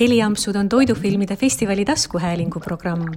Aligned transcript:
heliampsud 0.00 0.56
on 0.56 0.68
toidufilmide 0.68 1.36
festivali 1.36 1.84
taskuhäälingu 1.84 2.60
programm. 2.60 3.12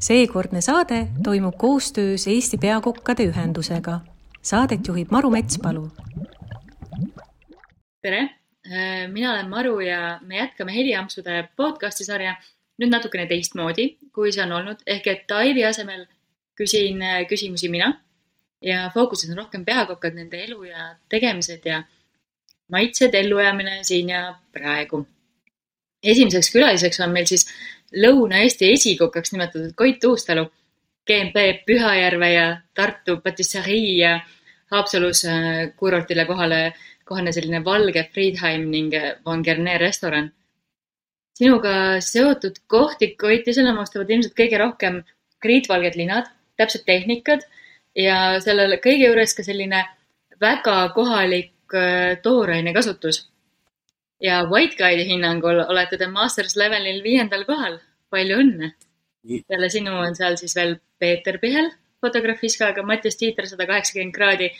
seekordne 0.00 0.60
saade 0.60 1.08
toimub 1.24 1.54
koostöös 1.58 2.26
Eesti 2.26 2.58
Peakokkade 2.58 3.26
Ühendusega. 3.26 4.00
Saadet 4.42 4.88
juhib 4.88 5.10
Maru 5.10 5.30
Metspalu. 5.30 5.90
tere, 8.02 8.30
mina 9.12 9.32
olen 9.32 9.48
Maru 9.48 9.80
ja 9.80 10.20
me 10.22 10.36
jätkame 10.36 10.74
heliampsude 10.74 11.48
podcasti 11.56 12.04
sarja 12.04 12.36
nüüd 12.82 12.90
natukene 12.90 13.26
teistmoodi, 13.26 13.96
kui 14.12 14.32
see 14.32 14.42
on 14.44 14.52
olnud, 14.52 14.82
ehk 14.86 15.06
et 15.06 15.30
Aivi 15.30 15.64
asemel 15.64 16.06
küsin 16.58 17.02
äh, 17.02 17.26
küsimusi 17.28 17.68
mina 17.68 17.92
ja 18.62 18.90
fookuses 18.94 19.30
on 19.30 19.36
rohkem 19.36 19.64
peakokkad, 19.64 20.14
nende 20.14 20.44
elu 20.44 20.64
ja 20.64 20.94
tegemised 21.08 21.66
ja 21.66 21.82
maitsed, 22.68 23.14
ellujäämine 23.14 23.78
siin 23.82 24.08
ja 24.08 24.34
praegu 24.52 25.06
esimeseks 26.04 26.52
külaliseks 26.52 27.00
on 27.04 27.12
meil 27.14 27.28
siis 27.30 27.46
Lõuna-Eesti 27.94 28.72
esikokaks 28.74 29.32
nimetatud 29.34 29.74
Koit 29.78 30.04
Uustalu, 30.04 30.48
GMP 31.06 31.44
Pühajärve 31.66 32.30
ja 32.32 32.46
Tartu 32.74 33.20
patisserii 33.22 33.98
ja 33.98 34.16
Haapsalus 34.72 35.24
äh, 35.30 35.70
kuurortile 35.76 36.24
kohale, 36.26 36.60
kohane 37.04 37.32
selline 37.32 37.60
valge 37.64 38.08
Friedheim 38.12 38.70
ning 38.70 38.94
Von 39.26 39.44
Gerne 39.44 39.78
restoran. 39.78 40.32
sinuga 41.34 42.00
seotud 42.00 42.60
kohti, 42.70 43.16
Koit, 43.18 43.48
iseloomustavad 43.50 44.10
ilmselt 44.10 44.36
kõige 44.38 44.58
rohkem 44.58 45.00
kriitvalged 45.42 45.96
linad, 45.98 46.28
täpsed 46.56 46.84
tehnikad 46.86 47.42
ja 47.98 48.40
sellele 48.40 48.78
kõige 48.82 49.08
juures 49.08 49.34
ka 49.34 49.42
selline 49.42 49.82
väga 50.40 50.88
kohalik 50.94 51.74
äh, 51.74 52.16
tooraine 52.22 52.74
kasutus 52.74 53.24
ja 54.22 54.42
White 54.50 54.76
Guide'i 54.78 55.08
hinnangul 55.08 55.62
olete 55.68 55.98
te 55.98 56.06
Masters 56.10 56.56
levelil 56.56 57.02
viiendal 57.02 57.44
kohal. 57.48 57.80
palju 58.10 58.36
õnne! 58.38 58.74
peale 59.48 59.70
sinu 59.72 59.96
on 59.98 60.14
seal 60.14 60.36
siis 60.36 60.54
veel 60.54 60.76
Peeter 61.00 61.38
Pihel 61.40 61.70
fotografiskaga, 62.04 62.84
Mattias 62.86 63.16
Tiiter 63.16 63.48
sada 63.48 63.66
kaheksakümmend 63.68 64.14
kraadi, 64.14 64.50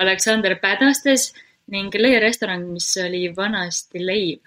Aleksander 0.00 0.56
Pädastes 0.62 1.32
ning 1.72 1.94
Leia 2.00 2.20
restoran, 2.22 2.64
mis 2.72 2.88
oli 3.00 3.28
vanasti 3.36 4.02
Leiv. 4.02 4.40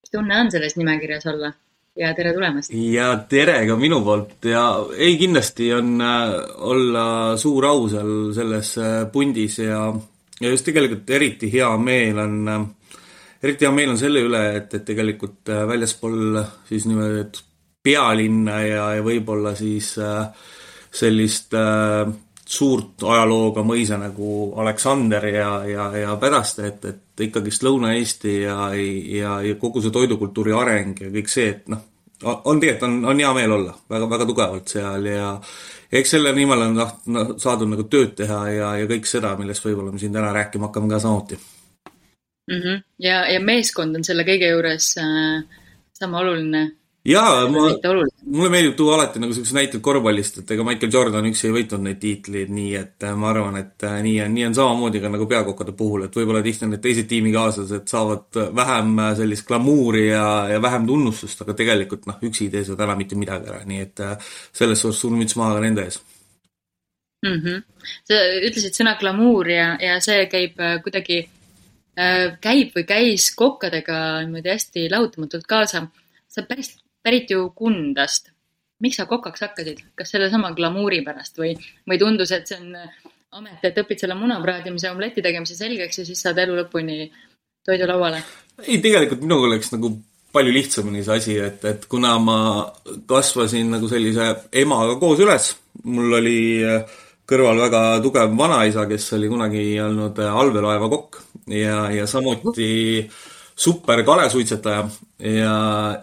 mis 0.00 0.12
tunne 0.12 0.38
on 0.40 0.50
selles 0.50 0.76
nimekirjas 0.76 1.26
olla? 1.26 1.52
ja 1.96 2.12
tere 2.14 2.32
tulemast! 2.34 2.72
ja 2.72 3.10
tere 3.28 3.64
ka 3.68 3.76
minu 3.76 4.00
poolt 4.04 4.46
ja 4.48 4.64
ei, 4.96 5.16
kindlasti 5.18 5.72
on 5.74 5.96
äh, 6.00 6.34
olla 6.70 7.04
suur 7.40 7.66
au 7.66 7.88
seal 7.90 8.12
selles 8.36 8.76
äh, 8.78 9.00
pundis 9.12 9.58
ja, 9.58 9.88
ja 10.40 10.52
just 10.52 10.64
tegelikult 10.68 11.10
eriti 11.10 11.50
hea 11.52 11.70
meel 11.82 12.22
on 12.22 12.36
äh, 12.48 12.68
eriti 13.42 13.66
hea 13.66 13.74
meel 13.74 13.94
on 13.94 14.00
selle 14.00 14.22
üle, 14.26 14.40
et, 14.60 14.74
et 14.76 14.84
tegelikult 14.86 15.52
äh, 15.52 15.66
väljaspool 15.68 16.40
siis 16.68 16.86
niimoodi 16.88 17.46
pealinna 17.82 18.58
ja, 18.64 18.88
ja 18.98 19.04
võib-olla 19.04 19.54
siis 19.56 19.94
äh, 20.02 20.26
sellist 20.92 21.54
äh, 21.56 22.10
suurt 22.50 23.04
ajalooga 23.06 23.62
mõisa 23.64 23.96
nagu 24.00 24.50
Aleksander 24.60 25.26
ja, 25.30 25.50
ja, 25.70 25.86
ja 25.96 26.16
Pädaste, 26.20 26.66
et, 26.66 26.84
et 26.84 27.24
ikkagist 27.28 27.62
Lõuna-Eesti 27.64 28.34
ja, 28.42 28.58
ja, 28.74 29.36
ja 29.46 29.54
kogu 29.60 29.82
see 29.84 29.94
toidukultuuri 29.94 30.56
areng 30.56 31.04
ja 31.06 31.12
kõik 31.14 31.30
see, 31.30 31.46
et 31.54 31.70
noh, 31.70 31.86
on 32.26 32.60
tegelikult, 32.60 32.88
on, 32.88 32.98
on 33.12 33.22
hea 33.22 33.30
meel 33.38 33.54
olla 33.56 33.76
väga, 33.94 34.10
väga 34.10 34.26
tugevalt 34.28 34.74
seal 34.74 35.06
ja 35.08 35.30
eks 36.00 36.16
selle 36.16 36.34
nimel 36.36 36.66
on 36.66 36.76
taht-, 36.82 37.08
saadud 37.40 37.70
nagu 37.70 37.86
tööd 37.92 38.12
teha 38.18 38.42
ja, 38.50 38.74
ja 38.82 38.90
kõik 38.90 39.08
seda, 39.08 39.32
millest 39.38 39.64
võib-olla 39.64 39.94
me 39.94 40.02
siin 40.02 40.12
täna 40.18 40.34
rääkima 40.34 40.68
hakkame 40.68 40.90
ka 40.90 41.00
samuti 41.06 41.38
mm. 42.50 42.60
-hmm. 42.60 42.82
ja, 42.98 43.24
ja 43.32 43.40
meeskond 43.40 43.96
on 43.96 44.04
selle 44.04 44.26
kõige 44.28 44.50
juures 44.50 44.92
äh, 44.98 45.40
sama 46.00 46.20
oluline. 46.24 46.62
jaa, 47.04 47.48
ma, 47.48 47.62
mulle 48.26 48.50
meeldib 48.52 48.74
tuua 48.76 48.94
alati 48.98 49.22
nagu 49.22 49.32
siukseid 49.32 49.56
näiteid 49.56 49.80
korvpallist, 49.84 50.42
et 50.42 50.50
ega 50.52 50.64
Michael 50.64 50.92
Jordan 50.92 51.28
üksi 51.30 51.46
ei 51.48 51.54
võitnud 51.54 51.84
neid 51.86 51.96
tiitleid, 52.02 52.52
nii 52.52 52.74
et 52.76 53.06
äh, 53.08 53.14
ma 53.16 53.30
arvan, 53.30 53.56
et 53.56 53.86
äh, 53.88 53.96
nii 54.04 54.18
on, 54.26 54.34
nii 54.36 54.46
on 54.50 54.56
samamoodi 54.58 55.00
ka 55.00 55.12
nagu 55.14 55.28
peakokkade 55.30 55.72
puhul, 55.78 56.04
et 56.04 56.18
võib-olla 56.20 56.42
tihti 56.44 56.68
need 56.68 56.84
teised 56.84 57.08
tiimikaaslased 57.08 57.88
saavad 57.88 58.40
vähem 58.60 58.92
äh, 59.06 59.10
sellist 59.22 59.48
glamuuri 59.48 60.06
ja, 60.10 60.26
ja 60.52 60.62
vähem 60.62 60.86
tunnustust, 60.92 61.40
aga 61.46 61.56
tegelikult 61.56 62.08
noh, 62.10 62.20
üksi 62.28 62.48
ei 62.48 62.54
tee 62.56 62.66
seda 62.68 62.82
täna 62.84 62.98
mitte 63.00 63.16
midagi 63.16 63.48
ära, 63.48 63.64
nii 63.64 63.84
et 63.86 64.06
selles 64.52 64.84
suhtes 64.84 65.00
suur 65.00 65.16
müts 65.16 65.38
maha 65.40 65.56
ka 65.56 65.64
nende 65.64 65.88
ees 65.88 66.00
mm. 67.24 67.40
-hmm. 67.40 67.90
sa 68.12 68.22
ütlesid 68.44 68.76
sõna 68.76 68.98
glamuur 69.00 69.48
ja, 69.48 69.72
ja 69.80 70.00
see 70.04 70.26
käib 70.28 70.60
kuidagi 70.84 71.22
käib 72.40 72.74
või 72.76 72.84
käis 72.88 73.30
kokkadega 73.36 74.22
niimoodi 74.24 74.52
hästi 74.52 74.88
lahutamatult 74.90 75.46
kaasa. 75.46 75.86
sa 76.28 76.42
päris, 76.42 76.76
pärit 77.02 77.30
ju 77.30 77.50
Kundast. 77.50 78.30
miks 78.80 78.96
sa 78.96 79.06
kokaks 79.06 79.40
hakkasid, 79.40 79.82
kas 79.94 80.10
sellesama 80.10 80.54
glamuuri 80.56 81.02
pärast 81.04 81.36
või, 81.38 81.52
või 81.88 81.98
tundus, 81.98 82.30
et 82.32 82.46
see 82.48 82.56
on 82.56 82.76
amet, 83.32 83.58
et 83.62 83.76
õpid 83.76 84.00
selle 84.00 84.14
muna 84.16 84.38
praadimise, 84.40 84.90
omleti 84.90 85.22
tegemise 85.22 85.54
selgeks 85.58 86.00
ja 86.00 86.04
siis 86.06 86.22
saad 86.22 86.38
elu 86.38 86.56
lõpuni 86.62 87.10
toidu 87.66 87.88
lauale? 87.90 88.22
ei, 88.66 88.78
tegelikult 88.80 89.20
minuga 89.20 89.50
oleks 89.50 89.72
nagu 89.74 89.92
palju 90.32 90.54
lihtsamini 90.54 91.04
see 91.04 91.16
asi, 91.16 91.36
et, 91.42 91.64
et 91.64 91.86
kuna 91.90 92.16
ma 92.22 92.38
kasvasin 93.08 93.76
nagu 93.76 93.88
sellise 93.90 94.32
emaga 94.62 94.96
koos 95.00 95.20
üles, 95.20 95.52
mul 95.84 96.18
oli 96.20 96.40
äh, 96.64 96.98
kõrval 97.30 97.60
väga 97.66 97.82
tugev 98.04 98.36
vanaisa, 98.38 98.86
kes 98.90 99.12
oli 99.18 99.30
kunagi 99.30 99.64
olnud 99.82 100.18
äh, 100.22 100.40
allveelaeva 100.42 100.90
kokk 100.92 101.20
ja, 101.48 101.90
ja 101.94 102.06
samuti 102.06 103.08
super 103.60 104.04
kalesuitsetaja 104.04 104.84
ja, 105.18 105.56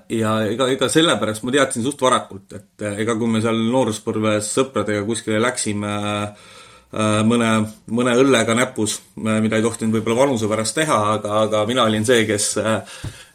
ja 0.09 0.34
ega, 0.50 0.68
ega 0.74 0.90
sellepärast 0.90 1.44
ma 1.44 1.56
teadsin 1.56 1.86
suht 1.86 2.02
varakult, 2.02 2.53
et 2.53 2.86
äh, 2.86 3.02
ega 3.03 3.18
kui 3.18 3.30
me 3.31 3.42
seal 3.42 3.59
nooruspõlves 3.72 4.53
sõpradega 4.58 5.06
kuskile 5.08 5.42
läksime 5.42 5.97
Äh, 6.88 7.20
mõne, 7.28 7.50
mõne 7.92 8.14
õllega 8.16 8.53
näpus, 8.56 9.02
äh, 9.20 9.42
mida 9.44 9.58
ei 9.58 9.64
tohtinud 9.66 9.97
võib-olla 9.97 10.22
vanuse 10.22 10.47
pärast 10.47 10.78
teha, 10.78 11.00
aga, 11.18 11.42
aga 11.44 11.66
mina 11.68 11.84
olin 11.84 12.06
see, 12.08 12.24
kes 12.30 12.53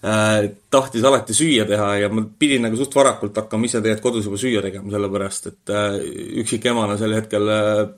tahtis 0.02 1.04
alati 1.06 1.34
süüa 1.36 1.62
teha 1.68 1.88
ja 2.00 2.08
ma 2.10 2.24
pidin 2.38 2.64
nagu 2.66 2.78
suht 2.78 2.94
varakult 2.98 3.36
hakkama 3.38 3.68
ise 3.68 3.78
tegelikult 3.78 4.02
kodus 4.08 4.24
juba 4.26 4.40
süüa 4.40 4.62
tegema, 4.64 4.90
sellepärast 4.90 5.46
et 5.52 5.72
üksikemana 6.42 6.96
sel 6.98 7.14
hetkel 7.14 7.52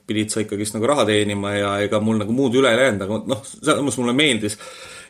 pidid 0.05 0.35
sa 0.35 0.43
ikkagist 0.45 0.77
nagu 0.77 0.91
raha 0.91 1.07
teenima 1.09 1.55
ja 1.57 1.71
ega 1.87 2.03
mul 2.05 2.21
nagu 2.21 2.37
muud 2.37 2.59
üle 2.61 2.75
ei 2.75 2.83
läinud, 2.83 3.07
aga 3.07 3.23
noh, 3.33 3.41
mõttes 3.41 3.99
mulle 4.03 4.13
meeldis. 4.19 4.59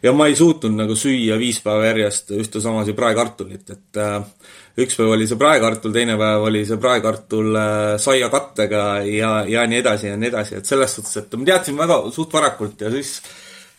ja 0.05 0.13
ma 0.13 0.29
ei 0.31 0.37
suutnud 0.39 0.77
nagu 0.77 0.95
süüa 0.95 1.39
viis 1.41 1.59
päeva 1.65 1.89
järjest 1.89 2.31
ühte 2.37 2.61
samasi 2.63 2.93
praekartulit, 2.95 3.71
et 3.75 3.99
äh, 3.99 4.21
üks 4.85 4.99
päev 4.99 5.15
oli 5.15 5.27
see 5.27 5.39
praekartul, 5.41 5.95
teine 5.95 6.19
päev 6.21 6.47
oli 6.49 6.65
see 6.69 6.79
praekartul 6.79 7.57
äh, 7.59 7.95
saiakattega 8.03 8.85
ja, 9.09 9.33
ja 9.49 9.65
nii 9.67 9.81
edasi 9.81 10.13
ja 10.13 10.21
nii 10.21 10.31
edasi, 10.31 10.61
et 10.61 10.71
selles 10.71 10.95
suhtes, 10.99 11.17
et 11.23 11.35
ma 11.39 11.49
teadsin 11.51 11.79
väga 11.79 11.99
suht 12.15 12.35
varakult 12.37 12.87
ja 12.87 12.93
siis 12.95 13.17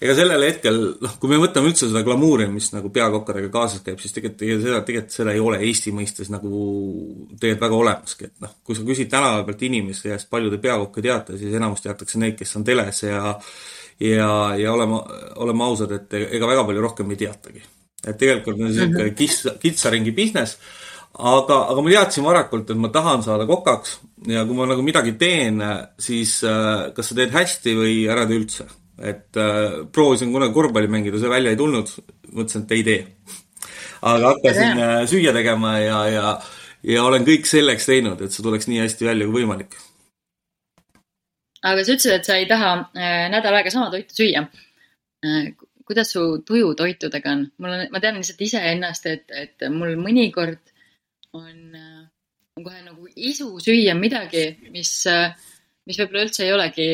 ega 0.01 0.15
sellel 0.17 0.43
hetkel, 0.43 0.79
noh, 1.01 1.13
kui 1.21 1.31
me 1.31 1.39
võtame 1.39 1.71
üldse 1.71 1.87
seda 1.87 2.01
glamuuri, 2.05 2.47
mis 2.51 2.67
nagu 2.73 2.91
peakokkadega 2.93 3.51
kaasas 3.53 3.83
käib, 3.85 4.01
siis 4.03 4.15
tegelikult 4.15 4.43
seda, 4.63 4.81
tegelikult 4.87 5.15
seda 5.15 5.35
ei 5.35 5.43
ole 5.43 5.61
Eesti 5.67 5.93
mõistes 5.95 6.31
nagu 6.33 6.63
tegelikult 7.39 7.63
väga 7.65 7.79
olemaski, 7.79 8.29
et 8.29 8.43
noh, 8.43 8.55
kui 8.65 8.77
sa 8.77 8.87
küsid 8.87 9.11
tänava 9.11 9.45
pealt 9.47 9.63
inimeste 9.67 10.11
käest, 10.11 10.29
palju 10.31 10.51
te 10.53 10.61
peakokke 10.67 11.05
teate, 11.05 11.39
siis 11.39 11.55
enamus 11.55 11.85
teatakse 11.85 12.21
neid, 12.21 12.35
kes 12.39 12.55
on 12.59 12.67
teles 12.67 13.03
ja 13.05 13.35
ja, 14.03 14.29
ja 14.59 14.73
oleme, 14.73 14.99
oleme 15.39 15.63
ausad, 15.63 15.93
et 15.95 16.17
ega 16.19 16.49
väga 16.49 16.65
palju 16.67 16.83
rohkem 16.83 17.15
ei 17.15 17.21
teatagi. 17.23 17.63
et 18.05 18.17
tegelikult 18.17 18.59
on 18.59 18.67
niisugune 18.67 19.03
mm 19.03 19.09
-hmm. 19.09 19.15
kits, 19.15 19.47
kitsaringi 19.61 20.11
business 20.11 20.57
aga, 21.17 21.59
aga 21.71 21.81
ma 21.81 21.89
teadsin 21.91 22.25
varakult, 22.25 22.69
et 22.69 22.77
ma 22.77 22.89
tahan 22.89 23.23
saada 23.23 23.45
kokaks 23.47 23.99
ja 24.27 24.43
kui 24.45 24.57
ma 24.57 24.67
nagu 24.69 24.83
midagi 24.85 25.15
teen, 25.19 25.61
siis 25.99 26.43
äh, 26.43 26.91
kas 26.95 27.11
sa 27.11 27.15
teed 27.15 27.31
hästi 27.35 27.75
või 27.77 27.95
ära 28.11 28.25
tee 28.27 28.39
üldse. 28.41 28.67
Et 28.99 29.39
äh, 29.41 29.81
proovisin 29.91 30.31
kunagi 30.33 30.55
korvpalli 30.55 30.91
mängida, 30.91 31.19
see 31.19 31.31
välja 31.31 31.51
ei 31.53 31.59
tulnud, 31.59 31.91
mõtlesin, 32.31 32.63
et 32.63 32.75
ei 32.77 32.85
tee. 32.87 33.01
aga 34.01 34.35
hakkasin 34.35 34.85
äh, 34.85 35.01
süüa 35.09 35.33
tegema 35.35 35.77
ja, 35.79 35.99
ja, 36.11 36.37
ja 36.83 37.03
olen 37.03 37.27
kõik 37.27 37.49
selleks 37.49 37.89
teinud, 37.89 38.21
et 38.21 38.31
see 38.31 38.45
tuleks 38.45 38.69
nii 38.71 38.83
hästi 38.85 39.09
välja 39.09 39.27
kui 39.27 39.41
võimalik. 39.41 39.77
aga 41.65 41.83
sa 41.83 41.95
ütlesid, 41.95 42.17
et 42.19 42.27
sa 42.29 42.39
ei 42.39 42.49
taha 42.49 42.75
äh, 42.95 43.25
nädal 43.33 43.59
aega 43.59 43.73
sama 43.73 43.91
toitu 43.93 44.21
süüa 44.21 44.45
äh, 44.45 45.53
kuidas 45.85 46.11
su 46.11 46.21
tuju 46.45 46.73
toitudega 46.75 47.31
on? 47.31 47.45
mul 47.57 47.73
on, 47.75 47.83
ma 47.93 48.01
tean 48.01 48.17
lihtsalt 48.19 48.41
iseennast, 48.41 49.05
et, 49.11 49.25
et 49.31 49.67
mul 49.71 49.95
mõnikord 50.01 50.73
on, 51.37 51.57
äh, 51.77 52.01
on 52.57 52.65
kohe 52.65 52.81
nagu 52.85 53.07
isu 53.15 53.51
süüa 53.63 53.95
midagi, 53.97 54.47
mis, 54.73 54.91
äh, 55.11 55.35
mis 55.85 55.99
võib-olla 56.01 56.25
üldse 56.27 56.47
ei 56.47 56.55
olegi, 56.55 56.89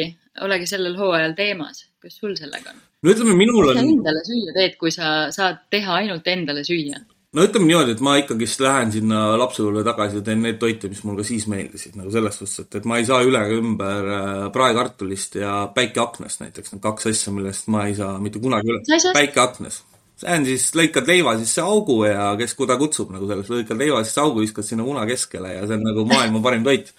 olegi 0.48 0.70
sellel 0.70 0.98
hooajal 1.00 1.38
teemas. 1.38 1.86
Kuidas 2.02 2.20
sul 2.20 2.36
sellega 2.40 2.74
on? 2.74 2.84
no 3.06 3.16
ütleme, 3.16 3.38
minul 3.38 3.72
on. 3.72 3.78
mis 3.78 3.82
sa 3.82 3.96
endale 3.96 4.24
süüa 4.28 4.56
teed, 4.58 4.78
kui 4.82 4.94
sa 4.94 5.10
saad 5.34 5.66
teha 5.74 6.00
ainult 6.02 6.28
endale 6.34 6.64
süüa? 6.68 7.02
no 7.38 7.46
ütleme 7.48 7.70
niimoodi, 7.70 7.96
et 7.96 8.02
ma 8.04 8.18
ikkagist 8.20 8.64
lähen 8.66 8.92
sinna 8.96 9.22
lapsepõlve 9.40 9.86
tagasi 9.88 10.20
ja 10.20 10.26
teen 10.26 10.42
neid 10.46 10.60
toite, 10.62 10.90
mis 10.92 11.04
mulle 11.06 11.22
ka 11.22 11.30
siis 11.30 11.48
meeldisid, 11.52 11.96
nagu 12.00 12.12
selles 12.14 12.42
suhtes, 12.42 12.66
et, 12.66 12.82
et 12.82 12.90
ma 12.90 13.00
ei 13.00 13.08
saa 13.08 13.22
üle 13.28 13.46
ega 13.46 13.62
ümber 13.62 14.12
äh, 14.18 14.42
praekartulist 14.56 15.40
ja 15.40 15.62
päikeaknast 15.76 16.44
näiteks, 16.44 16.76
need 16.76 16.84
kaks 16.84 17.12
asja, 17.14 17.34
millest 17.36 17.72
ma 17.72 17.88
ei 17.88 17.96
saa 18.00 18.18
mitte 18.24 18.44
kunagi 18.44 18.74
üle. 18.74 18.84
päikeaknas 19.14 19.84
see 20.22 20.36
on 20.38 20.46
siis, 20.46 20.68
lõikad 20.78 21.08
leiva 21.10 21.34
sisse 21.40 21.64
augu 21.64 21.98
ja 22.06 22.32
kes 22.40 22.54
kuda 22.58 22.78
kutsub 22.80 23.12
nagu 23.14 23.28
selles, 23.30 23.50
lõikad 23.52 23.80
leiva 23.80 24.02
sisse 24.06 24.22
augu, 24.22 24.44
viskad 24.44 24.68
sinna 24.68 24.86
muna 24.86 25.06
keskele 25.10 25.56
ja 25.56 25.64
see 25.66 25.78
on 25.78 25.86
nagu 25.88 26.06
maailma 26.10 26.42
parim 26.44 26.66
toit. 26.66 26.92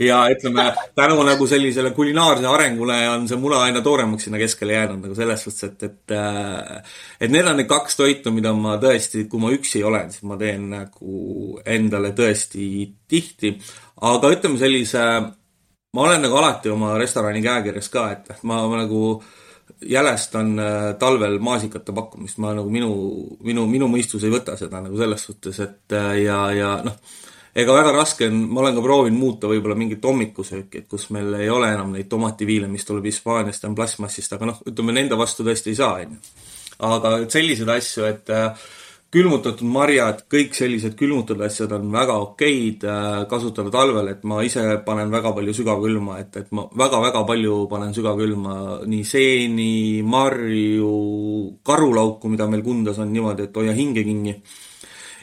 ja 0.00 0.22
ütleme, 0.32 0.70
tänu 0.96 1.20
nagu 1.26 1.48
sellisele 1.50 1.92
kulinaarse 1.96 2.46
arengule 2.48 2.96
on 3.10 3.26
see 3.28 3.40
muna 3.40 3.60
aina 3.66 3.82
tooremaks 3.84 4.28
sinna 4.28 4.40
keskele 4.40 4.78
jäänud 4.78 5.04
nagu 5.04 5.18
selles 5.18 5.44
suhtes, 5.44 5.64
et, 5.68 5.82
et 5.90 6.16
äh, 6.16 6.94
et 7.20 7.32
need 7.32 7.46
on 7.46 7.60
need 7.60 7.68
kaks 7.70 8.00
toitu, 8.00 8.32
mida 8.32 8.54
ma 8.56 8.78
tõesti, 8.80 9.26
kui 9.28 9.42
ma 9.42 9.52
üksi 9.54 9.84
olen, 9.84 10.14
siis 10.14 10.24
ma 10.28 10.38
teen 10.40 10.70
nagu 10.72 11.60
endale 11.66 12.14
tõesti 12.16 12.70
tihti, 13.10 13.56
aga 14.08 14.32
ütleme 14.32 14.60
sellise 14.60 15.04
ma 15.92 16.06
olen 16.06 16.24
nagu 16.24 16.38
alati 16.38 16.72
oma 16.72 16.94
restorani 16.98 17.42
käekirjas 17.44 17.92
ka, 17.92 18.08
et 18.14 18.42
ma, 18.46 18.62
ma 18.70 18.84
nagu 18.84 19.20
jälestan 19.82 20.58
äh, 20.58 20.76
talvel 20.98 21.38
maasikate 21.42 21.92
pakkumist, 21.96 22.38
ma 22.42 22.52
nagu 22.56 22.70
minu, 22.70 22.90
minu, 23.46 23.66
minu 23.70 23.88
mõistus 23.90 24.24
ei 24.26 24.32
võta 24.32 24.56
seda 24.60 24.82
nagu 24.84 24.98
selles 24.98 25.24
suhtes, 25.28 25.60
et 25.64 25.96
äh, 25.96 26.12
ja, 26.24 26.38
ja 26.56 26.70
noh, 26.84 26.96
ega 27.54 27.76
väga 27.76 27.94
raske 27.96 28.28
on, 28.30 28.42
ma 28.50 28.64
olen 28.64 28.76
ka 28.78 28.84
proovinud 28.84 29.20
muuta 29.20 29.50
võib-olla 29.50 29.78
mingit 29.78 30.04
hommikusööki, 30.06 30.84
et 30.84 30.90
kus 30.90 31.08
meil 31.14 31.34
ei 31.40 31.50
ole 31.50 31.72
enam 31.74 31.94
neid 31.94 32.10
tomativiile, 32.10 32.70
mis 32.70 32.86
tuleb 32.88 33.08
Hispaaniast 33.10 33.66
on 33.68 33.78
plastmassist, 33.78 34.36
aga 34.36 34.52
noh, 34.52 34.60
ütleme 34.70 34.94
nende 34.96 35.18
vastu 35.18 35.46
tõesti 35.46 35.74
ei 35.74 35.80
saa, 35.80 36.04
on 36.04 36.14
ju. 36.14 36.36
aga 36.90 37.16
selliseid 37.28 37.74
asju, 37.76 38.06
et 38.08 38.34
äh, 38.34 38.68
külmutatud 39.10 39.66
marjad, 39.66 40.22
kõik 40.30 40.54
sellised 40.54 40.94
külmutatud 40.98 41.42
asjad 41.42 41.72
on 41.74 41.88
väga 41.90 42.14
okeid 42.22 42.84
äh, 42.86 43.06
kasutada 43.30 43.72
talvel, 43.74 44.12
et 44.12 44.22
ma 44.28 44.38
ise 44.46 44.62
panen 44.86 45.10
väga 45.10 45.32
palju 45.34 45.54
sügavkülma, 45.58 46.18
et, 46.22 46.36
et 46.38 46.52
ma 46.54 46.68
väga-väga 46.78 47.24
palju 47.26 47.56
panen 47.70 47.94
sügavkülma 47.96 48.56
nii 48.90 49.06
seeni, 49.06 49.72
marju, 50.06 50.92
karulauku, 51.66 52.30
mida 52.30 52.46
meil 52.50 52.62
Kundas 52.62 53.00
on 53.02 53.10
niimoodi, 53.10 53.48
et 53.48 53.58
hoia 53.58 53.74
hinge 53.74 54.06
kinni. 54.06 54.36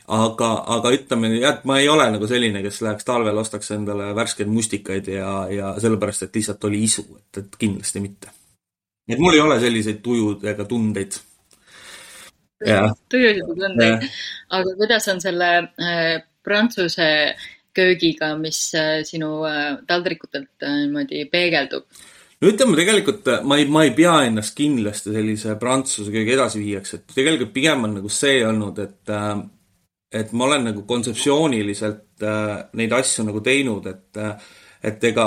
aga, 0.08 0.50
aga 0.76 0.92
ütleme 0.96 1.32
jah, 1.36 1.58
et 1.58 1.66
ma 1.68 1.80
ei 1.80 1.88
ole 1.92 2.10
nagu 2.12 2.28
selline, 2.28 2.62
kes 2.64 2.82
läheks 2.84 3.08
talvel, 3.08 3.40
ostaks 3.40 3.72
endale 3.76 4.14
värskeid 4.16 4.52
mustikaid 4.52 5.08
ja, 5.12 5.32
ja 5.52 5.74
sellepärast, 5.80 6.28
et 6.28 6.36
lihtsalt 6.36 6.64
oli 6.68 6.84
isu, 6.84 7.08
et, 7.20 7.44
et 7.44 7.58
kindlasti 7.60 8.04
mitte. 8.04 8.36
et 9.08 9.20
mul 9.20 9.36
ei 9.36 9.44
ole 9.44 9.60
selliseid 9.64 10.04
tujud 10.04 10.44
ega 10.44 10.68
tundeid 10.68 11.20
tujusid 12.64 13.46
tundeid. 13.46 14.08
aga 14.50 14.76
kuidas 14.80 15.08
on 15.14 15.22
selle 15.22 15.52
äh, 15.78 16.22
prantsuse 16.44 17.10
köögiga, 17.78 18.34
mis 18.40 18.60
äh, 18.76 19.02
sinu 19.06 19.44
äh, 19.46 19.78
taldrikutelt 19.88 20.64
äh, 20.64 20.80
niimoodi 20.84 21.26
peegeldub? 21.32 21.86
no 22.42 22.52
ütleme 22.52 22.80
tegelikult, 22.80 23.28
äh, 23.34 23.44
ma 23.46 23.60
ei, 23.60 23.68
ma 23.70 23.84
ei 23.86 23.94
pea 23.98 24.16
ennast 24.30 24.56
kindlasti 24.58 25.14
sellise 25.14 25.58
prantsuse 25.62 26.14
köögi 26.14 26.34
edasiviijaks, 26.38 26.98
et 26.98 27.14
tegelikult 27.14 27.54
pigem 27.54 27.86
on 27.88 27.98
nagu 28.00 28.12
see 28.14 28.42
olnud, 28.48 28.82
et 28.84 29.14
äh, 29.14 29.36
et 30.18 30.32
ma 30.32 30.48
olen 30.48 30.70
nagu 30.70 30.86
kontseptsiooniliselt 30.88 32.24
neid 32.80 32.94
asju 32.96 33.26
nagu 33.28 33.42
teinud, 33.44 33.90
et 33.92 34.20
et 34.88 35.04
ega, 35.10 35.26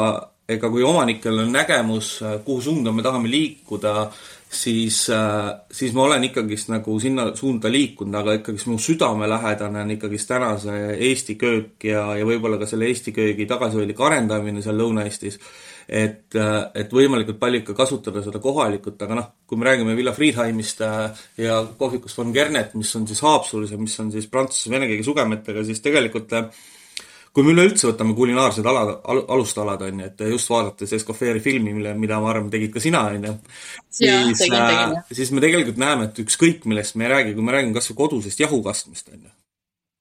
ega 0.49 0.71
kui 0.73 0.83
omanikel 0.89 1.43
on 1.43 1.51
nägemus, 1.53 2.15
kuhu 2.47 2.63
suunda 2.65 2.95
me 2.97 3.05
tahame 3.05 3.29
liikuda, 3.29 3.93
siis, 4.51 5.11
äh, 5.11 5.61
siis 5.73 5.93
ma 5.95 6.03
olen 6.03 6.25
ikkagist 6.25 6.71
nagu 6.73 6.97
sinna 7.01 7.29
suunda 7.37 7.71
liikunud, 7.71 8.15
aga 8.19 8.35
ikkagist 8.41 8.67
mu 8.67 8.79
südamelähedane 8.83 9.85
on 9.85 9.93
ikkagist 9.95 10.29
täna 10.29 10.51
see 10.59 10.95
Eesti 11.11 11.37
köök 11.39 11.87
ja, 11.87 12.03
ja 12.19 12.27
võib-olla 12.27 12.59
ka 12.59 12.67
selle 12.67 12.89
Eesti 12.91 13.15
köögi 13.15 13.47
tagasihoidlik 13.51 14.01
arendamine 14.01 14.63
seal 14.63 14.81
Lõuna-Eestis. 14.81 15.39
et, 15.89 16.35
äh, 16.35 16.59
et 16.75 16.93
võimalikult 16.93 17.39
palju 17.39 17.63
ikka 17.63 17.75
kasutada 17.75 18.23
seda 18.23 18.39
kohalikult, 18.39 19.01
aga 19.03 19.15
noh, 19.19 19.31
kui 19.47 19.59
me 19.59 19.67
räägime 19.67 19.97
Villa 19.97 20.13
Friedheimist 20.15 20.83
äh, 20.87 21.23
ja 21.39 21.63
kohvikust 21.79 22.19
von 22.19 22.33
Gernet, 22.33 22.75
mis 22.75 22.95
on 22.97 23.07
siis 23.07 23.23
Haapsalus 23.27 23.71
ja 23.71 23.79
mis 23.79 23.99
on 24.01 24.13
siis 24.13 24.27
prantsuse-vene 24.31 24.87
keegi 24.91 25.07
sugemetega, 25.07 25.65
siis 25.67 25.83
tegelikult 25.83 26.33
äh, 26.39 26.51
kui 27.35 27.47
me 27.47 27.53
üleüldse 27.55 27.89
võtame 27.91 28.15
kulinaarsed 28.19 28.67
alad 28.67 28.93
al,, 28.99 29.23
alustalad, 29.37 29.83
on 29.87 30.03
ju, 30.03 30.09
et 30.11 30.23
just 30.33 30.51
vaadates 30.51 30.95
Escofferi 30.99 31.43
filmi, 31.43 31.75
mille, 31.77 31.93
mida 31.99 32.19
ma 32.23 32.33
arvan, 32.33 32.51
tegid 32.53 32.73
ka 32.75 32.83
sina, 32.83 33.05
on 33.11 33.29
ju, 33.29 33.35
siis, 34.01 34.47
äh, 34.51 34.97
siis 35.15 35.31
me 35.35 35.43
tegelikult 35.45 35.79
näeme, 35.81 36.09
et 36.11 36.23
ükskõik 36.25 36.67
millest 36.71 36.99
me 36.99 37.07
ei 37.07 37.13
räägi, 37.15 37.37
kui 37.37 37.47
me 37.47 37.55
räägime 37.55 37.77
kas 37.77 37.93
või 37.93 38.01
kodusest 38.03 38.43
jahu 38.43 38.59
kastmist, 38.67 39.13
on 39.15 39.21
ju, 39.29 39.35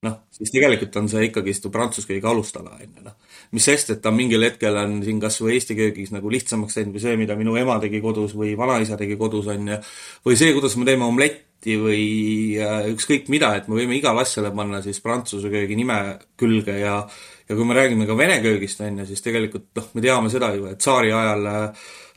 noh, 0.08 0.16
siis 0.34 0.54
tegelikult 0.56 0.98
on 1.02 1.10
see 1.12 1.28
ikkagist 1.28 1.68
ju 1.68 1.74
prantsuse 1.74 2.10
köögi 2.10 2.30
alustala, 2.32 2.74
on 2.80 2.88
ju, 2.88 3.06
noh. 3.06 3.38
mis 3.54 3.70
sest, 3.70 3.94
et 3.94 4.02
ta 4.02 4.14
mingil 4.16 4.48
hetkel 4.48 4.82
on 4.82 4.98
siin 5.06 5.22
kas 5.22 5.38
või 5.44 5.60
Eesti 5.60 5.78
köögis 5.78 6.14
nagu 6.16 6.34
lihtsamaks 6.34 6.80
teinud 6.80 6.98
või 6.98 7.04
see, 7.06 7.20
mida 7.20 7.38
minu 7.38 7.54
ema 7.62 7.78
tegi 7.84 8.02
kodus 8.02 8.34
või 8.38 8.56
vanaisa 8.58 8.98
tegi 8.98 9.20
kodus, 9.22 9.52
on 9.54 9.70
ju, 9.76 9.80
või 10.26 10.42
see, 10.42 10.50
kuidas 10.58 10.78
me 10.82 10.90
teeme 10.90 11.06
omletti 11.06 11.49
või 11.66 12.04
äh, 12.60 12.88
ükskõik 12.94 13.28
mida, 13.34 13.54
et 13.58 13.68
me 13.68 13.80
võime 13.82 13.98
igale 13.98 14.24
asjale 14.24 14.54
panna 14.56 14.80
siis 14.86 15.02
prantsuse 15.04 15.52
köögi 15.52 15.76
nime 15.76 16.00
külge 16.40 16.78
ja 16.80 17.02
ja 17.50 17.56
kui 17.58 17.66
me 17.66 17.74
räägime 17.74 18.06
ka 18.06 18.16
vene 18.16 18.38
köögist, 18.44 18.82
on 18.86 19.02
ju, 19.02 19.08
siis 19.10 19.26
tegelikult 19.26 19.72
noh, 19.76 19.90
me 19.98 20.04
teame 20.06 20.30
seda 20.30 20.54
ju, 20.54 20.68
et 20.70 20.80
tsaari 20.80 21.12
ajal 21.12 21.48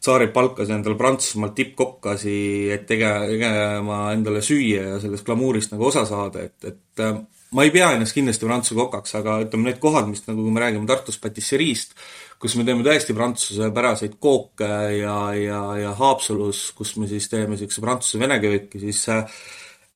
tsaarid 0.02 0.32
palkas 0.34 0.70
endale 0.74 0.98
Prantsusmaalt 0.98 1.54
tippkokkasi, 1.56 2.34
et 2.74 2.88
tege-, 2.88 3.28
tegema 3.30 4.00
endale 4.12 4.42
süüa 4.42 4.88
ja 4.90 4.98
sellest 5.02 5.26
glamuurist 5.26 5.72
nagu 5.74 5.86
osa 5.88 6.02
saada, 6.08 6.42
et, 6.42 6.58
et 6.66 7.04
ma 7.52 7.66
ei 7.66 7.72
pea 7.74 7.92
ennast 7.94 8.16
kindlasti 8.16 8.48
prantsuse 8.48 8.78
kokaks, 8.78 9.16
aga 9.20 9.38
ütleme, 9.44 9.70
need 9.70 9.80
kohad, 9.82 10.08
mis 10.10 10.24
nagu, 10.26 10.44
kui 10.44 10.54
me 10.54 10.62
räägime 10.64 10.88
Tartus 10.88 11.18
patisseriist, 11.22 11.96
kus 12.42 12.56
me 12.58 12.66
teeme 12.66 12.84
tõesti 12.86 13.14
prantsusepäraseid 13.16 14.16
kooke 14.22 14.70
ja, 14.98 15.16
ja, 15.38 15.64
ja 15.78 15.96
Haapsalus, 15.98 16.70
kus 16.78 16.96
me 16.98 17.10
siis 17.10 17.28
teeme 17.30 17.54
niisuguse 17.54 17.84
prantsuse-vene 17.84 18.40
kööki, 18.42 18.80
siis 18.82 19.04
äh, 19.12 19.26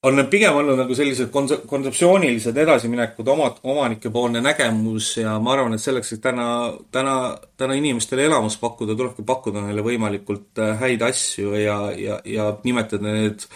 on 0.06 0.14
need 0.18 0.28
pigem 0.30 0.54
olnud 0.54 0.78
nagu 0.78 0.94
sellised 0.94 1.32
konse-, 1.34 1.62
kontseptsioonilised 1.68 2.60
edasiminekud, 2.62 3.28
oma, 3.32 3.48
omanikepoolne 3.66 4.42
nägemus 4.44 5.14
ja 5.18 5.38
ma 5.42 5.56
arvan, 5.56 5.74
et 5.74 5.82
selleks, 5.82 6.12
et 6.14 6.22
täna, 6.22 6.50
täna, 6.94 7.16
täna 7.58 7.78
inimestele 7.78 8.28
elamust 8.28 8.60
pakkuda, 8.62 8.94
tulebki 8.98 9.26
pakkuda 9.26 9.64
neile 9.64 9.84
võimalikult 9.86 10.62
äh, 10.62 10.76
häid 10.82 11.02
asju 11.08 11.56
ja, 11.58 11.80
ja, 11.98 12.20
ja 12.28 12.52
nimetada 12.62 13.16
need 13.16 13.48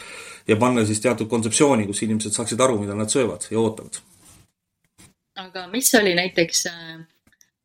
ja 0.49 0.57
panna 0.57 0.85
siis 0.85 1.01
teatud 1.01 1.29
kontseptsiooni, 1.31 1.87
kus 1.89 2.03
inimesed 2.07 2.35
saaksid 2.35 2.61
aru, 2.61 2.79
mida 2.83 2.97
nad 2.97 3.13
söövad 3.13 3.47
ja 3.51 3.61
ootavad. 3.61 4.01
aga 5.41 5.67
mis 5.73 5.95
oli 5.95 6.15
näiteks 6.15 6.67
äh, 6.67 6.97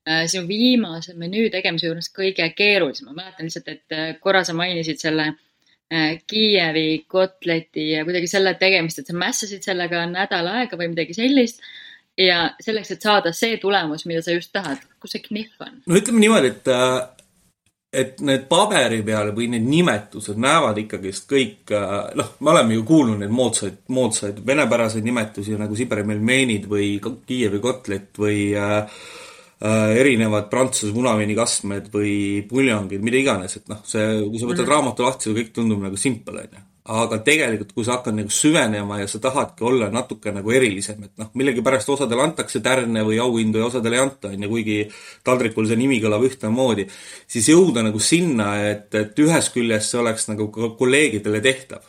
äh 0.09 0.27
sinu 0.31 0.47
viimase 0.47 1.13
menüü 1.13 1.49
tegemise 1.51 1.87
juures 1.87 2.11
kõige 2.19 2.49
keerulisem, 2.55 3.07
ma 3.09 3.23
mäletan 3.23 3.49
lihtsalt, 3.49 3.67
et 3.67 3.91
äh, 3.97 4.19
korra 4.19 4.43
sa 4.43 4.53
mainisid 4.53 5.01
selle 5.01 5.27
äh, 5.31 6.21
Kiievi 6.27 7.05
kotleti 7.07 7.89
ja 7.91 8.05
kuidagi 8.05 8.27
selle 8.27 8.53
tegemist, 8.59 8.99
et 8.99 9.07
sa 9.11 9.17
mässasid 9.17 9.63
sellega 9.63 10.05
nädal 10.11 10.47
aega 10.47 10.77
või 10.77 10.93
midagi 10.93 11.13
sellist. 11.13 11.61
ja 12.17 12.55
selleks, 12.63 12.91
et 12.91 13.01
saada 13.01 13.33
see 13.35 13.57
tulemus, 13.59 14.05
mida 14.05 14.21
sa 14.21 14.31
just 14.31 14.53
tahad, 14.53 14.79
kus 14.99 15.11
see 15.11 15.25
knihv 15.27 15.67
on? 15.67 15.81
no 15.85 15.99
ütleme 15.99 16.23
niimoodi, 16.23 16.53
et 16.55 16.71
äh, 16.71 17.14
et 17.95 18.23
need 18.25 18.47
paberi 18.51 19.01
peal 19.07 19.31
või 19.35 19.49
need 19.53 19.65
nimetused 19.69 20.39
näevad 20.41 20.79
ikkagist 20.83 21.29
kõik, 21.31 21.61
äh, 21.73 22.15
noh, 22.19 22.33
me 22.39 22.53
oleme 22.53 22.77
ju 22.77 22.87
kuulnud 22.87 23.21
neid 23.23 23.33
moodsaid, 23.33 23.83
moodsaid 23.95 24.41
venepäraseid 24.45 25.05
nimetusi 25.05 25.57
nagu 25.59 25.77
Siberi 25.77 26.05
melmeenid 26.07 26.67
või 26.71 26.97
Kiievi 26.99 27.61
kotlet 27.63 28.19
või 28.21 28.49
äh, 28.59 28.99
Äh, 29.65 29.97
erinevad 29.97 30.49
Prantsuse 30.51 30.91
punaveinikastmed 30.91 31.87
või 31.93 32.43
puljongid, 32.49 32.99
mida 32.99 33.21
iganes, 33.21 33.55
et 33.55 33.69
noh, 33.71 33.79
see, 33.87 34.03
kui 34.27 34.41
sa 34.41 34.49
võtad 34.49 34.65
mm. 34.65 34.71
raamatu 34.73 35.05
lahti, 35.05 35.29
see 35.29 35.37
kõik 35.37 35.53
tundub 35.55 35.79
nagu 35.79 35.95
simpel, 35.95 36.41
on 36.41 36.57
ju. 36.57 36.63
Aga 36.85 37.17
tegelikult, 37.25 37.71
kui 37.73 37.85
sa 37.85 37.95
hakkad 37.95 38.13
nagu 38.13 38.29
süvenema 38.29 38.99
ja 38.99 39.07
sa 39.09 39.17
tahadki 39.23 39.65
olla 39.65 39.87
natuke 39.93 40.29
nagu 40.33 40.51
erilisem, 40.53 41.01
et 41.07 41.15
noh, 41.17 41.31
millegipärast 41.33 41.89
osadele 41.89 42.21
antakse 42.27 42.61
tärne 42.65 43.01
või 43.07 43.17
auhindu 43.23 43.61
ja 43.61 43.69
osadele 43.71 43.97
ei 43.97 44.03
anta, 44.03 44.29
on 44.29 44.45
ju, 44.45 44.49
kuigi 44.51 44.77
taldrikul 45.25 45.65
see 45.65 45.79
nimi 45.81 45.97
kõlab 46.03 46.27
ühtemoodi, 46.27 46.85
siis 47.25 47.49
jõuda 47.49 47.81
nagu 47.87 48.01
sinna, 48.01 48.51
et, 48.69 48.87
et 48.93 49.21
ühest 49.25 49.53
küljest 49.55 49.93
see 49.93 50.01
oleks 50.03 50.29
nagu 50.29 50.51
ka 50.53 50.75
kolleegidele 50.77 51.41
tehtav 51.41 51.81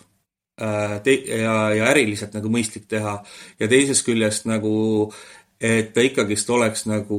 äh, 0.64 0.96
te- 1.04 1.20
ja, 1.42 1.58
ja 1.76 1.90
äriliselt 1.92 2.32
nagu 2.38 2.52
mõistlik 2.52 2.88
teha. 2.88 3.18
Ja 3.60 3.68
teisest 3.68 4.06
küljest 4.06 4.48
nagu 4.48 5.10
et 5.60 5.92
ta 5.96 6.04
ikkagist 6.04 6.50
oleks 6.52 6.86
nagu 6.88 7.18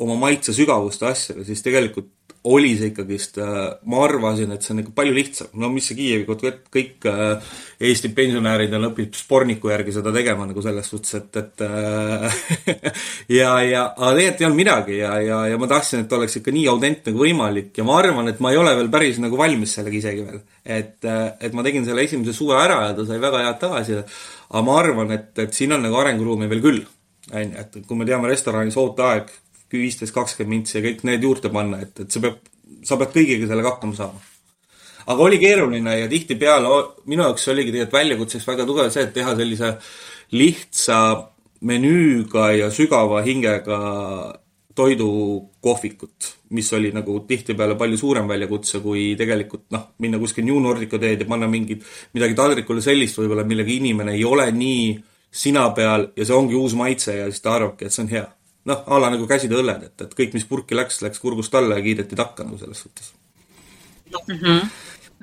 oma 0.00 0.16
maitse 0.20 0.52
sügavuste 0.56 1.06
asjadega, 1.08 1.46
siis 1.48 1.62
tegelikult 1.64 2.10
oli 2.48 2.70
see 2.78 2.88
ikkagist, 2.88 3.36
äh, 3.38 3.56
ma 3.92 3.98
arvasin, 4.06 4.52
et 4.54 4.64
see 4.64 4.72
on 4.72 4.80
ikka 4.80 4.94
palju 4.96 5.12
lihtsam, 5.12 5.50
no 5.60 5.68
mis 5.72 5.90
see 5.90 5.96
Kiievi 5.98 6.24
kotlett, 6.28 6.62
kõik 6.72 7.04
äh, 7.10 7.50
Eesti 7.84 8.10
pensionärid 8.16 8.72
on 8.76 8.86
õppinud 8.88 9.18
sporniku 9.18 9.68
järgi 9.72 9.92
seda 9.92 10.12
tegema 10.14 10.46
nagu 10.48 10.64
selles 10.64 10.88
suhtes, 10.88 11.18
et, 11.18 11.36
et 11.36 11.64
äh, 11.66 12.38
ja, 13.40 13.50
ja, 13.66 13.82
aga 13.92 14.14
tegelikult 14.16 14.40
ei 14.40 14.48
olnud 14.48 14.60
midagi 14.62 14.96
ja, 15.02 15.12
ja, 15.24 15.42
ja 15.52 15.58
ma 15.60 15.68
tahtsin, 15.68 16.06
et 16.06 16.16
oleks 16.16 16.38
ikka 16.40 16.54
nii 16.56 16.64
autentne 16.72 17.12
kui 17.12 17.28
võimalik 17.28 17.76
ja 17.76 17.84
ma 17.88 17.98
arvan, 18.00 18.32
et 18.32 18.40
ma 18.40 18.54
ei 18.54 18.62
ole 18.62 18.72
veel 18.78 18.88
päris 18.92 19.20
nagu 19.20 19.40
valmis 19.40 19.76
sellega 19.76 20.00
isegi 20.00 20.24
veel. 20.30 20.40
et, 20.64 20.96
et 21.04 21.52
ma 21.56 21.66
tegin 21.66 21.84
selle 21.84 22.06
esimese 22.08 22.32
suve 22.36 22.56
ära 22.56 22.86
ja 22.86 22.96
ta 22.96 23.04
sai 23.08 23.20
väga 23.20 23.44
head 23.44 23.60
tagasisidet, 23.60 24.16
aga 24.48 24.64
ma 24.64 24.80
arvan, 24.80 25.12
et, 25.18 25.30
et 25.44 25.52
siin 25.56 25.76
on 25.76 25.84
nagu 25.84 26.00
arenguruumi 26.00 26.48
veel 26.48 26.64
küll 26.64 26.82
on 27.30 27.52
ju, 27.52 27.60
et 27.60 27.80
kui 27.86 28.00
me 28.00 28.08
teame 28.08 28.32
restoranis 28.32 28.80
ooteaeg 28.80 29.28
viisteist, 29.78 30.14
kakskümmend 30.14 30.56
mintsi 30.56 30.78
ja 30.78 30.84
kõik 30.84 31.04
need 31.06 31.22
juurde 31.22 31.52
panna, 31.52 31.80
et, 31.84 31.94
et 32.02 32.10
see 32.10 32.22
peab, 32.24 32.40
sa 32.86 32.98
pead 33.00 33.14
kõigiga 33.14 33.48
sellega 33.50 33.74
hakkama 33.74 33.98
saama. 33.98 34.22
aga 35.06 35.22
oli 35.22 35.38
keeruline 35.38 35.98
ja 35.98 36.08
tihtipeale 36.08 36.70
minu 37.06 37.22
jaoks 37.26 37.48
oligi 37.48 37.72
tegelikult 37.72 37.98
väljakutseks 37.98 38.48
väga 38.48 38.66
tugev 38.66 38.90
see, 38.90 39.06
et 39.06 39.14
teha 39.14 39.36
sellise 39.36 39.74
lihtsa 40.32 41.00
menüüga 41.60 42.52
ja 42.56 42.70
sügava 42.72 43.22
hingega 43.22 43.80
toidukohvikut, 44.74 46.28
mis 46.56 46.72
oli 46.72 46.92
nagu 46.94 47.18
tihtipeale 47.28 47.74
palju 47.78 47.98
suurem 48.00 48.28
väljakutse 48.30 48.80
kui 48.80 49.14
tegelikult 49.18 49.66
noh, 49.74 49.90
minna 49.98 50.18
kuskil 50.22 50.46
New 50.46 50.60
Nordica 50.62 50.98
teed 50.98 51.24
ja 51.24 51.28
panna 51.28 51.48
mingit, 51.50 51.84
midagi 52.14 52.36
taldrikule 52.38 52.82
sellist 52.84 53.18
võib-olla, 53.18 53.44
millega 53.44 53.72
inimene 53.74 54.14
ei 54.16 54.24
ole 54.24 54.46
nii 54.54 54.84
sina 55.30 55.68
peal 55.74 56.10
ja 56.16 56.26
see 56.26 56.36
ongi 56.36 56.56
uus 56.58 56.76
maitse 56.78 57.16
ja 57.18 57.28
siis 57.30 57.42
ta 57.44 57.56
arvabki, 57.58 57.86
et 57.86 57.94
see 57.94 58.04
on 58.06 58.12
hea. 58.14 58.26
Noh, 58.70 58.84
a 58.86 59.00
la 59.02 59.10
nagu 59.14 59.26
käsitööõlled, 59.30 59.88
et, 59.90 60.06
et 60.06 60.14
kõik, 60.22 60.36
mis 60.36 60.46
purki 60.48 60.78
läks, 60.78 61.02
läks 61.04 61.22
kurgust 61.22 61.54
alla 61.58 61.78
ja 61.80 61.86
kiideti 61.86 62.18
takka 62.18 62.46
nagu 62.46 62.60
selles 62.60 62.86
suhtes. 62.86 63.12
-hmm 64.10 64.70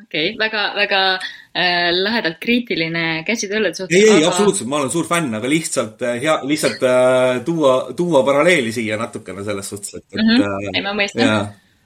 okei 0.08 0.36
väga, 0.40 0.64
väga 0.76 1.02
äh, 1.18 1.90
lahedalt 1.92 2.40
kriitiline 2.44 3.24
käsitööle 3.28 3.74
suhtes. 3.74 3.96
ei, 3.98 4.06
ei 4.06 4.20
aga..., 4.22 4.32
absoluutselt, 4.32 4.70
ma 4.72 4.82
olen 4.82 4.92
suur 4.94 5.08
fänn, 5.10 5.34
aga 5.38 5.52
lihtsalt 5.52 6.04
äh, 6.06 6.20
hea, 6.24 6.38
lihtsalt 6.48 6.84
äh, 6.88 7.40
tuua, 7.48 7.78
tuua 7.98 8.24
paralleeli 8.28 8.74
siia 8.76 9.00
natukene 9.02 9.46
selles 9.48 9.74
suhtes, 9.74 9.96
et, 9.98 10.06
et 10.14 10.22
mm. 10.22 10.36
-hmm. 10.36 10.70
ei, 10.74 10.86
ma 10.86 10.94
mõistan. 10.98 11.34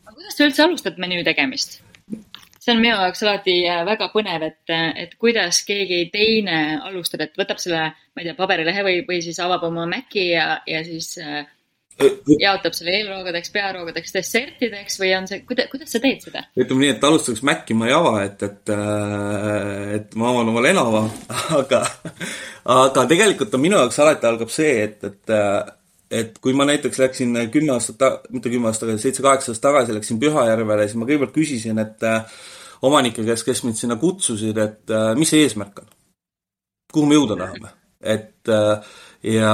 aga 0.06 0.18
kuidas 0.18 0.38
sa 0.38 0.50
üldse 0.50 0.68
alustad 0.68 1.02
menüü 1.02 1.24
tegemist? 1.28 1.80
See 2.62 2.76
on 2.76 2.82
minu 2.82 2.94
jaoks 2.94 3.24
alati 3.26 3.56
äh, 3.70 3.82
väga 3.88 4.10
põnev, 4.14 4.46
et, 4.52 4.76
et 5.04 5.16
kuidas 5.22 5.64
keegi 5.68 6.04
teine 6.14 6.60
alustab, 6.90 7.26
et 7.26 7.40
võtab 7.40 7.62
selle, 7.62 7.88
ma 7.92 8.22
ei 8.22 8.30
tea, 8.30 8.38
paberilehe 8.38 8.86
või, 8.86 9.00
või 9.08 9.22
siis 9.26 9.40
avab 9.42 9.66
oma 9.72 9.88
Maci 9.90 10.28
ja, 10.30 10.54
ja 10.70 10.84
siis 10.86 11.16
äh, 11.22 11.42
jaotab 12.42 12.76
selle 12.78 12.94
eelroogadeks, 13.00 13.52
pearoogadeks, 13.54 14.14
dessertideks 14.16 15.00
või 15.02 15.12
on 15.18 15.28
see, 15.30 15.42
kuidas, 15.48 15.70
kuidas 15.72 15.94
sa 15.94 16.02
teed 16.04 16.24
seda? 16.28 16.46
ütleme 16.58 16.86
nii, 16.86 16.94
et 16.96 17.10
alustuseks 17.10 17.44
Maci 17.48 17.78
ma 17.78 17.90
ei 17.90 17.98
ava, 17.98 18.16
et, 18.28 18.46
et, 18.46 18.74
äh, 18.76 19.98
et 19.98 20.18
ma 20.22 20.32
avan 20.32 20.54
oma 20.54 20.66
Lenovo, 20.66 21.04
aga, 21.62 21.84
aga 22.78 23.06
tegelikult 23.10 23.58
on 23.58 23.66
minu 23.66 23.82
jaoks 23.82 24.02
alati 24.06 24.30
algab 24.30 24.54
see, 24.54 24.76
et, 24.86 25.00
et 25.10 25.34
äh, 25.38 25.62
et 26.12 26.40
kui 26.44 26.54
ma 26.58 26.68
näiteks 26.68 27.00
läksin 27.00 27.38
kümme 27.54 27.76
aastat, 27.76 28.28
mitte 28.30 28.52
kümme 28.52 28.70
aastat 28.70 28.90
tagasi, 28.90 29.08
seitse-kaheksa 29.08 29.54
aastat 29.54 29.68
tagasi 29.70 29.96
läksin 29.96 30.20
Pühajärvele, 30.22 30.88
siis 30.88 31.00
ma 31.00 31.08
kõigepealt 31.10 31.36
küsisin, 31.36 31.82
et 31.84 32.06
äh, 32.08 32.40
omanike 32.88 33.26
käest, 33.28 33.48
kes 33.48 33.64
mind 33.64 33.80
sinna 33.80 33.98
kutsusid, 34.02 34.58
et 34.62 34.96
mis 35.20 35.32
see 35.32 35.46
eesmärk 35.46 35.84
on? 35.84 35.92
kuhu 36.92 37.08
me 37.08 37.16
jõuda 37.16 37.38
tahame? 37.40 37.76
et 38.02 38.50
ja, 39.24 39.52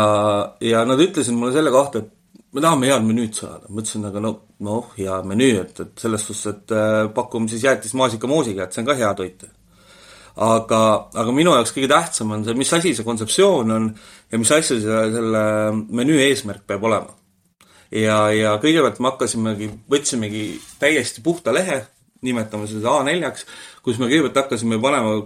ja 0.64 0.86
nad 0.88 1.02
ütlesid 1.04 1.36
mulle 1.36 1.54
selle 1.54 1.74
kohta, 1.74 2.02
et 2.02 2.18
me 2.56 2.64
tahame 2.64 2.90
head 2.90 3.06
menüüd 3.06 3.36
saada, 3.38 3.68
ma 3.70 3.84
ütlesin, 3.84 4.08
aga 4.08 4.24
no, 4.24 4.34
noh, 4.66 4.92
hea 4.98 5.20
menüü, 5.28 5.60
et, 5.62 5.82
et 5.84 6.04
selles 6.04 6.26
suhtes, 6.26 6.46
et 6.54 6.76
äh, 6.76 7.04
pakume 7.14 7.52
siis 7.52 7.66
jäätist 7.68 7.98
maasikamoosiga, 8.00 8.66
et 8.66 8.76
see 8.76 8.84
on 8.84 8.90
ka 8.90 8.98
hea 8.98 9.12
toit. 9.20 9.48
Aga, 10.38 10.82
aga 11.18 11.34
minu 11.34 11.54
jaoks 11.56 11.74
kõige 11.76 11.90
tähtsam 11.92 12.32
on 12.36 12.46
see, 12.46 12.58
mis 12.58 12.74
asi 12.78 12.94
see 12.96 13.06
kontseptsioon 13.06 13.74
on 13.74 13.88
ja 14.32 14.40
mis 14.40 14.52
asja 14.54 14.78
see, 14.78 15.04
selle 15.16 15.44
menüü 15.74 16.20
eesmärk 16.28 16.66
peab 16.70 16.86
olema. 16.90 17.16
ja, 17.92 18.20
ja 18.36 18.56
kõigepealt 18.62 19.02
me 19.02 19.12
hakkasimegi, 19.14 19.70
võtsimegi 19.90 20.48
täiesti 20.80 21.24
puhta 21.26 21.54
lehe, 21.56 21.82
nimetame 22.26 22.68
seda 22.70 23.00
A4-ks, 23.00 23.48
kus 23.86 24.00
me 24.02 24.10
kõigepealt 24.12 24.44
hakkasime 24.44 24.82
panema 24.82 25.18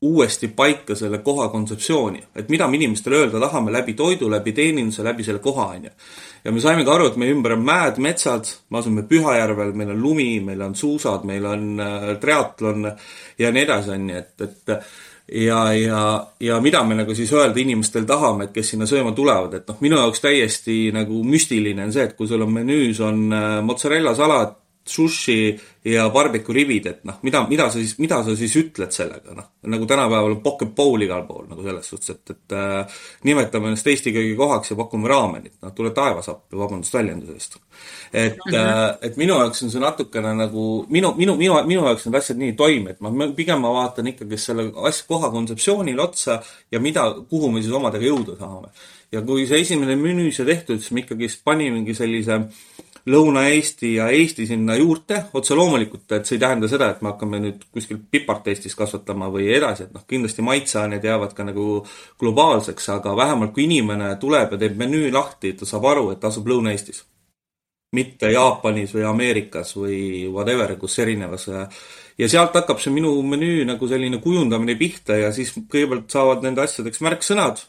uuesti 0.00 0.48
paika 0.48 0.94
selle 0.96 1.18
koha 1.20 1.50
kontseptsiooni, 1.52 2.22
et 2.36 2.48
mida 2.48 2.68
me 2.68 2.78
inimestele 2.78 3.18
öelda 3.20 3.40
tahame 3.42 3.72
läbi 3.72 3.92
toidu, 3.94 4.30
läbi 4.32 4.54
teeninduse, 4.56 5.04
läbi 5.04 5.26
selle 5.26 5.42
koha, 5.44 5.66
on 5.76 5.90
ju. 5.90 5.96
Ja 6.44 6.52
me 6.52 6.62
saimegi 6.62 6.90
aru, 6.90 7.10
et 7.10 7.20
meie 7.20 7.34
ümber 7.34 7.56
on 7.56 7.64
mäed, 7.66 8.00
metsad, 8.02 8.48
me 8.70 8.80
asume 8.80 9.04
Pühajärvel, 9.08 9.74
meil 9.76 9.94
on 9.94 10.02
lumi, 10.02 10.30
meil 10.44 10.62
on 10.64 10.74
suusad, 10.78 11.26
meil 11.28 11.46
on 11.46 11.70
äh, 11.84 12.10
triatlon 12.22 12.90
ja 13.38 13.52
nii 13.52 13.64
edasi, 13.66 13.94
on 13.96 14.10
ju, 14.10 14.24
et, 14.24 14.46
et 14.46 14.76
ja, 15.44 15.74
ja, 15.74 16.26
ja 16.40 16.60
mida 16.60 16.82
me 16.84 16.96
nagu 16.98 17.14
siis 17.14 17.32
öelda 17.32 17.60
inimestele 17.60 18.08
tahame, 18.08 18.48
et 18.48 18.54
kes 18.56 18.72
sinna 18.74 18.88
sööma 18.90 19.12
tulevad, 19.16 19.58
et 19.60 19.68
noh, 19.68 19.78
minu 19.84 20.00
jaoks 20.00 20.24
täiesti 20.24 20.80
nagu 20.94 21.22
müstiline 21.26 21.86
on 21.86 21.94
see, 21.94 22.08
et 22.08 22.16
kui 22.18 22.30
sul 22.30 22.42
on 22.46 22.54
menüüs 22.54 23.02
on 23.04 23.28
äh, 23.36 23.60
mozzarella 23.64 24.14
salat, 24.18 24.59
sushi 24.90 25.38
ja 25.84 26.08
barbeque 26.12 26.52
ribid, 26.52 26.86
et 26.90 27.04
noh, 27.08 27.16
mida, 27.24 27.40
mida 27.48 27.70
sa 27.72 27.78
siis, 27.78 27.94
mida 28.02 28.18
sa 28.24 28.34
siis 28.36 28.52
ütled 28.60 28.92
sellega, 28.92 29.32
noh. 29.36 29.46
nagu 29.72 29.86
tänapäeval 29.88 30.34
on 30.34 30.42
pocket 30.44 30.74
bowl 30.76 31.00
igal 31.00 31.24
pool 31.28 31.46
nagu 31.48 31.64
selles 31.64 31.88
suhtes, 31.88 32.12
et, 32.12 32.34
et 32.34 32.56
äh, 32.56 32.98
nimetame 33.28 33.70
ennast 33.70 33.88
Eesti 33.88 34.12
köögikohaks 34.12 34.74
ja 34.74 34.76
pakume 34.76 35.08
raamenit, 35.08 35.54
noh, 35.64 35.72
tule 35.76 35.94
taevas 35.96 36.28
appi, 36.32 36.58
vabandust 36.60 36.98
väljenduse 36.98 37.36
eest. 37.38 37.56
et 38.12 38.36
mm, 38.36 38.52
-hmm. 38.52 38.58
äh, 38.58 38.98
et 39.08 39.16
minu 39.16 39.38
jaoks 39.38 39.62
on 39.62 39.70
see 39.70 39.80
natukene 39.80 40.34
nagu, 40.34 40.66
minu, 40.90 41.14
minu, 41.16 41.36
minu, 41.36 41.56
minu 41.64 41.86
jaoks 41.86 42.06
need 42.06 42.20
asjad 42.20 42.36
nii 42.38 42.52
ei 42.52 42.56
toimi, 42.56 42.90
et 42.90 43.00
ma 43.00 43.32
pigem 43.36 43.60
ma 43.60 43.72
vaatan 43.72 44.12
ikkagi 44.12 44.36
selle 44.36 44.72
asja, 44.84 45.04
koha 45.08 45.30
kontseptsioonile 45.30 46.02
otsa 46.02 46.42
ja 46.72 46.80
mida, 46.80 47.08
kuhu 47.30 47.50
me 47.50 47.62
siis 47.62 47.72
omadega 47.72 48.04
jõuda 48.04 48.36
tahame. 48.36 48.68
ja 49.12 49.22
kui 49.22 49.46
see 49.46 49.60
esimene 49.60 49.96
menüü 49.96 50.30
sai 50.32 50.46
tehtud, 50.46 50.78
siis 50.78 50.92
me 50.92 51.00
ikkagi 51.00 51.26
panimegi 51.44 51.94
sellise 51.94 52.34
äh, 52.34 52.44
Lõuna-Eesti 53.08 53.94
ja 53.94 54.08
Eesti 54.12 54.44
sinna 54.46 54.74
juurde, 54.76 55.22
otse 55.32 55.54
loomulikult, 55.56 56.04
et 56.12 56.28
see 56.28 56.36
ei 56.36 56.42
tähenda 56.42 56.68
seda, 56.68 56.90
et 56.90 57.00
me 57.00 57.12
hakkame 57.14 57.40
nüüd 57.40 57.62
kuskil 57.72 58.00
pipart 58.10 58.50
Eestis 58.52 58.76
kasvatama 58.76 59.30
või 59.32 59.48
edasi, 59.56 59.86
et 59.86 59.94
noh, 59.96 60.04
kindlasti 60.08 60.44
maitseained 60.44 61.04
jäävad 61.04 61.32
ka 61.36 61.46
nagu 61.48 61.68
globaalseks, 62.20 62.90
aga 62.96 63.14
vähemalt 63.16 63.54
kui 63.56 63.64
inimene 63.64 64.12
tuleb 64.20 64.52
ja 64.52 64.60
teeb 64.60 64.76
menüü 64.80 65.08
lahti, 65.14 65.54
ta 65.56 65.68
saab 65.68 65.88
aru, 65.94 66.10
et 66.12 66.20
ta 66.20 66.28
asub 66.28 66.50
Lõuna-Eestis. 66.52 67.06
mitte 67.92 68.28
Jaapanis 68.30 68.92
või 68.94 69.02
Ameerikas 69.02 69.72
või 69.74 70.28
whatever, 70.30 70.76
kus 70.78 70.98
erinevas 71.02 71.48
ja 72.20 72.28
sealt 72.28 72.54
hakkab 72.54 72.78
see 72.78 72.92
minu 72.94 73.16
menüü 73.26 73.64
nagu 73.66 73.88
selline 73.88 74.20
kujundamine 74.22 74.76
pihta 74.78 75.16
ja 75.18 75.32
siis 75.34 75.50
kõigepealt 75.56 76.12
saavad 76.12 76.44
nende 76.44 76.62
asjadeks 76.62 77.00
märksõnad, 77.02 77.64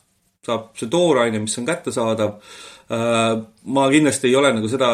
saab 0.45 0.71
see 0.77 0.89
tooraine, 0.91 1.39
mis 1.39 1.57
on 1.57 1.65
kättesaadav 1.65 2.37
ma 2.91 3.89
kindlasti 3.89 4.27
ei 4.27 4.35
ole 4.35 4.51
nagu 4.51 4.67
seda, 4.67 4.89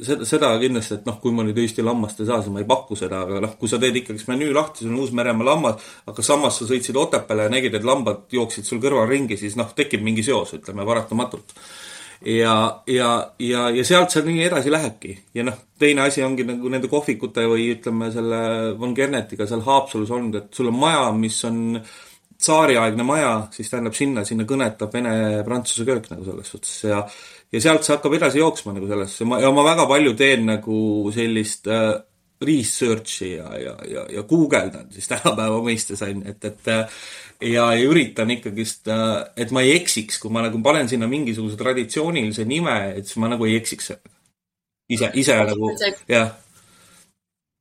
seda, 0.00 0.24
seda 0.24 0.50
kindlasti, 0.62 0.96
et 1.00 1.06
noh, 1.08 1.18
kui 1.20 1.34
ma 1.36 1.44
nüüd 1.44 1.58
Eesti 1.60 1.84
lammast 1.84 2.22
ei 2.22 2.28
saa, 2.28 2.40
siis 2.40 2.52
ma 2.54 2.62
ei 2.62 2.68
paku 2.68 2.96
seda, 2.96 3.22
aga 3.26 3.42
noh, 3.44 3.54
kui 3.60 3.68
sa 3.68 3.80
teed 3.82 3.98
ikkagi 4.00 4.24
menüü 4.30 4.54
lahti, 4.56 4.84
sul 4.84 4.94
on 4.94 5.02
Uus-Meremaa 5.02 5.48
lammas, 5.50 5.88
aga 6.08 6.24
samas 6.24 6.60
sa 6.60 6.68
sõitsid 6.70 6.96
Otepääle 6.96 7.48
ja 7.48 7.52
nägid, 7.52 7.74
et 7.76 7.84
lambad 7.84 8.24
jooksid 8.32 8.68
sul 8.68 8.80
kõrval 8.82 9.10
ringi, 9.10 9.36
siis 9.40 9.58
noh, 9.60 9.72
tekib 9.76 10.04
mingi 10.06 10.24
seos, 10.24 10.54
ütleme 10.56 10.86
paratamatult. 10.88 11.52
ja, 12.24 12.54
ja, 12.86 13.10
ja, 13.42 13.66
ja 13.74 13.84
sealt 13.84 14.14
see 14.14 14.22
nii 14.24 14.46
edasi 14.46 14.72
lähebki. 14.72 15.18
ja 15.34 15.44
noh, 15.44 15.58
teine 15.78 16.06
asi 16.06 16.22
ongi 16.24 16.46
nagu 16.48 16.72
nende 16.72 16.88
kohvikute 16.88 17.44
või 17.50 17.68
ütleme, 17.74 18.08
selle 18.14 18.40
Von 18.78 18.94
Gernetiga 18.94 19.46
seal 19.50 19.66
Haapsalus 19.66 20.14
olnud, 20.14 20.40
et 20.40 20.54
sul 20.54 20.72
on 20.72 20.78
maja, 20.78 21.04
mis 21.12 21.42
on 21.44 21.82
tsaariaegne 22.42 23.04
maja, 23.06 23.34
siis 23.54 23.70
tähendab 23.70 23.94
sinna, 23.96 24.24
sinna 24.26 24.46
kõnetab 24.48 24.92
vene-prantsuse 24.94 25.86
köök 25.86 26.08
nagu 26.10 26.26
selles 26.26 26.50
suhtes 26.54 26.74
ja 26.88 27.04
ja 27.52 27.60
sealt 27.60 27.84
see 27.84 27.96
hakkab 27.96 28.16
edasi 28.16 28.40
jooksma 28.40 28.74
nagu 28.76 28.88
sellesse, 28.90 29.26
ma, 29.28 29.40
ja 29.42 29.52
ma 29.54 29.66
väga 29.66 29.86
palju 29.90 30.14
teen 30.18 30.46
nagu 30.48 30.78
sellist 31.14 31.68
äh, 31.70 31.92
research'i 32.42 33.34
ja, 33.36 33.50
ja, 33.60 33.74
ja, 33.88 34.06
ja 34.10 34.22
guugeldan 34.28 34.88
siis 34.92 35.08
tänapäeva 35.10 35.60
mõistes 35.62 36.02
on 36.06 36.22
ju, 36.22 36.32
et, 36.32 36.48
et 36.48 36.72
äh, 36.72 37.02
ja, 37.52 37.68
üritan 37.86 38.32
ikkagist, 38.34 38.88
äh, 38.90 39.18
et 39.36 39.52
ma 39.54 39.64
ei 39.66 39.76
eksiks, 39.76 40.20
kui 40.22 40.32
ma 40.34 40.44
nagu 40.46 40.60
panen 40.64 40.90
sinna 40.90 41.08
mingisuguse 41.10 41.58
traditsioonilise 41.60 42.46
nime, 42.48 42.78
et 42.96 43.08
siis 43.08 43.20
ma 43.22 43.30
nagu 43.32 43.48
ei 43.48 43.58
eksiks 43.60 43.92
ise, 44.92 45.10
ise 45.14 45.36
nagu, 45.48 45.72
jah. 46.10 46.34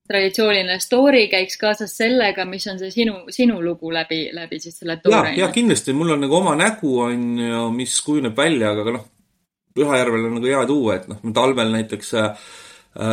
traditsiooniline 0.10 0.79
story 0.83 1.27
käiks 1.31 1.57
kaasas 1.62 1.93
sellega, 1.98 2.45
mis 2.50 2.67
on 2.71 2.79
see 2.81 2.91
sinu, 2.93 3.21
sinu 3.31 3.62
lugu 3.63 3.91
läbi, 3.93 4.24
läbi 4.36 4.60
siis 4.63 4.81
selle 4.81 4.98
tooraine. 5.03 5.38
ja, 5.38 5.48
ja 5.48 5.53
kindlasti. 5.53 5.95
Mul 5.95 6.15
on 6.17 6.25
nagu 6.25 6.39
oma 6.41 6.55
nägu 6.60 6.98
on 7.07 7.27
ju, 7.39 7.65
mis 7.75 7.95
kujuneb 8.05 8.38
välja, 8.38 8.74
aga 8.75 8.98
noh, 8.98 9.07
Pühajärvel 9.75 10.28
on 10.28 10.38
nagu 10.40 10.51
hea 10.51 10.66
tuua, 10.70 11.00
et 11.00 11.08
noh, 11.12 11.22
talvel 11.36 11.72
näiteks 11.74 12.13
äh, 12.20 12.51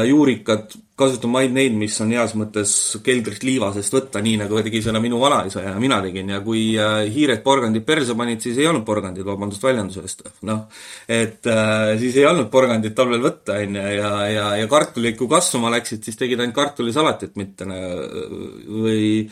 juurikad, 0.08 0.72
kasutame 0.98 1.44
ainult 1.44 1.54
neid, 1.54 1.76
mis 1.78 1.94
on 2.02 2.10
heas 2.10 2.32
mõttes 2.34 2.72
keldrist 3.06 3.44
liiva 3.46 3.68
seest 3.74 3.94
võtta, 3.94 4.18
nii 4.24 4.40
nagu 4.40 4.58
tegi 4.66 4.80
seda 4.82 4.98
minu 5.02 5.20
vanaisa 5.22 5.62
ja 5.62 5.76
mina 5.78 6.00
tegin 6.02 6.32
ja 6.34 6.40
kui 6.42 6.72
äh, 6.74 7.04
hiired 7.14 7.44
porgandid 7.44 7.86
perse 7.86 8.16
panid, 8.18 8.42
siis 8.42 8.58
ei 8.58 8.66
olnud 8.66 8.82
porgandid, 8.88 9.26
vabandust 9.28 9.62
väljenduse 9.62 10.02
eest. 10.02 10.26
noh, 10.48 10.64
et 11.06 11.46
äh, 11.46 11.94
siis 12.02 12.18
ei 12.18 12.26
olnud 12.26 12.50
porgandit 12.50 12.96
talvel 12.98 13.22
võtta, 13.22 13.60
on 13.62 13.78
ju, 13.78 13.86
ja, 14.00 14.12
ja, 14.32 14.50
ja 14.62 14.70
kartulid, 14.70 15.16
kui 15.20 15.30
kasvama 15.30 15.70
läksid, 15.76 16.02
siis 16.02 16.18
tegid 16.18 16.42
ainult 16.42 16.58
kartulisalatit, 16.58 17.38
mitte 17.38 17.68
või 17.68 19.28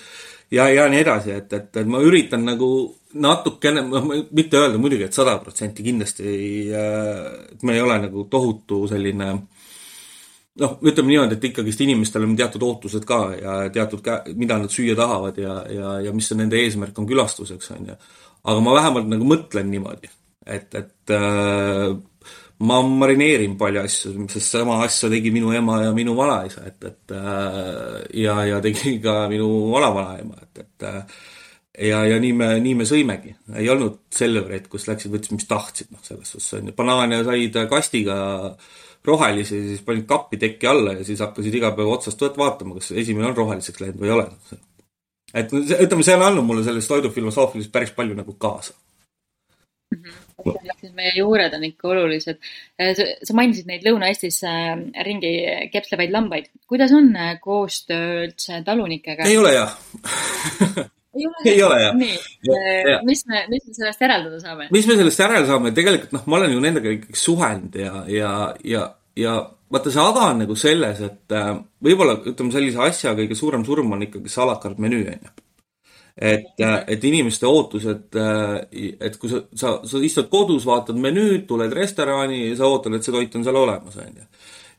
ja, 0.50 0.68
ja 0.70 0.86
nii 0.90 1.02
edasi, 1.02 1.34
et, 1.34 1.52
et, 1.52 1.72
et 1.82 1.90
ma 1.90 2.00
üritan 2.04 2.46
nagu 2.46 2.70
natukene, 3.22 3.82
noh, 3.86 4.08
mitte 4.36 4.58
öelda 4.60 4.80
muidugi, 4.80 5.06
et 5.08 5.16
sada 5.16 5.36
protsenti 5.42 5.84
kindlasti 5.86 6.26
ei, 6.30 6.48
äh, 6.72 7.52
et 7.52 7.62
me 7.66 7.76
ei 7.76 7.84
ole 7.84 7.98
nagu 8.06 8.26
tohutu 8.32 8.84
selline 8.90 9.30
noh, 10.60 10.76
ütleme 10.84 11.12
niimoodi, 11.12 11.36
et 11.36 11.46
ikkagist 11.50 11.82
inimestel 11.84 12.26
on 12.26 12.36
teatud 12.38 12.64
ootused 12.66 13.04
ka 13.08 13.20
ja 13.36 13.56
teatud, 13.72 14.08
mida 14.38 14.58
nad 14.62 14.72
süüa 14.72 14.96
tahavad 14.98 15.38
ja, 15.40 15.58
ja, 15.72 15.94
ja 16.08 16.14
mis 16.16 16.30
see 16.30 16.38
nende 16.40 16.60
eesmärk 16.62 16.98
on 17.00 17.08
külastuseks, 17.08 17.72
on 17.76 17.92
ju. 17.92 17.96
aga 18.46 18.64
ma 18.64 18.76
vähemalt 18.78 19.10
nagu 19.12 19.28
mõtlen 19.28 19.70
niimoodi, 19.72 20.10
et, 20.46 20.74
et 20.78 21.14
äh, 21.16 21.92
ma 22.64 22.80
marineerin 22.82 23.56
palju 23.60 23.82
asju, 23.84 24.14
sest 24.32 24.56
sama 24.56 24.80
asja 24.86 25.10
tegi 25.12 25.32
minu 25.34 25.52
ema 25.56 25.82
ja 25.84 25.94
minu 25.96 26.16
vanaisa, 26.16 26.64
et, 26.70 26.78
et 26.88 27.16
äh, 27.16 27.96
ja, 28.22 28.38
ja 28.52 28.60
tegi 28.64 28.96
ka 29.04 29.24
minu 29.32 29.50
vanavanaema, 29.74 30.40
et, 30.46 30.64
et 30.64 30.88
äh, 30.88 31.24
ja, 31.78 32.02
ja 32.08 32.18
nii 32.22 32.32
me, 32.36 32.48
nii 32.62 32.74
me 32.78 32.86
sõimegi. 32.88 33.34
ei 33.60 33.68
olnud 33.72 34.00
Selverit, 34.14 34.68
kus 34.72 34.88
läksid, 34.88 35.12
võtsid, 35.12 35.36
mis 35.36 35.48
tahtsid, 35.50 35.92
noh, 35.94 36.02
selles 36.04 36.32
suhtes 36.34 36.58
on 36.58 36.70
ju. 36.70 36.76
banaane 36.76 37.22
said 37.26 37.58
kastiga 37.70 38.16
rohelisi, 39.06 39.60
siis 39.70 39.84
panid 39.86 40.06
kappi 40.08 40.38
teki 40.42 40.70
alla 40.70 40.96
ja 40.96 41.04
siis 41.06 41.20
hakkasid 41.22 41.54
iga 41.54 41.72
päev 41.76 41.92
otsast 41.94 42.22
vaatama, 42.38 42.78
kas 42.80 42.90
esimene 43.04 43.30
on 43.30 43.36
roheliseks 43.36 43.82
läinud 43.82 44.02
või 44.02 44.10
ei 44.10 44.16
ole. 44.16 44.28
et 45.34 45.52
ütleme, 45.52 46.02
see 46.02 46.18
on 46.18 46.26
andnud 46.26 46.48
mulle 46.48 46.66
sellest 46.66 46.90
toidufilosoofilisest 46.90 47.72
päris 47.72 47.94
palju 47.96 48.16
nagu 48.18 48.38
kaasa 48.40 48.74
mm. 48.74 50.02
-hmm 50.02 50.22
siis 50.80 50.92
meie 50.94 51.12
juured 51.16 51.54
on 51.56 51.64
ikka 51.64 51.88
olulised. 51.88 52.38
sa 53.24 53.34
mainisid 53.34 53.66
neid 53.70 53.86
Lõuna-Eestis 53.86 54.42
äh, 54.46 54.74
ringi 55.06 55.32
kepslevaid 55.72 56.12
lambaid. 56.12 56.50
kuidas 56.68 56.92
on 56.92 57.08
äh, 57.16 57.38
koostöö 57.40 58.26
üldse 58.26 58.62
talunikega? 58.64 59.24
ei 59.24 59.38
ole 59.38 59.54
hea 59.56 60.86
ei 61.16 61.26
ole, 61.26 61.42
ei 61.52 61.62
ole 61.62 61.78
jah. 61.82 61.96
nii, 61.96 62.18
äh, 62.52 62.92
mis 63.06 63.24
me, 63.30 63.44
mis 63.52 63.64
me 63.66 63.74
sellest 63.78 64.04
järeldada 64.04 64.40
saame? 64.42 64.68
mis 64.74 64.88
me 64.88 64.98
sellest 65.00 65.22
järeldada 65.22 65.50
saame, 65.52 65.72
tegelikult 65.76 66.14
noh, 66.16 66.26
ma 66.26 66.40
olen 66.40 66.54
ju 66.54 66.62
nendega 66.64 66.92
ikkagi 66.98 67.20
suhelnud 67.20 67.80
ja, 67.80 68.04
ja, 68.12 68.32
ja, 68.64 68.84
ja 69.18 69.34
vaata, 69.72 69.92
see 69.94 70.04
aga 70.04 70.28
on 70.32 70.44
nagu 70.44 70.58
selles, 70.58 71.02
et 71.06 71.36
äh, 71.36 71.50
võib-olla 71.88 72.18
ütleme, 72.22 72.54
sellise 72.54 72.84
asja 72.86 73.16
kõige 73.18 73.38
suurem 73.38 73.66
surm 73.66 73.96
on 73.96 74.06
ikkagi 74.08 74.32
see 74.32 74.44
alakart 74.44 74.82
menüü, 74.82 75.02
on 75.14 75.28
ju. 75.28 75.34
et, 76.16 76.52
äh, 76.64 76.76
et 76.96 77.08
inimeste 77.10 77.48
ootused, 77.48 78.20
et 78.76 79.18
kui 79.20 79.32
sa, 79.32 79.42
sa, 79.54 79.78
sa 79.84 80.04
istud 80.10 80.30
kodus, 80.32 80.68
vaatad 80.68 80.98
menüüd, 81.00 81.48
tuled 81.48 81.72
restorani 81.74 82.46
ja 82.46 82.60
sa 82.60 82.70
ootad, 82.70 82.96
et 82.96 83.06
see 83.06 83.14
toit 83.14 83.40
on 83.40 83.46
seal 83.46 83.64
olemas, 83.64 83.98
on 84.02 84.22
ju 84.22 84.30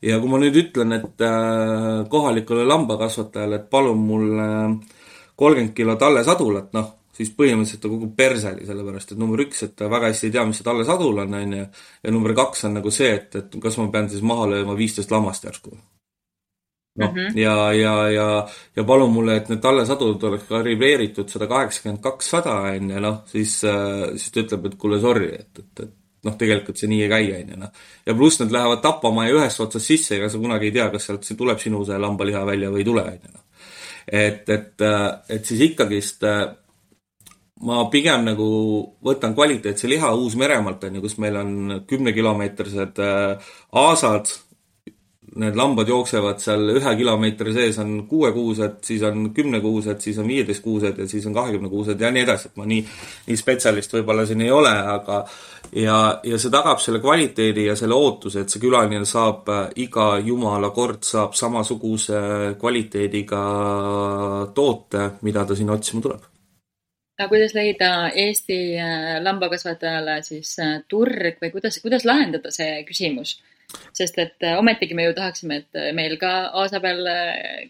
ja 0.06 0.20
kui 0.22 0.30
ma 0.30 0.40
nüüd 0.42 0.58
ütlen, 0.62 0.94
et 0.94 1.26
äh, 1.26 2.06
kohalikule 2.12 2.68
lambakasvatajale, 2.70 3.62
et 3.62 3.70
palun 3.74 4.04
mulle 4.06 4.48
äh, 4.68 4.97
kolmkümmend 5.38 5.76
kilo 5.78 5.96
tallesadulat, 6.02 6.72
noh, 6.74 6.94
siis 7.18 7.34
põhimõtteliselt 7.34 7.82
ta 7.84 7.92
kukub 7.92 8.14
perseli, 8.18 8.66
sellepärast 8.68 9.14
et 9.14 9.22
number 9.22 9.42
üks, 9.46 9.64
et 9.66 9.76
ta 9.78 9.90
väga 9.92 10.12
hästi 10.12 10.30
ei 10.30 10.34
tea, 10.36 10.46
mis 10.50 10.60
see 10.60 10.66
tallesadul 10.68 11.22
on, 11.24 11.38
on 11.40 11.54
ju, 11.60 11.68
ja 12.06 12.14
number 12.14 12.34
kaks 12.38 12.66
on 12.70 12.78
nagu 12.78 12.94
see, 12.94 13.12
et, 13.20 13.38
et 13.40 13.60
kas 13.62 13.78
ma 13.82 13.88
pean 13.94 14.10
siis 14.12 14.26
maha 14.26 14.50
lööma 14.54 14.78
viisteist 14.78 15.14
lammast 15.14 15.48
järsku. 15.48 15.78
noh 16.98 17.12
mm 17.12 17.18
-hmm. 17.18 17.38
ja, 17.38 17.74
ja, 17.74 18.10
ja, 18.10 18.48
ja 18.76 18.84
palun 18.84 19.12
mulle, 19.14 19.36
et 19.38 19.50
need 19.50 19.62
tallesadud 19.62 20.24
oleks 20.24 20.44
kalibeeritud 20.50 21.30
sada 21.30 21.48
kaheksakümmend 21.48 22.02
kakssada, 22.02 22.56
on 22.74 22.90
ju, 22.92 23.00
noh, 23.00 23.22
siis, 23.26 23.62
siis 24.16 24.32
ta 24.32 24.40
ütleb, 24.40 24.66
et 24.66 24.76
kuule, 24.76 25.00
sorry, 25.00 25.30
et, 25.36 25.60
et, 25.60 25.80
et 25.86 25.94
noh, 26.24 26.38
tegelikult 26.38 26.78
see 26.78 26.90
nii 26.90 27.04
ei 27.04 27.10
käi, 27.10 27.34
on 27.42 27.50
ju, 27.54 27.60
noh. 27.66 27.72
ja 28.06 28.14
pluss 28.14 28.40
nad 28.40 28.52
lähevad 28.52 28.82
tapamaja 28.82 29.34
ühest 29.38 29.62
otsast 29.62 29.86
sisse, 29.86 30.16
ega 30.18 30.30
sa 30.30 30.38
kunagi 30.38 30.66
ei 30.66 30.72
tea, 30.72 30.90
kas 30.90 31.06
sealt 31.06 31.30
tuleb 31.38 31.60
sinu 31.60 31.86
see 31.86 31.98
lambaliha 31.98 32.46
välja 32.46 32.74
või 32.74 32.82
ei 32.82 32.90
tule, 32.90 33.06
on 33.06 33.22
ju, 33.22 33.34
noh 33.34 33.47
et, 34.08 34.50
et, 34.50 34.88
et 35.30 35.46
siis 35.46 35.62
ikkagist 35.70 36.24
ma 37.66 37.84
pigem 37.92 38.26
nagu 38.28 38.48
võtan 39.06 39.34
kvaliteetse 39.38 39.90
liha 39.90 40.12
Uus-Meremaalt, 40.18 40.84
on 40.88 40.98
ju, 40.98 41.04
kus 41.06 41.18
meil 41.22 41.40
on 41.40 41.54
kümnekilomeetrised 41.90 43.02
äh, 43.02 43.54
aasad, 43.82 44.30
need 45.42 45.58
lambad 45.58 45.90
jooksevad 45.90 46.40
seal 46.42 46.72
ühe 46.74 46.94
kilomeetri 47.00 47.54
sees 47.56 47.78
on 47.82 47.94
kuuekuused, 48.10 48.80
siis 48.86 49.04
on 49.08 49.30
kümnekuused, 49.36 50.00
siis 50.04 50.18
on 50.22 50.28
viieteistkuused 50.28 50.98
ja 50.98 51.08
siis 51.08 51.26
on 51.30 51.36
kahekümnekuused 51.38 52.02
ja 52.02 52.12
nii 52.14 52.26
edasi, 52.26 52.50
et 52.52 52.60
ma 52.60 52.66
nii, 52.70 52.84
nii 53.28 53.38
spetsialist 53.40 53.94
võib-olla 53.98 54.26
siin 54.28 54.42
ei 54.46 54.52
ole, 54.54 54.74
aga 54.98 55.24
ja, 55.76 55.98
ja 56.24 56.40
see 56.40 56.54
tagab 56.54 56.82
selle 56.84 57.02
kvaliteedi 57.04 57.68
ja 57.68 57.76
selle 57.80 57.98
ootuse, 57.98 58.44
et 58.44 58.54
see 58.54 58.64
külaline 58.64 59.04
saab 59.08 59.52
äh, 59.54 59.68
iga 59.84 60.08
jumala 60.24 60.72
kord 60.76 61.04
saab 61.08 61.36
samasuguse 61.38 62.22
kvaliteediga 62.60 63.44
toote, 64.56 65.12
mida 65.28 65.46
ta 65.46 65.58
sinna 65.58 65.78
otsima 65.78 66.04
tuleb. 66.06 66.26
aga 67.18 67.30
kuidas 67.30 67.54
leida 67.58 67.92
Eesti 68.14 68.60
äh, 68.78 69.20
lambakasvatajale 69.26 70.22
siis 70.24 70.58
äh, 70.64 70.80
turg 70.88 71.42
või 71.42 71.54
kuidas, 71.54 71.82
kuidas 71.84 72.06
lahendada 72.06 72.52
see 72.54 72.84
küsimus? 72.88 73.38
Sest 73.98 74.20
et 74.24 74.48
ometigi 74.58 74.96
me 74.96 75.08
ju 75.10 75.16
tahaksime, 75.18 75.62
et 75.64 75.96
meil 75.96 76.18
ka 76.22 76.34
aasa 76.62 76.80
peal 76.84 77.02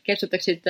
kepsutaksid 0.06 0.68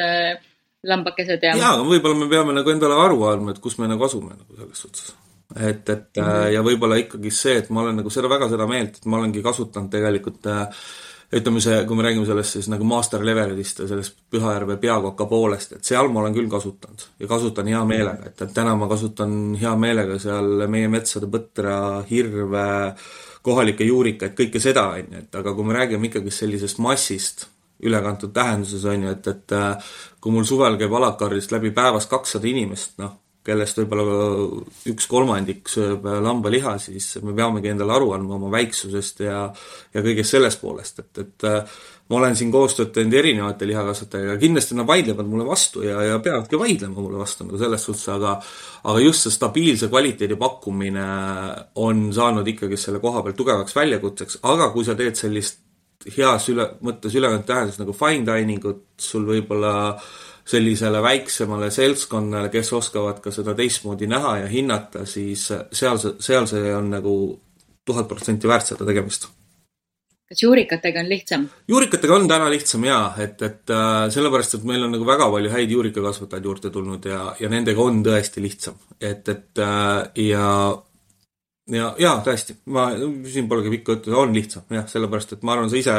lambakesed 0.87 1.43
ja. 1.43 1.55
jaa, 1.57 1.73
aga 1.75 1.87
võib-olla 1.87 2.19
me 2.21 2.29
peame 2.31 2.55
nagu 2.55 2.71
endale 2.71 2.99
aru 3.05 3.23
andma, 3.27 3.55
et 3.55 3.63
kus 3.63 3.79
me 3.81 3.89
nagu 3.91 4.05
asume 4.07 4.35
nagu 4.37 4.59
selles 4.59 4.85
suhtes 4.85 5.15
et, 5.55 5.89
et 5.89 6.17
mm 6.17 6.23
-hmm. 6.23 6.47
ja 6.53 6.61
võib-olla 6.63 6.95
ikkagi 6.99 7.31
see, 7.31 7.57
et 7.57 7.69
ma 7.69 7.81
olen 7.81 7.95
nagu 7.95 8.09
seda, 8.09 8.29
väga 8.29 8.49
seda 8.49 8.67
meelt, 8.67 8.97
et 8.97 9.05
ma 9.05 9.17
olengi 9.17 9.43
kasutanud 9.43 9.91
tegelikult 9.91 10.47
äh, 10.47 10.67
ütleme 11.33 11.61
see, 11.61 11.85
kui 11.85 11.95
me 11.95 12.03
räägime 12.03 12.25
sellest 12.25 12.55
siis 12.55 12.67
nagu 12.71 12.83
master 12.87 13.23
levelist 13.25 13.79
ja 13.79 13.87
sellest 13.87 14.15
Pühajärve 14.31 14.77
peakoka 14.79 15.25
poolest, 15.27 15.73
et 15.75 15.83
seal 15.83 16.07
ma 16.11 16.21
olen 16.21 16.35
küll 16.35 16.47
kasutanud 16.51 17.03
ja 17.19 17.27
kasutan 17.27 17.67
hea 17.67 17.83
meelega, 17.85 18.29
et, 18.29 18.41
et 18.41 18.53
täna 18.53 18.75
ma 18.79 18.87
kasutan 18.87 19.55
hea 19.59 19.75
meelega 19.75 20.19
seal 20.19 20.67
meie 20.71 20.87
metsade 20.87 21.27
põtra, 21.31 22.03
hirve, 22.09 22.67
kohalikke 23.47 23.87
juurikaid, 23.87 24.35
kõike 24.37 24.61
seda, 24.63 24.89
on 24.95 25.13
ju, 25.13 25.21
et 25.23 25.37
aga 25.39 25.53
kui 25.55 25.67
me 25.67 25.77
räägime 25.77 26.09
ikkagi 26.09 26.33
sellisest 26.33 26.81
massist, 26.83 27.47
ülekantud 27.87 28.33
tähenduses, 28.33 28.83
on 28.89 29.07
ju, 29.07 29.13
et, 29.13 29.31
et 29.31 29.55
äh, 29.55 29.93
kui 30.21 30.33
mul 30.33 30.47
suvel 30.49 30.77
käib 30.79 30.93
Alakarist 30.97 31.53
läbi 31.53 31.71
päevas 31.75 32.09
kakssada 32.11 32.49
inimest, 32.49 32.97
noh, 33.03 33.15
kellest 33.47 33.77
võib-olla 33.79 34.05
üks 34.91 35.07
kolmandik 35.07 35.69
sööb 35.71 36.03
lambaliha, 36.03 36.75
siis 36.83 37.13
me 37.23 37.35
peamegi 37.37 37.71
endale 37.71 37.95
aru 37.95 38.11
andma 38.17 38.35
oma 38.35 38.49
väiksusest 38.57 39.23
ja, 39.23 39.45
ja 39.93 40.03
kõigest 40.03 40.35
sellest 40.35 40.59
poolest, 40.59 40.99
et, 41.05 41.21
et 41.23 41.47
äh, 41.47 41.77
ma 42.09 42.19
olen 42.21 42.35
siin 42.39 42.51
koostööd 42.51 42.93
teinud 42.95 43.13
erinevate 43.19 43.67
lihakasvatajatega, 43.67 44.37
kindlasti 44.39 44.77
nad 44.77 44.87
vaidlevad 44.87 45.27
mulle 45.27 45.45
vastu 45.47 45.83
ja, 45.83 45.99
ja 46.07 46.19
peavadki 46.23 46.59
vaidlema 46.59 47.01
mulle 47.01 47.19
vastu 47.19 47.47
nagu 47.47 47.59
selles 47.59 47.83
suhtes, 47.83 48.07
aga 48.13 48.37
aga 48.87 49.03
just 49.03 49.27
see 49.27 49.35
stabiilse 49.35 49.89
kvaliteedi 49.91 50.37
pakkumine 50.39 51.07
on 51.83 52.07
saanud 52.15 52.47
ikkagi 52.47 52.79
selle 52.79 53.01
koha 53.03 53.25
peal 53.25 53.35
tugevaks 53.37 53.75
väljakutseks, 53.75 54.39
aga 54.47 54.69
kui 54.75 54.87
sa 54.87 54.95
teed 54.95 55.19
sellist 55.19 55.63
heas 56.15 56.47
üle, 56.53 56.69
mõttes 56.85 57.15
ülekandnud 57.17 57.47
tähenduses 57.49 57.81
nagu 57.81 57.95
fine 57.97 58.23
dining 58.27 58.65
ut, 58.69 58.85
sul 59.01 59.25
võib-olla 59.27 59.73
sellisele 60.47 61.01
väiksemale 61.03 61.67
seltskonnale, 61.73 62.51
kes 62.53 62.71
oskavad 62.77 63.19
ka 63.23 63.33
seda 63.35 63.55
teistmoodi 63.57 64.07
näha 64.07 64.37
ja 64.45 64.51
hinnata, 64.51 65.03
siis 65.05 65.49
seal 65.49 65.99
seal 65.99 66.47
see 66.47 66.71
on 66.75 66.93
nagu 66.93 67.15
tuhat 67.87 68.07
protsenti 68.07 68.47
väärt 68.47 68.71
seda 68.71 68.87
tegemist. 68.87 69.27
Kas 70.27 70.43
juurikatega 70.43 71.03
on 71.03 71.09
lihtsam? 71.09 71.45
juurikatega 71.67 72.15
on 72.15 72.27
täna 72.27 72.49
lihtsam 72.51 72.83
jaa, 72.87 73.05
et, 73.23 73.41
et 73.41 73.75
äh, 73.75 74.07
sellepärast, 74.13 74.57
et 74.57 74.67
meil 74.67 74.83
on 74.87 74.95
nagu 74.95 75.07
väga 75.07 75.29
palju 75.31 75.53
häid 75.53 75.71
juurikakasvatajaid 75.77 76.51
juurde 76.51 76.73
tulnud 76.73 77.07
ja, 77.07 77.21
ja 77.39 77.51
nendega 77.53 77.83
on 77.83 78.03
tõesti 78.05 78.43
lihtsam. 78.43 78.75
et, 78.99 79.29
et 79.29 79.63
äh, 79.63 80.27
ja 80.27 80.49
ja, 81.71 81.87
ja 81.99 82.11
tõesti, 82.23 82.55
ma, 82.73 82.87
siin 83.27 83.47
polegi 83.49 83.71
pikka 83.71 83.95
juttu, 83.97 84.13
on 84.17 84.35
lihtsam 84.35 84.67
jah, 84.71 84.85
sellepärast 84.89 85.33
et 85.35 85.47
ma 85.47 85.55
arvan, 85.55 85.71
sa 85.71 85.79
ise 85.79 85.95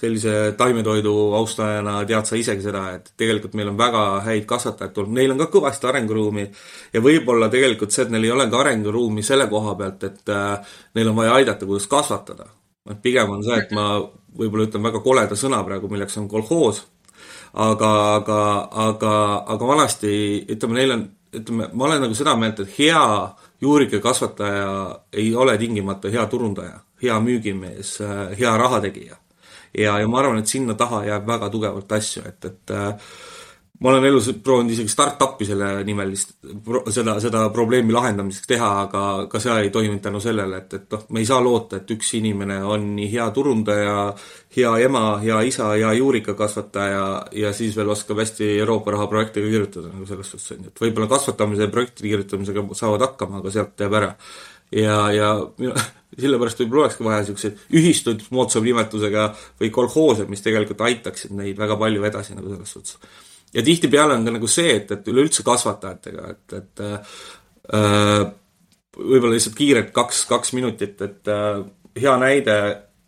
sellise 0.00 0.36
taimetoidu 0.58 1.14
austajana 1.36 1.98
tead 2.08 2.28
sa 2.28 2.38
isegi 2.40 2.64
seda, 2.64 2.86
et 2.96 3.12
tegelikult 3.20 3.56
meil 3.58 3.72
on 3.72 3.80
väga 3.80 4.04
häid 4.26 4.46
kasvatajaid 4.50 4.94
tulnud, 4.96 5.16
neil 5.18 5.34
on 5.34 5.42
ka 5.42 5.50
kõvasti 5.52 5.90
arenguruumi 5.90 6.46
ja 6.94 7.04
võib-olla 7.04 7.50
tegelikult 7.52 7.92
see, 7.94 8.06
et 8.06 8.14
neil 8.14 8.28
ei 8.28 8.32
ole 8.36 8.48
ka 8.52 8.62
arenguruumi 8.64 9.24
selle 9.26 9.48
koha 9.52 9.76
pealt, 9.80 10.08
et 10.08 10.32
äh, 10.36 10.72
neil 10.96 11.12
on 11.12 11.20
vaja 11.20 11.36
aidata, 11.40 11.68
kuidas 11.68 11.88
kasvatada. 11.90 12.48
Et 12.90 13.02
pigem 13.02 13.30
on 13.30 13.44
see, 13.44 13.58
et 13.58 13.70
ma 13.76 13.92
võib-olla 14.36 14.68
ütlen 14.68 14.84
väga 14.84 15.02
koleda 15.04 15.38
sõna 15.38 15.62
praegu, 15.66 15.90
milleks 15.90 16.18
on 16.20 16.28
kolhoos, 16.30 16.82
aga, 17.52 17.92
aga, 18.16 18.40
aga, 18.88 19.14
aga 19.54 19.70
vanasti 19.72 20.12
ütleme, 20.50 20.78
neil 20.78 20.94
on, 20.96 21.06
ütleme, 21.40 21.70
ma 21.72 21.88
olen 21.88 22.04
nagu 22.06 22.18
seda 22.18 22.36
meelt, 22.38 22.62
et 22.62 22.76
hea 22.78 23.02
juurikakasvataja 23.60 24.70
ei 25.12 25.34
ole 25.34 25.56
tingimata 25.58 26.12
hea 26.12 26.26
turundaja, 26.30 26.80
hea 27.02 27.18
müügimees, 27.24 27.98
hea 28.38 28.54
rahategija. 28.56 29.18
ja, 29.78 29.98
ja 29.98 30.08
ma 30.08 30.22
arvan, 30.22 30.40
et 30.40 30.50
sinna 30.50 30.74
taha 30.74 31.04
jääb 31.06 31.26
väga 31.26 31.50
tugevalt 31.50 31.92
asju, 31.92 32.22
et, 32.26 32.44
et 32.44 32.74
äh, 32.74 32.94
ma 33.80 33.88
olen 33.88 34.04
elus 34.04 34.28
proovinud 34.44 34.74
isegi 34.74 34.92
startup'i 34.92 35.46
selle 35.48 35.68
nimelist, 35.88 36.34
seda, 36.92 37.14
seda 37.22 37.46
probleemi 37.54 37.94
lahendamiseks 37.96 38.48
teha, 38.50 38.68
aga 38.82 39.04
ka 39.32 39.40
see 39.40 39.54
ei 39.62 39.70
toiminud 39.72 40.02
tänu 40.04 40.20
sellele, 40.20 40.58
et, 40.60 40.74
et 40.76 40.96
noh, 40.96 41.06
me 41.16 41.22
ei 41.22 41.28
saa 41.28 41.40
loota, 41.44 41.80
et 41.80 41.94
üks 41.94 42.12
inimene 42.18 42.58
on 42.60 42.90
nii 42.98 43.08
hea 43.14 43.28
turundaja, 43.36 43.94
hea 44.56 44.72
ema, 44.84 45.04
hea 45.22 45.38
isa, 45.48 45.70
hea 45.78 45.94
juurikakasvataja 45.96 47.06
ja 47.40 47.54
siis 47.56 47.78
veel 47.78 47.92
oskab 47.94 48.20
hästi 48.20 48.50
Euroopa 48.58 48.92
raha 48.96 49.08
projekte 49.12 49.40
ka 49.40 49.54
kirjutada, 49.54 49.94
nagu 49.94 50.08
selles 50.10 50.34
suhtes 50.34 50.58
on 50.58 50.68
ju, 50.68 50.74
et 50.74 50.84
võib-olla 50.84 51.08
kasvatamise 51.14 51.64
ja 51.64 51.72
projektide 51.72 52.12
kirjutamisega 52.12 52.66
saavad 52.82 53.06
hakkama, 53.08 53.40
aga 53.40 53.54
sealt 53.56 53.80
jääb 53.80 53.96
ära. 54.02 54.12
ja, 54.76 55.00
ja 55.16 55.32
sellepärast 56.20 56.60
võib-olla 56.60 56.84
olekski 56.84 57.08
vaja 57.08 57.24
niisuguseid 57.24 57.64
ühistuid 57.80 58.28
moodsam 58.34 58.68
nimetusega 58.68 59.30
või 59.62 59.72
kolhoose, 59.72 60.28
mis 60.28 60.44
tegelikult 60.44 60.84
aitaksid 60.84 61.32
neid 61.32 61.56
väga 61.56 61.80
palju 61.80 62.04
edasi 62.12 62.36
nagu 62.36 62.52
selles 62.52 62.76
suhtes 62.76 63.28
ja 63.54 63.64
tihtipeale 63.66 64.14
on 64.18 64.26
ka 64.26 64.34
nagu 64.36 64.50
see, 64.50 64.76
et, 64.80 64.92
et 64.94 65.08
üleüldse 65.10 65.44
kasvatajatega, 65.46 66.28
et, 66.34 66.58
et 66.60 66.84
äh, 66.84 68.28
võib-olla 68.98 69.34
lihtsalt 69.34 69.58
kiirelt 69.58 69.90
kaks, 69.96 70.24
kaks 70.30 70.54
minutit, 70.58 71.00
et 71.06 71.30
äh, 71.30 71.64
hea 72.00 72.14
näide, 72.22 72.56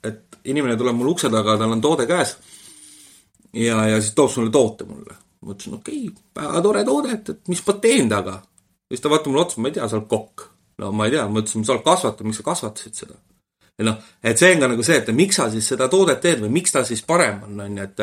et 0.03 0.41
inimene 0.45 0.77
tuleb 0.79 0.99
mul 0.99 1.13
ukse 1.15 1.31
taga, 1.31 1.57
tal 1.61 1.77
on 1.77 1.85
toode 1.85 2.09
käes 2.11 2.37
ja, 3.53 3.87
ja 3.89 4.01
siis 4.01 4.15
toob 4.15 4.31
sulle 4.31 4.51
toote 4.51 4.85
mulle. 4.85 5.17
ma 5.43 5.55
ütlesin, 5.55 5.75
okei 5.75 6.09
okay,, 6.09 6.25
väga 6.39 6.63
tore 6.63 6.85
toode, 6.87 7.13
et, 7.17 7.29
et 7.35 7.49
mis 7.51 7.63
ma 7.67 7.75
teen 7.83 8.09
taga. 8.09 8.41
siis 8.89 9.01
ta 9.01 9.11
vaatab 9.11 9.33
mulle 9.33 9.45
otsa, 9.47 9.61
ma 9.61 9.69
ei 9.69 9.77
tea, 9.77 9.89
sa 9.89 9.99
oled 9.99 10.09
kokk. 10.09 10.49
no 10.79 10.93
ma 10.93 11.07
ei 11.07 11.17
tea, 11.17 11.27
ma 11.29 11.43
ütlesin, 11.43 11.67
sa 11.67 11.77
oled 11.77 11.87
kasvataja, 11.87 12.29
miks 12.29 12.41
sa 12.41 12.49
kasvatasid 12.51 13.05
seda? 13.05 13.19
Ja 13.79 13.87
noh, 13.87 13.99
et 14.23 14.39
see 14.39 14.53
on 14.55 14.61
ka 14.61 14.69
nagu 14.69 14.85
see, 14.85 14.99
et 15.01 15.11
miks 15.17 15.39
sa 15.41 15.49
siis 15.53 15.67
seda 15.73 15.89
toodet 15.93 16.21
teed 16.23 16.43
või 16.45 16.53
miks 16.59 16.75
ta 16.75 16.83
siis 16.85 17.03
parem 17.09 17.41
on, 17.47 17.61
on 17.65 17.79
ju, 17.79 17.87
et 17.89 18.03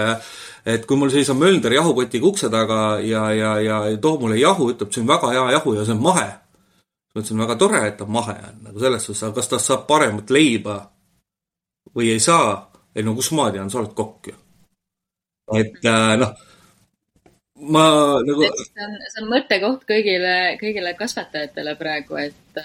et 0.73 0.85
kui 0.89 0.97
mul 0.97 1.11
seisab 1.13 1.37
mölder 1.39 1.75
jahukotiga 1.77 2.25
ukse 2.25 2.49
taga 2.53 2.99
ja, 3.05 3.27
ja, 3.37 3.53
ja 3.63 3.79
toob 4.01 4.25
mulle 4.25 4.39
jahu, 4.41 4.71
ütleb, 4.73 4.91
see 4.93 5.03
on 5.03 5.11
väga 5.13 5.31
hea 5.35 5.45
jahu 5.57 5.75
ja 5.77 5.85
see 5.85 5.95
on 5.97 6.03
mahe. 6.03 6.27
ma 7.09 7.21
ütlesin, 7.21 7.41
väga 7.41 7.55
tore, 7.61 7.85
et 7.87 7.97
ta 7.97 8.05
mahe 8.05 8.35
on, 8.49 8.59
nagu 8.67 8.81
selles 8.81 9.05
suhtes, 9.05 9.23
aga 9.23 9.39
kas 9.39 9.53
tast 9.53 9.71
saab 9.71 9.87
paremat 9.89 10.33
leiba 10.33 10.81
või 11.95 12.13
ei 12.15 12.19
saa? 12.23 12.65
ei 12.95 13.05
no 13.05 13.13
kus 13.15 13.31
ma 13.37 13.51
tean, 13.53 13.69
sa 13.69 13.83
oled 13.83 13.93
kokk 13.97 14.31
ju. 14.31 14.37
et 15.61 15.85
äh, 15.85 16.13
noh, 16.17 16.33
ma 17.75 17.85
nagu. 18.25 18.41
see 18.41 18.85
on, 18.85 18.97
see 19.05 19.23
on 19.23 19.33
mõttekoht 19.35 19.85
kõigile, 19.89 20.37
kõigile 20.61 20.95
kasvatajatele 20.97 21.77
praegu, 21.77 22.17
et, 22.25 22.63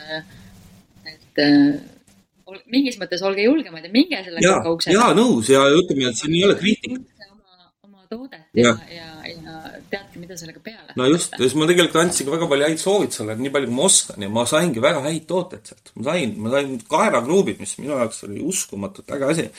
et 1.13 1.45
mingis 2.71 2.99
mõttes 3.01 3.23
olge 3.25 3.45
julgemad 3.47 3.85
ja 3.87 3.91
minge 3.93 4.21
selle 4.27 4.43
kaukaukse. 4.45 4.93
jaa, 4.95 5.13
nõus 5.17 5.51
ja 5.53 5.65
ütleme, 5.73 6.11
et 6.11 6.21
siin 6.21 6.37
ei 6.37 6.45
ole 6.47 6.57
kriitika. 6.59 7.01
oma, 7.31 7.71
oma 7.87 8.05
toodet 8.11 8.45
ja, 8.57 8.75
ja, 8.93 9.09
ja, 9.25 9.33
ja 9.33 9.57
teadke, 9.91 10.21
mida 10.21 10.37
sellega 10.41 10.63
peale. 10.65 10.93
no 11.01 11.09
just, 11.09 11.37
siis 11.41 11.57
ma 11.59 11.69
tegelikult 11.71 12.01
andsin 12.03 12.29
ka 12.29 12.37
väga 12.37 12.51
palju 12.53 12.69
häid 12.69 12.85
soovitusi, 12.85 13.29
nii 13.33 13.55
palju 13.57 13.71
kui 13.71 13.79
ma 13.79 13.89
oskan 13.89 14.27
ja 14.27 14.31
ma 14.37 14.47
saingi 14.51 14.85
väga 14.85 15.03
häid 15.09 15.27
tooteid 15.31 15.73
sealt. 15.73 15.93
ma 15.97 16.09
sain, 16.11 16.39
ma 16.45 16.55
sain 16.55 16.79
kaerakruubid, 16.95 17.61
mis 17.65 17.77
minu 17.81 17.97
jaoks 17.97 18.25
oli 18.29 18.45
uskumatult 18.53 19.17
äge 19.17 19.31
asi. 19.35 19.51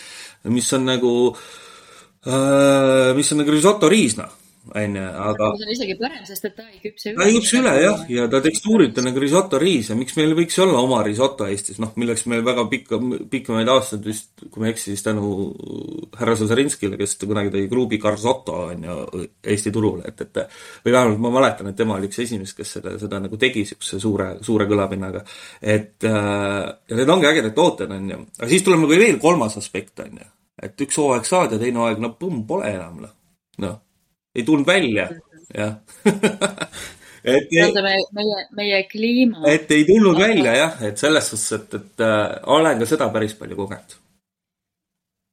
mis 0.56 0.72
on 0.78 0.90
nagu 0.94 1.14
äh,, 1.34 3.12
mis 3.18 3.32
on 3.34 3.44
nagu 3.44 3.56
risotto 3.56 3.92
riis, 3.92 4.18
noh 4.22 4.45
onju, 4.74 5.02
aga. 5.30 5.50
see 5.60 5.66
on 5.66 5.72
isegi 5.76 5.96
parem, 6.00 6.22
sest 6.26 6.48
et 6.50 6.56
ta 6.58 6.64
ei 6.66 6.80
küpse 6.82 7.12
üle. 7.12 7.18
ta 7.20 7.28
ei 7.30 7.36
küpse 7.38 7.60
üle 7.60 7.74
jah, 7.84 8.00
ja 8.10 8.26
ta 8.32 8.42
tekstuurilt 8.42 8.98
on 8.98 9.08
nagu 9.10 9.22
risotto 9.22 9.60
riis 9.62 9.92
ja 9.92 9.98
miks 10.00 10.16
meil 10.18 10.34
võiks 10.38 10.58
olla 10.64 10.82
oma 10.82 11.02
risotto 11.06 11.46
Eestis, 11.50 11.78
noh, 11.84 11.92
milleks 12.02 12.26
me 12.32 12.40
väga 12.46 12.66
pikka, 12.72 13.00
pikemaid 13.32 13.70
aastaid 13.76 14.08
vist, 14.10 14.32
kui 14.42 14.64
ma 14.64 14.70
ei 14.70 14.74
eksi, 14.74 14.96
siis 14.96 15.06
tänu 15.06 15.30
härra 16.18 16.36
Zazarinskile, 16.40 16.98
kes 17.02 17.18
kunagi 17.22 17.54
tõi 17.54 17.70
Kruubi 17.70 18.02
Garzotto 18.02 18.58
onju 18.72 18.98
Eesti 19.54 19.74
turule, 19.76 20.10
et, 20.10 20.26
et 20.26 20.42
või 20.86 20.98
vähemalt 20.98 21.24
ma 21.28 21.34
mäletan, 21.38 21.70
et 21.70 21.80
tema 21.80 22.00
oli 22.00 22.10
üks 22.10 22.24
esimest, 22.26 22.58
kes 22.58 22.76
seda, 22.80 22.98
seda 23.02 23.22
nagu 23.22 23.40
tegi 23.42 23.68
siukse 23.70 24.02
suure, 24.02 24.32
suure 24.46 24.70
kõlapinnaga. 24.72 25.22
et 25.62 26.10
äh, 26.10 26.62
ja 26.90 27.02
need 27.02 27.14
ongi 27.14 27.30
ägedad 27.30 27.54
tooted 27.58 27.94
onju, 27.94 28.22
aga 28.40 28.50
siis 28.50 28.66
tuleb 28.66 28.86
nagu 28.86 28.98
veel 29.06 29.22
kolmas 29.22 29.62
aspekt 29.62 30.02
onju, 30.08 30.30
et 30.66 30.88
üks 30.88 31.02
hooaeg 31.02 31.28
saad 31.30 31.54
ja 31.54 31.62
teine 31.62 31.84
hooaeg, 31.84 32.02
no 32.02 32.16
põmm, 32.18 32.46
pole 32.50 32.74
enam 32.74 33.04
noh, 33.06 33.18
noh 33.62 33.82
ei 34.36 34.44
tulnud 34.44 34.68
välja, 34.68 35.10
jah 35.56 35.76
et 37.36 37.52
ei, 37.52 37.74
meie, 38.14 38.48
meie, 38.58 38.82
kliima. 38.92 39.44
et 39.50 39.72
ei 39.72 39.86
tulnud 39.88 40.16
Aga... 40.16 40.28
välja 40.28 40.56
jah, 40.60 40.82
et 40.90 40.98
selles 41.02 41.30
suhtes, 41.34 41.52
et, 41.60 41.78
et 41.80 42.06
äh, 42.06 42.24
olen 42.58 42.82
ka 42.82 42.90
seda 42.90 43.10
päris 43.14 43.38
palju 43.40 43.60
kogenud. 43.64 44.00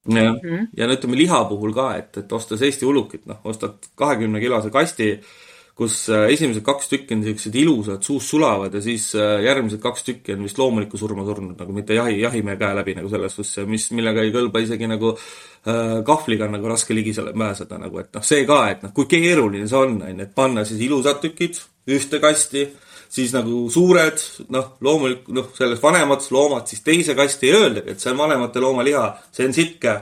jah 0.09 0.33
mm 0.33 0.41
-hmm., 0.43 0.69
ja 0.77 0.87
no 0.87 0.99
ütleme 0.99 1.19
liha 1.19 1.45
puhul 1.49 1.75
ka, 1.75 1.95
et, 1.97 2.17
et 2.17 2.33
ostes 2.33 2.62
Eesti 2.62 2.87
ulukit, 2.87 3.27
noh, 3.27 3.41
ostad 3.45 3.91
kahekümne 3.95 4.41
kilose 4.41 4.71
kasti 4.71 5.12
äh, 5.12 5.33
kus 5.79 6.05
äh, 6.13 6.27
esimesed 6.35 6.65
kaks 6.67 6.91
tükki 6.91 7.17
on 7.17 7.23
niisugused 7.23 7.57
ilusad, 7.57 8.03
suust 8.05 8.33
sulavad 8.35 8.75
ja 8.77 8.83
siis 8.85 9.09
äh, 9.17 9.41
järgmised 9.47 9.81
kaks 9.83 10.05
tükki 10.05 10.35
on 10.37 10.45
vist 10.45 10.61
loomulikku 10.61 11.01
surma 11.01 11.25
surnud, 11.25 11.57
nagu 11.57 11.77
mitte 11.77 11.97
jahi, 11.97 12.19
jahimehe 12.21 12.59
käe 12.61 12.77
läbi 12.77 12.97
nagu 12.99 13.09
selles 13.13 13.37
suhtes, 13.39 13.65
mis, 13.71 13.89
millega 13.97 14.25
ei 14.25 14.35
kõlba 14.35 14.61
isegi 14.65 14.89
nagu 14.91 15.15
äh, 15.17 16.03
kahvliga 16.07 16.49
on 16.49 16.59
nagu 16.59 16.69
raske 16.69 16.97
ligi 16.97 17.15
selle 17.17 17.33
pääseda 17.33 17.81
nagu, 17.81 18.03
et 18.03 18.13
noh, 18.13 18.27
see 18.27 18.45
ka, 18.49 18.63
et 18.75 18.85
noh, 18.85 18.93
kui 18.97 19.09
keeruline 19.11 19.69
see 19.71 19.81
on, 19.81 19.97
on 20.05 20.13
ju, 20.13 20.27
et 20.27 20.35
panna 20.37 20.67
siis 20.69 20.83
ilusad 20.85 21.23
tükid 21.25 21.63
ühte 21.93 22.21
kasti, 22.23 22.67
siis 23.13 23.33
nagu 23.33 23.65
suured, 23.73 24.21
noh, 24.53 24.75
loomulikult, 24.85 25.33
noh, 25.39 25.49
selles 25.57 25.81
vanemad 25.81 26.29
loomad 26.37 26.69
siis 26.69 26.85
teise 26.85 27.17
kasti 27.17 27.49
ei 27.49 27.57
öeldagi, 27.63 27.97
et 27.97 28.05
see 28.05 28.13
on 28.13 28.21
vanemate 28.21 28.61
loomaliha, 28.61 29.07
see 29.33 29.49
on 29.49 29.57
sitke, 29.57 29.97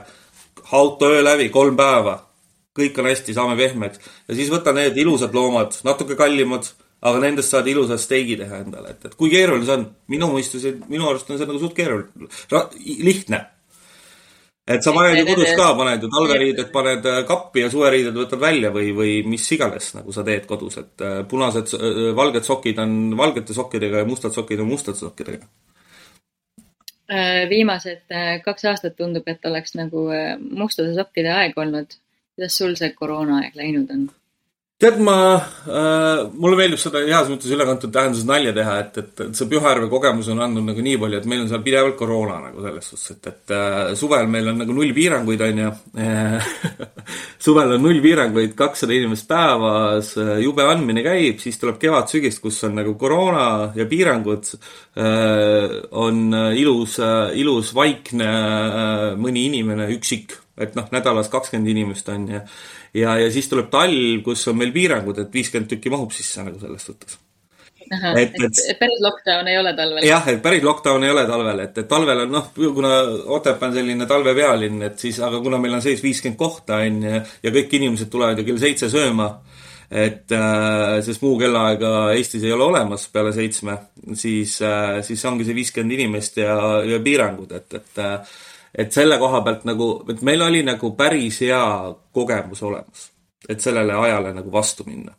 auto 0.71 1.09
öö 1.11 1.23
läbi, 1.23 1.47
kolm 1.51 1.79
päeva 1.79 2.19
kõik 2.77 2.99
on 3.01 3.09
hästi, 3.09 3.35
saame 3.35 3.57
pehmed. 3.59 3.97
ja 4.27 4.37
siis 4.37 4.51
võta 4.51 4.73
need 4.75 4.97
ilusad 4.97 5.35
loomad, 5.35 5.75
natuke 5.87 6.15
kallimad, 6.19 6.69
aga 7.01 7.23
nendest 7.23 7.53
saad 7.53 7.67
ilusa 7.67 7.97
steigi 7.99 8.37
teha 8.39 8.61
endale, 8.65 8.93
et, 8.93 9.07
et 9.09 9.15
kui 9.17 9.31
keeruline 9.33 9.67
see 9.67 9.79
on. 9.79 9.87
minu 10.13 10.29
mõistus, 10.31 10.67
minu 10.91 11.09
arust 11.09 11.31
on 11.31 11.39
see 11.39 11.49
nagu 11.49 11.61
suht 11.61 11.73
keeruline, 11.77 12.29
lihtne. 13.07 13.41
et 14.71 14.85
sa 14.85 14.93
paned 14.95 15.17
ju 15.19 15.25
kodus 15.27 15.55
ka, 15.57 15.71
paned 15.79 16.05
ju 16.05 16.11
talveriided, 16.13 16.69
paned 16.71 17.09
äh, 17.09 17.23
kappi 17.27 17.65
ja 17.65 17.71
suveriided 17.73 18.15
võtad 18.15 18.39
välja 18.39 18.69
või, 18.75 18.93
või 18.95 19.17
mis 19.27 19.47
iganes 19.51 19.89
nagu 19.97 20.13
sa 20.15 20.23
teed 20.27 20.45
kodus, 20.47 20.77
et 20.79 21.03
äh, 21.03 21.17
punased, 21.27 21.73
äh, 21.75 21.99
valged 22.15 22.47
sokid 22.47 22.79
on 22.83 23.17
valgete 23.19 23.57
sokkidega 23.57 24.05
ja 24.05 24.07
mustad 24.07 24.37
sokid 24.37 24.63
on 24.63 24.71
mustate 24.71 25.01
sokkidega 25.01 25.49
viimased 27.51 28.13
kaks 28.45 28.63
aastat 28.69 28.93
tundub, 28.95 29.25
et 29.27 29.43
oleks 29.43 29.73
nagu 29.75 30.05
mustade 30.39 30.93
sokkide 30.95 31.33
aeg 31.33 31.57
olnud 31.59 31.97
kuidas 32.35 32.57
sul 32.57 32.75
see 32.79 32.91
koroonaaeg 32.97 33.55
läinud 33.59 33.93
on? 33.95 34.09
tead, 34.81 34.97
ma 35.05 35.15
äh,, 35.37 36.23
mulle 36.41 36.57
meeldib 36.57 36.79
seda 36.81 37.03
heas 37.05 37.27
mõttes 37.29 37.51
ülekantud 37.53 37.91
tähenduses 37.93 38.25
nalja 38.25 38.53
teha, 38.55 38.77
et, 38.81 38.97
et, 38.97 39.21
see 39.37 39.49
Pühajärve 39.51 39.89
kogemus 39.91 40.31
on 40.33 40.41
andnud 40.41 40.65
nagu 40.71 40.85
nii 40.85 40.97
palju, 41.03 41.19
et 41.21 41.27
meil 41.29 41.43
on 41.43 41.51
seal 41.51 41.61
pidevalt 41.65 41.97
koroona 41.99 42.39
nagu 42.47 42.63
selles 42.65 42.89
suhtes, 42.89 43.13
et, 43.13 43.29
et 43.29 43.53
äh, 43.53 43.91
suvel 43.99 44.25
meil 44.31 44.49
on 44.49 44.57
nagu 44.63 44.73
null 44.73 44.95
piiranguid, 44.97 45.45
on 45.45 45.61
ju 45.61 45.69
suvel 47.45 47.75
on 47.77 47.85
null 47.85 48.01
piiranguid, 48.01 48.55
kakssada 48.57 48.97
inimest 48.97 49.29
päevas, 49.29 50.15
äh, 50.17 50.33
jube 50.47 50.65
andmine 50.65 51.05
käib, 51.05 51.37
siis 51.45 51.61
tuleb 51.61 51.77
kevad-sügis, 51.81 52.41
kus 52.41 52.57
on 52.65 52.79
nagu 52.81 52.97
koroona 53.01 53.47
ja 53.77 53.85
piirangud 53.91 54.55
äh,, 54.55 55.81
on 55.93 56.25
äh, 56.33 56.55
ilus 56.63 56.97
äh,, 57.05 57.35
ilus 57.43 57.75
vaikne 57.77 58.31
äh, 58.31 59.09
mõni 59.21 59.45
inimene, 59.51 59.91
üksik 59.93 60.40
et 60.57 60.75
noh, 60.75 60.87
nädalas 60.91 61.29
kakskümmend 61.31 61.71
inimest 61.71 62.09
on 62.11 62.27
ja 62.27 62.41
ja, 62.93 63.17
ja 63.19 63.31
siis 63.31 63.49
tuleb 63.51 63.69
talv, 63.71 64.21
kus 64.25 64.47
on 64.51 64.57
meil 64.59 64.71
piirangud, 64.75 65.19
et 65.21 65.33
viiskümmend 65.33 65.69
tükki 65.71 65.91
mahub 65.93 66.11
sisse 66.15 66.43
nagu 66.45 66.59
selles 66.59 66.87
suhtes. 66.89 67.19
et, 67.91 68.35
et, 68.39 68.59
et 68.71 68.79
päris 68.79 69.01
lockdown 69.03 69.47
ei 69.51 69.57
ole 69.59 69.73
talvel. 69.75 70.05
jah, 70.07 70.27
et 70.31 70.41
päris 70.43 70.63
lockdown 70.63 71.03
ei 71.03 71.11
ole 71.11 71.25
talvel, 71.27 71.63
et, 71.65 71.81
et 71.83 71.89
talvel 71.89 72.25
on 72.25 72.37
noh, 72.37 72.51
kuna 72.55 72.91
Otepää 73.37 73.69
on 73.69 73.79
selline 73.79 74.07
talvepealinn, 74.07 74.85
et 74.87 74.99
siis, 74.99 75.19
aga 75.23 75.41
kuna 75.43 75.59
meil 75.59 75.79
on 75.79 75.83
sees 75.83 76.03
viiskümmend 76.03 76.39
kohta 76.39 76.81
on 76.85 77.01
ju 77.07 77.17
ja 77.19 77.55
kõik 77.57 77.79
inimesed 77.79 78.11
tulevad 78.11 78.39
ju 78.39 78.47
kell 78.47 78.61
seitse 78.61 78.91
sööma, 78.91 79.31
et 79.91 80.31
äh, 80.35 80.99
sest 81.03 81.23
muu 81.23 81.35
kellaaega 81.39 82.13
Eestis 82.15 82.45
ei 82.47 82.53
ole 82.55 82.69
olemas 82.69 83.09
peale 83.11 83.33
seitsme, 83.35 83.75
siis 84.15 84.55
äh,, 84.63 85.01
siis 85.03 85.25
ongi 85.27 85.47
see 85.47 85.57
viiskümmend 85.57 85.99
inimest 85.99 86.39
ja, 86.43 86.55
ja 86.87 87.01
piirangud, 87.03 87.51
et, 87.59 87.81
et 87.81 88.03
äh, 88.03 88.39
et 88.75 88.91
selle 88.93 89.17
koha 89.19 89.41
pealt 89.45 89.65
nagu, 89.67 89.89
et 90.11 90.21
meil 90.25 90.41
oli 90.45 90.63
nagu 90.63 90.93
päris 90.97 91.41
hea 91.43 91.63
kogemus 92.13 92.63
olemas, 92.63 93.09
et 93.49 93.59
sellele 93.59 93.93
ajale 93.93 94.33
nagu 94.33 94.51
vastu 94.51 94.85
minna. 94.87 95.15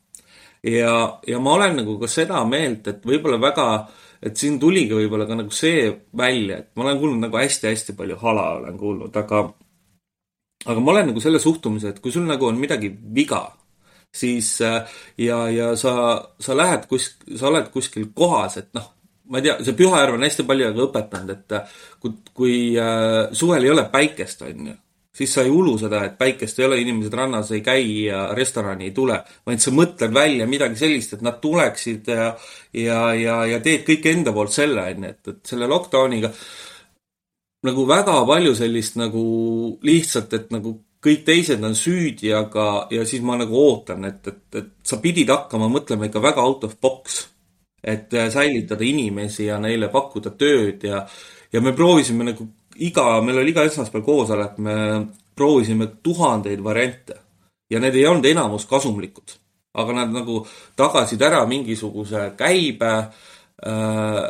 ja, 0.63 1.19
ja 1.27 1.41
ma 1.43 1.57
olen 1.59 1.77
nagu 1.83 1.99
ka 1.99 2.09
seda 2.09 2.45
meelt, 2.49 2.87
et 2.89 3.05
võib-olla 3.07 3.41
väga, 3.41 3.67
et 4.23 4.37
siin 4.37 4.61
tuligi 4.61 4.95
võib-olla 4.95 5.27
ka 5.27 5.39
nagu 5.41 5.51
see 5.51 5.91
välja, 6.17 6.59
et 6.63 6.71
ma 6.77 6.87
olen 6.87 7.01
kuulnud 7.01 7.27
nagu 7.27 7.41
hästi-hästi 7.41 7.97
palju 7.99 8.17
hala 8.23 8.49
olen 8.61 8.79
kuulnud, 8.79 9.17
aga 9.17 9.43
aga 10.67 10.81
ma 10.81 10.95
olen 10.95 11.11
nagu 11.11 11.21
selle 11.21 11.41
suhtumise, 11.43 11.91
et 11.91 12.01
kui 12.01 12.15
sul 12.15 12.27
nagu 12.29 12.47
on 12.47 12.61
midagi 12.61 12.93
viga, 13.15 13.43
siis 14.15 14.55
ja, 14.61 15.39
ja 15.51 15.73
sa, 15.77 15.95
sa 16.41 16.57
lähed 16.57 16.87
kus, 16.91 17.17
sa 17.37 17.51
oled 17.51 17.69
kuskil 17.75 18.13
kohas, 18.15 18.61
et 18.63 18.71
noh, 18.79 18.93
ma 19.33 19.41
ei 19.41 19.49
tea, 19.49 19.59
see 19.65 19.77
Pühajärv 19.77 20.19
on 20.19 20.27
hästi 20.27 20.45
palju 20.49 20.71
ka 20.77 20.87
õpetanud, 20.87 21.35
et 21.35 21.55
äh, 21.57 21.77
kui, 22.01 22.17
kui 22.37 22.57
äh, 22.77 23.31
suvel 23.37 23.65
ei 23.65 23.73
ole 23.73 23.87
päikest, 23.93 24.45
on 24.45 24.67
ju, 24.69 24.75
siis 25.17 25.33
sa 25.33 25.45
ei 25.45 25.53
ulu 25.53 25.79
seda, 25.81 26.03
et 26.07 26.19
päikest 26.21 26.61
ei 26.61 26.67
ole, 26.69 26.81
inimesed 26.83 27.17
rannas 27.17 27.53
ei 27.57 27.63
käi 27.65 27.87
ja 28.11 28.27
restorani 28.37 28.91
ei 28.91 28.95
tule, 28.97 29.17
vaid 29.49 29.65
sa 29.65 29.73
mõtled 29.73 30.13
välja 30.13 30.49
midagi 30.49 30.81
sellist, 30.85 31.17
et 31.17 31.25
nad 31.25 31.41
tuleksid 31.41 32.13
ja, 32.13 32.29
ja, 32.77 33.01
ja, 33.17 33.41
ja 33.55 33.63
teed 33.65 33.89
kõik 33.89 34.13
enda 34.13 34.37
poolt 34.37 34.53
selle, 34.53 34.85
on 34.93 35.09
ju, 35.09 35.17
et, 35.17 35.35
et 35.35 35.53
selle 35.55 35.71
lockdowniga 35.71 36.33
nagu 37.67 37.85
väga 37.87 38.21
palju 38.29 38.57
sellist 38.59 38.97
nagu 39.01 39.27
lihtsalt, 39.87 40.33
et 40.37 40.49
nagu 40.53 40.77
kõik 41.03 41.25
teised 41.27 41.65
on 41.67 41.75
süüdi, 41.75 42.31
aga, 42.37 42.87
ja 42.95 43.05
siis 43.09 43.25
ma 43.27 43.41
nagu 43.41 43.57
ootan, 43.59 44.05
et, 44.07 44.27
et, 44.29 44.45
et 44.61 44.73
sa 44.87 45.01
pidid 45.03 45.33
hakkama 45.33 45.73
mõtlema 45.73 46.07
ikka 46.07 46.23
väga 46.23 46.45
out 46.45 46.69
of 46.69 46.77
box 46.83 47.25
et 47.83 48.15
äh, 48.15 48.31
säilitada 48.31 48.85
inimesi 48.85 49.47
ja 49.47 49.59
neile 49.59 49.89
pakkuda 49.93 50.35
tööd 50.39 50.85
ja, 50.87 51.03
ja 51.53 51.61
me 51.61 51.73
proovisime 51.77 52.25
nagu 52.31 52.47
iga, 52.77 53.21
meil 53.25 53.43
oli 53.43 53.53
iga 53.53 53.65
esmaspäev 53.69 54.05
koosolek, 54.07 54.59
me 54.59 54.77
proovisime 55.35 55.89
tuhandeid 56.03 56.63
variante. 56.65 57.19
Ja 57.71 57.81
need 57.81 57.97
ei 57.97 58.07
olnud 58.07 58.27
enamus 58.29 58.67
kasumlikud, 58.69 59.35
aga 59.81 59.95
nad 59.97 60.13
nagu 60.13 60.43
tagasid 60.77 61.23
ära 61.25 61.41
mingisuguse 61.49 62.33
käibe 62.37 62.93
äh, 62.93 64.25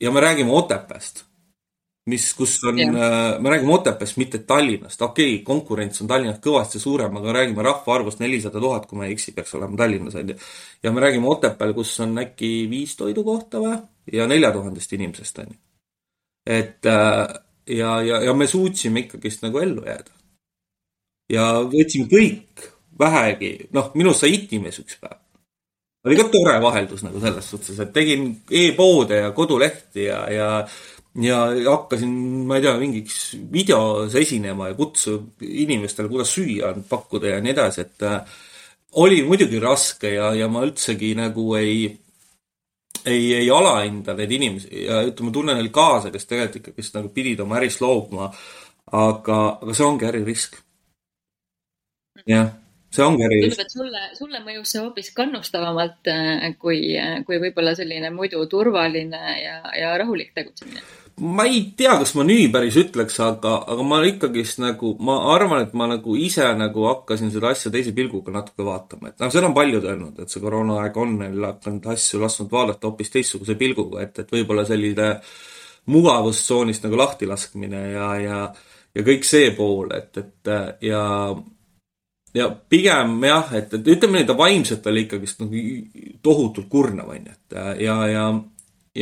ja 0.00 0.10
me 0.14 0.20
räägime 0.20 0.54
Otepääst 0.54 1.24
mis, 2.06 2.26
kus 2.36 2.58
on, 2.68 2.80
äh, 2.80 3.40
me 3.40 3.50
räägime 3.50 3.72
Otepääst, 3.72 4.16
mitte 4.16 4.38
Tallinnast. 4.38 5.02
okei 5.02 5.34
okay,, 5.34 5.44
konkurents 5.44 6.02
on 6.02 6.08
Tallinnas 6.08 6.40
kõvasti 6.44 6.78
suurem, 6.78 7.16
aga 7.16 7.32
räägime 7.32 7.62
rahvaarvust 7.62 8.20
nelisada 8.20 8.60
tuhat, 8.60 8.86
kui 8.86 8.98
ma 8.98 9.06
ei 9.06 9.16
eksi, 9.16 9.32
peaks 9.32 9.54
olema 9.54 9.76
Tallinnas, 9.76 10.14
on 10.14 10.28
ju. 10.28 10.36
ja 10.82 10.92
me 10.92 11.00
räägime 11.00 11.28
Otepääl, 11.28 11.72
kus 11.74 11.94
on 12.00 12.18
äkki 12.18 12.52
viis 12.70 12.96
toidukohta 12.96 13.62
või, 13.64 13.78
ja 14.12 14.26
nelja 14.26 14.52
tuhandest 14.52 14.92
inimesest, 14.92 15.38
on 15.38 15.50
ju. 15.54 15.58
et 16.46 16.86
äh, 16.86 17.26
ja, 17.66 18.00
ja, 18.02 18.22
ja 18.28 18.34
me 18.34 18.46
suutsime 18.46 19.06
ikkagist 19.06 19.42
nagu 19.42 19.58
ellu 19.58 19.86
jääda. 19.86 20.12
ja 21.32 21.50
võtsime 21.64 22.08
kõik 22.10 22.70
vähegi, 22.98 23.56
noh, 23.72 23.92
minust 23.94 24.20
sai 24.20 24.36
itimees 24.36 24.82
üks 24.84 25.00
päev 25.00 25.24
oli 26.04 26.16
ka 26.18 26.26
tore 26.28 26.58
vaheldus 26.60 27.02
nagu 27.04 27.20
selles 27.20 27.46
suhtes, 27.48 27.78
et 27.80 27.92
tegin 27.94 28.26
e-poode 28.50 29.22
ja 29.22 29.30
kodulehti 29.36 30.04
ja, 30.04 30.18
ja 30.28 30.48
ja 31.22 31.38
hakkasin, 31.70 32.10
ma 32.48 32.58
ei 32.58 32.64
tea, 32.64 32.74
mingiks 32.78 33.18
videos 33.52 34.14
esinema 34.18 34.70
ja 34.70 34.78
kutsu 34.78 35.18
inimestele, 35.40 36.08
kuidas 36.10 36.32
süüa 36.34 36.72
pakkuda 36.88 37.36
ja 37.36 37.42
nii 37.42 37.52
edasi, 37.54 37.84
et 37.84 38.06
äh, 38.08 38.40
oli 39.04 39.22
muidugi 39.26 39.60
raske 39.62 40.14
ja, 40.16 40.32
ja 40.34 40.48
ma 40.50 40.64
üldsegi 40.66 41.12
nagu 41.18 41.46
ei, 41.58 41.86
ei, 43.04 43.22
ei 43.38 43.46
alahinda 43.50 44.16
neid 44.18 44.34
inimesi 44.34 44.86
ja 44.88 45.04
ütleme, 45.06 45.32
tunnen 45.34 45.58
neil 45.60 45.70
kaasa, 45.74 46.10
kes 46.14 46.26
tegelikult 46.26 46.60
ikkagist 46.62 46.98
nagu 46.98 47.14
pidid 47.14 47.46
oma 47.46 47.60
ärist 47.62 47.84
loobuma. 47.84 48.32
aga, 48.92 49.38
aga 49.62 49.74
see 49.74 49.86
ongi 49.86 50.06
äririsk. 50.10 50.58
jah 52.26 52.50
see 52.94 53.06
ongi 53.06 53.24
äri. 53.26 53.40
tundub, 53.46 53.62
et 53.62 53.70
sulle, 53.78 54.02
sulle 54.18 54.42
mõjus 54.42 54.74
see 54.74 54.82
hoopis 54.82 55.14
kannustavamalt 55.14 56.10
äh, 56.10 56.50
kui, 56.58 56.82
kui 57.26 57.38
võib-olla 57.38 57.78
selline 57.78 58.10
muidu 58.10 58.42
turvaline 58.50 59.24
ja, 59.44 59.56
ja 59.78 59.96
rahulik 59.98 60.34
tegutsemine 60.34 60.82
ma 61.20 61.44
ei 61.46 61.60
tea, 61.76 61.94
kas 62.00 62.14
ma 62.18 62.24
nii 62.26 62.48
päris 62.52 62.76
ütleks, 62.80 63.16
aga, 63.22 63.54
aga 63.70 63.86
ma 63.86 64.00
ikkagist 64.08 64.58
nagu, 64.62 64.94
ma 65.04 65.16
arvan, 65.34 65.62
et 65.62 65.74
ma 65.78 65.86
nagu 65.90 66.16
ise 66.18 66.46
nagu 66.58 66.86
hakkasin 66.88 67.30
seda 67.34 67.52
asja 67.54 67.70
teise 67.74 67.94
pilguga 67.94 68.34
natuke 68.34 68.66
vaatama, 68.66 69.12
et 69.12 69.22
noh, 69.22 69.30
seda 69.32 69.48
on 69.50 69.56
paljud 69.56 69.86
öelnud, 69.86 70.18
et 70.18 70.32
see 70.32 70.42
koroonaaeg 70.42 70.98
on 70.98 71.16
neil 71.22 71.48
hakanud 71.50 71.86
asju 71.94 72.22
lasknud 72.22 72.50
vaadata 72.50 72.90
hoopis 72.90 73.14
teistsuguse 73.14 73.54
pilguga, 73.60 74.02
et, 74.02 74.18
et 74.24 74.34
võib-olla 74.34 74.66
selline 74.66 75.10
mugavustsoonist 75.94 76.86
nagu 76.86 76.98
lahtilaskmine 76.98 77.82
ja, 77.92 78.08
ja, 78.18 78.38
ja 78.94 79.04
kõik 79.06 79.26
see 79.28 79.52
pool, 79.54 79.92
et, 79.94 80.16
et 80.18 80.54
ja 80.88 81.04
ja 82.34 82.48
pigem 82.50 83.20
jah, 83.22 83.52
et, 83.54 83.76
et 83.78 83.92
ütleme 83.94 84.18
nii, 84.18 84.26
ta 84.26 84.34
vaimselt 84.34 84.86
oli 84.90 85.04
ikkagist 85.04 85.44
nagu 85.44 85.62
tohutult 86.24 86.66
kurnav, 86.72 87.12
on 87.14 87.28
ju, 87.30 87.36
et 87.36 87.56
ja, 87.56 87.70
ja 87.84 88.00
ja 88.10 88.26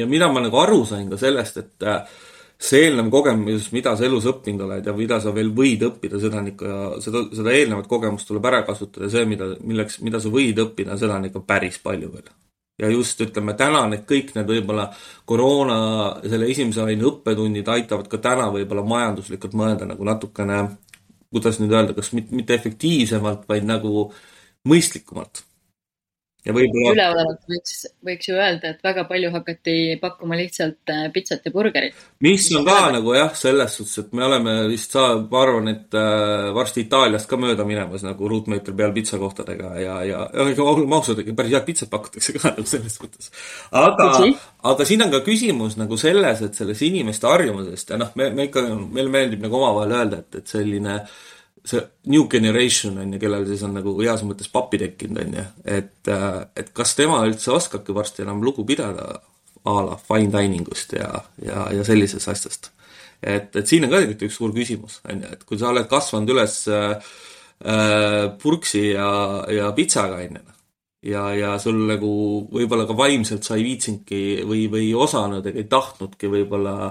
mida 0.09 0.29
ma 0.33 0.41
nagu 0.41 0.57
aru 0.61 0.85
sain 0.89 1.11
ka 1.11 1.19
sellest, 1.21 1.59
et 1.61 1.87
äh, 1.89 2.05
see 2.63 2.87
eelnev 2.87 3.11
kogemus, 3.13 3.69
mida 3.75 3.95
sa 3.99 4.07
elus 4.07 4.29
õppinud 4.31 4.65
oled 4.67 4.87
ja 4.87 4.95
mida 4.97 5.19
sa 5.21 5.33
veel 5.35 5.51
võid 5.57 5.83
õppida, 5.89 6.21
seda 6.23 6.39
on 6.41 6.53
ikka, 6.53 6.77
seda, 7.05 7.25
seda 7.35 7.55
eelnevat 7.57 7.91
kogemust 7.91 8.31
tuleb 8.31 8.47
ära 8.49 8.63
kasutada 8.69 9.09
ja 9.09 9.17
see, 9.17 9.27
mida, 9.29 9.51
milleks, 9.67 9.99
mida 10.07 10.21
sa 10.23 10.33
võid 10.33 10.63
õppida, 10.63 10.97
seda 11.01 11.19
on 11.19 11.29
ikka 11.29 11.43
päris 11.47 11.81
palju 11.83 12.13
veel. 12.15 12.31
ja 12.81 12.89
just 12.91 13.21
ütleme, 13.21 13.55
täna 13.59 13.85
need 13.91 14.07
kõik 14.09 14.33
need 14.37 14.49
võib-olla 14.49 14.89
koroona, 15.29 15.79
selle 16.25 16.49
esimese 16.55 16.87
aine 16.87 17.05
õppetunnid 17.11 17.69
aitavad 17.69 18.09
ka 18.11 18.23
täna 18.23 18.49
võib-olla 18.55 18.87
majanduslikult 18.95 19.59
mõelda 19.59 19.89
nagu 19.91 20.09
natukene, 20.09 20.63
kuidas 21.33 21.61
nüüd 21.61 21.75
öelda, 21.75 21.97
kas 21.99 22.13
mitte 22.15 22.55
efektiivsemalt, 22.55 23.45
vaid 23.51 23.67
nagu 23.69 24.11
mõistlikumalt 24.69 25.45
ja 26.43 26.55
võib-olla. 26.55 26.93
üleolevalt 26.97 27.45
võiks, 27.51 27.75
võiks 28.03 28.29
ju 28.29 28.35
öelda, 28.35 28.73
et 28.73 28.83
väga 28.83 29.05
palju 29.07 29.31
hakati 29.35 29.77
pakkuma 30.03 30.39
lihtsalt 30.39 30.91
äh, 30.91 31.05
pitsat 31.15 31.47
ja 31.47 31.53
burgerit. 31.55 31.99
mis 32.25 32.49
on 32.57 32.67
ka 32.67 32.75
öelda. 32.79 32.93
nagu 32.99 33.15
jah, 33.15 33.31
selles 33.39 33.77
suhtes, 33.79 33.95
et 34.03 34.13
me 34.19 34.27
oleme 34.27 34.57
vist, 34.71 34.97
ma 34.97 35.43
arvan, 35.43 35.71
et 35.73 35.99
äh, 35.99 36.51
varsti 36.57 36.87
Itaaliast 36.87 37.31
ka 37.31 37.39
mööda 37.41 37.67
minemas 37.69 38.03
nagu 38.07 38.31
ruutmeetri 38.31 38.75
peal 38.79 38.95
pitsakohtadega 38.97 39.75
ja, 39.81 39.99
ja, 40.09 40.25
ja 40.35 40.49
olgem 40.67 40.99
ausad, 40.99 41.23
ikka 41.23 41.37
päris 41.39 41.57
head 41.57 41.69
pitsat 41.69 41.93
pakutakse 41.93 42.35
ka 42.39 42.51
nagu 42.57 42.67
selles 42.69 42.99
mõttes. 43.03 43.31
aga, 43.71 44.11
aga 44.75 44.89
siin 44.89 45.07
on 45.07 45.15
ka 45.15 45.23
küsimus 45.27 45.79
nagu 45.79 45.99
selles, 46.01 46.43
et 46.43 46.59
selles 46.59 46.83
inimeste 46.89 47.31
harjumusest 47.31 47.95
ja 47.95 48.03
noh, 48.03 48.11
me, 48.19 48.33
me 48.35 48.51
ikka, 48.51 48.67
meile 48.83 49.15
meeldib 49.15 49.47
nagu 49.47 49.63
omavahel 49.63 50.01
öelda, 50.01 50.25
et, 50.27 50.43
et 50.43 50.57
selline 50.59 50.99
äh, 51.05 51.21
see 51.65 51.83
new 52.11 52.27
generation 52.31 52.99
on 52.99 53.13
ju, 53.15 53.21
kellel 53.23 53.47
siis 53.47 53.63
on 53.67 53.77
nagu 53.79 53.95
heas 54.01 54.25
mõttes 54.27 54.51
pappi 54.53 54.81
tekkinud, 54.83 55.21
on 55.23 55.37
ju, 55.39 55.45
et, 55.79 55.99
äh, 56.11 56.39
et 56.59 56.73
kas 56.75 56.97
tema 56.99 57.23
üldse 57.29 57.53
oskabki 57.55 57.95
varsti 57.95 58.25
enam 58.27 58.43
lugu 58.43 58.67
pidada 58.69 59.13
a 59.63 59.75
la 59.87 59.99
fine 59.99 60.31
dining 60.33 60.67
ust 60.75 60.97
ja, 60.97 61.11
ja, 61.43 61.69
ja 61.71 61.85
sellisest 61.87 62.33
asjast. 62.33 62.73
et, 63.23 63.55
et 63.55 63.67
siin 63.67 63.87
on 63.87 63.93
ka 63.93 64.01
tegelikult 64.01 64.27
üks 64.27 64.41
suur 64.41 64.55
küsimus, 64.57 64.99
on 65.07 65.23
ju, 65.23 65.35
et 65.37 65.45
kui 65.47 65.61
sa 65.61 65.71
oled 65.71 65.87
kasvanud 65.91 66.35
üles 66.35 66.57
äh, 66.73 67.13
äh, 67.63 68.25
purksi 68.43 68.89
ja, 68.91 69.13
ja 69.55 69.71
pitsaga, 69.77 70.19
on 70.19 70.41
ju, 70.41 70.57
ja, 71.13 71.29
ja 71.39 71.53
sul 71.63 71.79
nagu 71.87 72.13
võib-olla 72.51 72.89
ka 72.91 72.97
vaimselt 72.99 73.47
sa 73.47 73.55
ei 73.59 73.69
viitsinudki 73.71 74.43
või, 74.49 74.67
või 74.73 74.89
ei 74.89 74.97
osanud 74.99 75.47
ega 75.47 75.63
ei 75.63 75.71
tahtnudki 75.71 76.31
võib-olla 76.31 76.91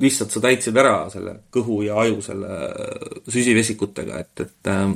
lihtsalt 0.00 0.32
sa 0.34 0.42
täitsid 0.44 0.76
ära 0.78 0.94
selle 1.12 1.36
kõhu 1.52 1.80
ja 1.86 1.98
aju 2.02 2.20
selle 2.24 2.58
süsivesikutega, 3.28 4.20
et, 4.22 4.44
et 4.46 4.70
ähm, 4.70 4.94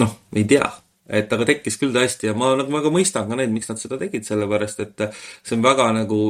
noh, 0.00 0.12
ei 0.36 0.44
tea, 0.48 0.68
et 1.08 1.32
aga 1.36 1.46
tekkis 1.48 1.78
küll 1.80 1.94
tõesti 1.94 2.30
ja 2.30 2.36
ma 2.38 2.52
nagu 2.58 2.72
väga 2.72 2.92
mõistan 2.94 3.26
ka 3.28 3.38
neid, 3.38 3.52
miks 3.54 3.70
nad 3.70 3.80
seda 3.80 3.98
tegid, 4.00 4.26
sellepärast 4.26 4.84
et 4.84 5.08
see 5.42 5.56
on 5.58 5.64
väga 5.64 5.90
nagu 5.96 6.20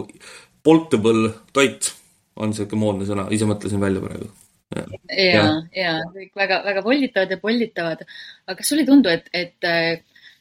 portable 0.64 1.34
toit, 1.54 1.92
on 2.40 2.54
sihuke 2.56 2.78
moodne 2.78 3.06
sõna, 3.08 3.28
ise 3.34 3.46
mõtlesin 3.48 3.82
välja 3.82 4.02
praegu. 4.02 4.30
ja, 4.74 4.86
ja, 5.14 5.44
ja 5.76 5.92
kõik 6.10 6.32
väga, 6.40 6.62
väga 6.64 6.82
volditavad 6.82 7.30
ja 7.30 7.38
polditavad. 7.42 8.06
aga 8.46 8.56
kas 8.58 8.72
sulle 8.72 8.82
ei 8.82 8.88
tundu, 8.88 9.12
et, 9.12 9.28
et 9.36 9.68
äh, 9.68 10.00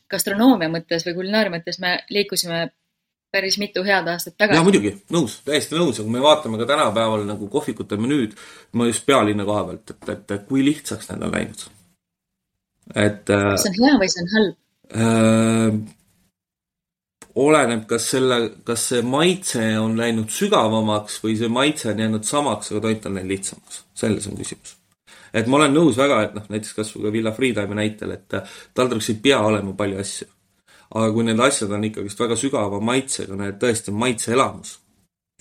gastronoomia 0.09 0.71
mõttes 0.71 1.05
või 1.07 1.19
kulinaaria 1.19 1.53
mõttes 1.53 1.79
me 1.83 1.97
liikusime 2.13 2.65
päris 3.33 3.57
mitu 3.61 3.83
head 3.85 4.07
aastat 4.11 4.35
tagasi. 4.37 4.57
jaa, 4.59 4.65
muidugi, 4.65 4.91
nõus, 5.13 5.39
täiesti 5.47 5.77
nõus 5.77 5.99
ja 5.99 6.05
kui 6.05 6.13
me 6.13 6.21
vaatame 6.23 6.59
ka 6.61 6.67
tänapäeval 6.69 7.25
nagu 7.27 7.49
kohvikute 7.55 7.97
menüüd, 8.01 8.35
ma 8.77 8.89
just 8.89 9.05
pealinna 9.09 9.47
koha 9.47 9.63
pealt, 9.69 9.95
et, 9.95 10.11
et, 10.13 10.35
et 10.37 10.45
kui 10.49 10.65
lihtsaks 10.65 11.09
need 11.09 11.25
on 11.25 11.33
läinud. 11.33 11.65
et 12.93 13.33
äh,. 13.33 13.49
kas 13.55 13.65
see 13.65 13.73
on 13.73 13.81
hea 13.81 13.99
või 14.03 14.13
see 14.13 14.25
on 14.25 14.31
halb 14.35 14.55
äh,? 14.93 15.81
oleneb, 17.43 17.87
kas 17.89 18.11
selle, 18.13 18.37
kas 18.67 18.85
see 18.91 19.01
maitse 19.01 19.65
on 19.81 19.97
läinud 19.97 20.29
sügavamaks 20.29 21.17
või 21.23 21.33
see 21.39 21.49
maitse 21.49 21.89
on 21.89 22.05
jäänud 22.05 22.29
samaks, 22.29 22.69
aga 22.71 22.85
toit 22.87 23.09
on 23.09 23.17
läinud 23.17 23.33
lihtsamaks. 23.33 23.83
selles 23.97 24.29
on 24.29 24.37
küsimus. 24.37 24.77
et 25.33 25.49
ma 25.49 25.57
olen 25.57 25.73
nõus 25.73 25.97
väga, 25.97 26.21
et 26.27 26.37
noh, 26.37 26.45
näiteks 26.53 26.77
kasvõi 26.77 27.07
ka 27.07 27.17
Villa 27.17 27.33
Freetime'i 27.33 27.81
näitel, 27.81 28.13
et 28.19 28.39
taldriks 28.77 29.09
ei 29.09 29.19
pea 29.25 29.41
olema 29.41 29.73
palju 29.73 29.99
asju 30.05 30.32
aga 30.93 31.11
kui 31.13 31.25
need 31.25 31.39
asjad 31.41 31.71
on 31.73 31.87
ikkagist 31.89 32.19
väga 32.21 32.37
sügava 32.39 32.79
maitsega, 32.83 33.37
need 33.39 33.57
tõesti 33.61 33.93
maitseelamus, 33.95 34.75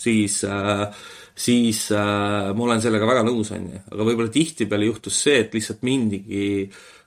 siis 0.00 0.38
äh,, 0.48 0.86
siis 1.34 1.84
äh, 1.92 2.50
ma 2.56 2.66
olen 2.66 2.82
sellega 2.82 3.08
väga 3.08 3.24
nõus, 3.26 3.52
on 3.56 3.68
ju. 3.72 3.84
aga 3.92 4.08
võib-olla 4.08 4.32
tihtipeale 4.32 4.88
juhtus 4.88 5.20
see, 5.26 5.42
et 5.44 5.54
lihtsalt 5.56 5.84
mindigi 5.86 6.44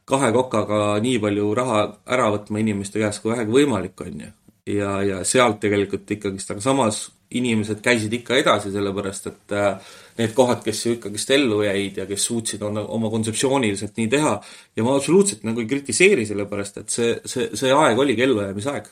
kahe 0.05 0.31
kokaga 0.33 0.79
nii 1.01 1.19
palju 1.21 1.51
raha 1.57 1.83
ära 2.13 2.29
võtma 2.35 2.61
inimeste 2.61 3.01
käest, 3.01 3.23
kui 3.23 3.33
vähegi 3.33 3.53
võimalik, 3.53 4.01
on 4.05 4.25
ju. 4.25 4.31
ja, 4.77 4.95
ja 5.05 5.21
sealt 5.25 5.61
tegelikult 5.63 6.11
ikkagist, 6.17 6.51
aga 6.53 6.65
samas 6.65 7.05
inimesed 7.35 7.81
käisid 7.83 8.13
ikka 8.13 8.37
edasi, 8.37 8.71
sellepärast 8.73 9.31
et 9.31 9.55
äh, 9.57 9.95
need 10.19 10.33
kohad, 10.35 10.61
kes 10.63 10.85
ju 10.85 10.95
ikkagist 10.95 11.31
ellu 11.35 11.61
jäid 11.65 11.97
ja 11.99 12.05
kes 12.09 12.27
suutsid 12.29 12.61
oma, 12.63 12.85
oma 12.97 13.11
kontseptsiooniliselt 13.13 13.97
nii 13.99 14.07
teha 14.11 14.35
ja 14.75 14.85
ma 14.85 14.95
absoluutselt 14.95 15.43
nagu 15.47 15.63
ei 15.63 15.69
kritiseeri, 15.69 16.25
sellepärast 16.29 16.79
et 16.83 16.93
see, 16.93 17.17
see, 17.27 17.49
see 17.57 17.73
aeg 17.75 17.99
oligi 17.99 18.23
ellujäämise 18.27 18.71
aeg. 18.71 18.89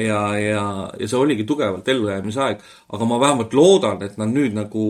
ja, 0.00 0.20
ja, 0.38 0.64
ja 1.00 1.08
see 1.08 1.20
oligi 1.20 1.46
tugevalt 1.48 1.88
ellujäämise 1.88 2.44
aeg, 2.48 2.62
aga 2.92 3.08
ma 3.08 3.20
vähemalt 3.20 3.56
loodan, 3.56 4.02
et 4.04 4.20
nad 4.20 4.32
nüüd 4.32 4.56
nagu 4.56 4.84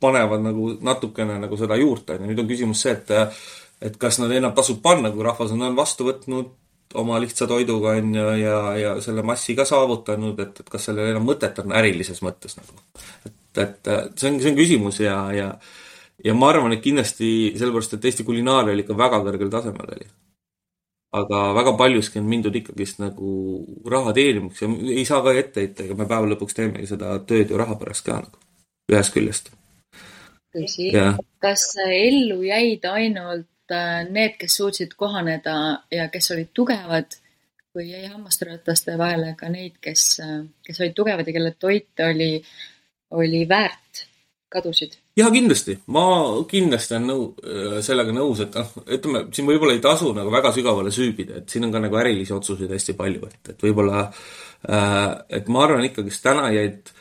panevad 0.00 0.42
nagu 0.44 0.74
natukene 0.84 1.38
nagu 1.40 1.56
seda 1.56 1.76
juurde, 1.80 2.16
on 2.16 2.24
ju, 2.24 2.32
nüüd 2.32 2.42
on 2.44 2.50
küsimus 2.50 2.84
see, 2.84 2.96
et 2.96 3.38
et 3.84 3.96
kas 4.00 4.16
nad 4.20 4.32
enam 4.32 4.54
tasub 4.56 4.78
panna, 4.80 5.10
kui 5.12 5.24
rahvas 5.26 5.52
on 5.52 5.64
vastu 5.76 6.06
võtnud 6.08 6.52
oma 6.94 7.20
lihtsa 7.20 7.46
toiduga 7.50 7.96
on 7.98 8.14
ju 8.14 8.26
ja, 8.40 8.58
ja 8.78 8.92
selle 9.04 9.22
massi 9.26 9.56
ka 9.58 9.66
saavutanud, 9.68 10.38
et, 10.40 10.60
et 10.60 10.68
kas 10.70 10.88
sellel 10.88 11.10
enam 11.12 11.26
mõtet 11.26 11.58
on 11.62 11.74
ärilises 11.76 12.22
mõttes 12.24 12.56
nagu. 12.58 12.78
et, 13.26 13.34
et 13.62 13.90
see 14.18 14.30
on, 14.30 14.38
see 14.40 14.52
on 14.52 14.58
küsimus 14.58 15.00
ja, 15.02 15.16
ja 15.34 15.48
ja 16.24 16.34
ma 16.34 16.50
arvan, 16.52 16.72
et 16.72 16.82
kindlasti 16.84 17.30
sellepärast, 17.58 17.96
et 17.96 18.04
Eesti 18.10 18.26
kulinaaria 18.26 18.72
oli 18.72 18.84
ikka 18.84 18.96
väga 18.98 19.20
kõrgel 19.26 19.50
tasemel 19.52 19.96
oli. 19.96 20.06
aga 21.14 21.40
väga 21.54 21.76
paljuski 21.78 22.18
on 22.18 22.30
mindud 22.30 22.56
ikkagist 22.58 23.02
nagu 23.02 23.32
raha 23.90 24.14
teenimiseks 24.16 24.62
ja 24.62 24.94
ei 24.98 25.04
saa 25.08 25.22
ka 25.22 25.34
ette 25.38 25.62
heita, 25.62 25.84
ega 25.84 25.98
me 25.98 26.08
päeva 26.10 26.30
lõpuks 26.30 26.56
teemegi 26.56 26.90
seda 26.90 27.18
tööd 27.28 27.50
ju 27.50 27.58
raha 27.60 27.76
pärast 27.80 28.06
ka 28.06 28.20
nagu, 28.22 28.38
ühest 28.92 29.14
küljest. 29.14 29.50
tõsi, 30.54 30.90
kas 31.42 31.66
ellu 31.82 32.42
jäid 32.46 32.86
ainult 32.90 33.50
Äh, 33.72 34.04
need, 34.10 34.34
kes 34.36 34.58
suutsid 34.58 34.92
kohaneda 34.96 35.84
ja 35.90 36.08
kes 36.12 36.26
olid 36.34 36.50
tugevad 36.52 37.14
või 37.74 37.86
jäi 37.94 38.10
hammasrataste 38.12 38.98
vahele 39.00 39.30
ka 39.40 39.48
neid, 39.48 39.78
kes, 39.80 40.02
äh, 40.20 40.42
kes 40.66 40.82
olid 40.82 40.92
tugevad 40.92 41.24
ja 41.24 41.32
kelle 41.32 41.54
toit 41.56 42.02
oli 42.04 42.42
oli 43.14 43.44
väärt 43.48 44.04
kadusid? 44.54 44.98
jaa, 45.18 45.30
kindlasti. 45.34 45.76
ma 45.94 46.04
kindlasti 46.50 46.96
olen 46.96 47.08
nõu-, 47.10 47.54
sellega 47.86 48.14
nõus, 48.14 48.42
et 48.44 48.58
noh, 48.58 48.74
ütleme, 48.96 49.24
siin 49.34 49.48
võib-olla 49.48 49.76
ei 49.76 49.82
tasu 49.84 50.12
nagu 50.16 50.32
väga 50.32 50.52
sügavale 50.56 50.92
süübida, 50.94 51.40
et 51.40 51.50
siin 51.50 51.66
on 51.66 51.74
ka 51.74 51.82
nagu 51.82 51.98
ärilisi 52.00 52.34
otsuseid 52.36 52.74
hästi 52.74 52.96
palju, 52.98 53.30
et, 53.30 53.54
et 53.54 53.66
võib-olla 53.66 54.04
äh, 54.04 55.10
et 55.40 55.50
ma 55.52 55.66
arvan 55.66 55.88
ikkagist 55.88 56.24
täna 56.26 56.50
jäid 56.54 56.94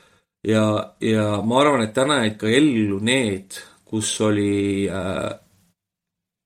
ja, 0.48 0.66
ja 1.04 1.30
ma 1.46 1.62
arvan, 1.62 1.86
et 1.86 1.96
täna 1.96 2.24
jäid 2.24 2.40
ka 2.42 2.52
ellu 2.52 3.00
need, 3.04 3.62
kus 3.90 4.16
oli 4.26 4.90
äh, 4.90 5.32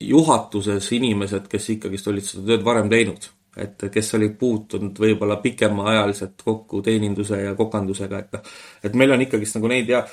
juhatuses 0.04 0.92
inimesed, 0.94 1.48
kes 1.50 1.74
ikkagist 1.78 2.12
olid 2.12 2.26
seda 2.28 2.46
tööd 2.52 2.66
varem 2.68 2.92
teinud 2.92 3.32
et 3.58 3.88
kes 3.94 4.14
olid 4.18 4.38
puutunud 4.40 5.00
võib-olla 5.02 5.40
pikemaajaliselt 5.44 6.44
kokku 6.46 6.82
teeninduse 6.86 7.42
ja 7.42 7.56
kokandusega, 7.58 8.20
et 8.20 8.38
noh, 8.38 8.56
et 8.84 8.98
meil 9.02 9.16
on 9.16 9.26
ikkagist 9.26 9.58
nagu 9.58 9.72
neid 9.72 9.90
ja 9.92 10.04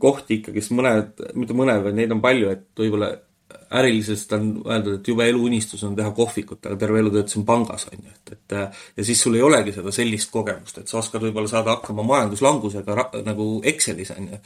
kohti 0.00 0.40
ikkagist 0.40 0.72
mõned, 0.76 1.24
mitte 1.34 1.56
mõned, 1.56 1.82
vaid 1.84 1.98
neid 1.98 2.14
on 2.16 2.22
palju, 2.24 2.52
et 2.56 2.66
võib-olla 2.80 3.12
ärilisest 3.70 4.32
on 4.32 4.46
öeldud, 4.66 4.98
et 4.98 5.08
jube 5.08 5.26
eluunistus 5.28 5.82
on 5.86 5.94
teha 5.96 6.10
kohvikut, 6.14 6.66
aga 6.66 6.78
terve 6.80 7.00
elu 7.02 7.10
töötasin 7.14 7.44
pangas, 7.46 7.86
on 7.92 7.98
ju, 7.98 8.14
et, 8.14 8.32
et 8.34 8.54
ja 8.96 9.04
siis 9.06 9.20
sul 9.22 9.36
ei 9.38 9.42
olegi 9.46 9.74
seda 9.74 9.92
sellist 9.94 10.30
kogemust, 10.34 10.80
et 10.80 10.90
sa 10.90 10.98
oskad 11.00 11.22
võib-olla 11.22 11.50
saada 11.50 11.76
hakkama 11.76 12.04
majanduslangusega 12.06 12.96
nagu 13.26 13.46
Excelis, 13.66 14.10
on 14.16 14.32
ju. 14.32 14.40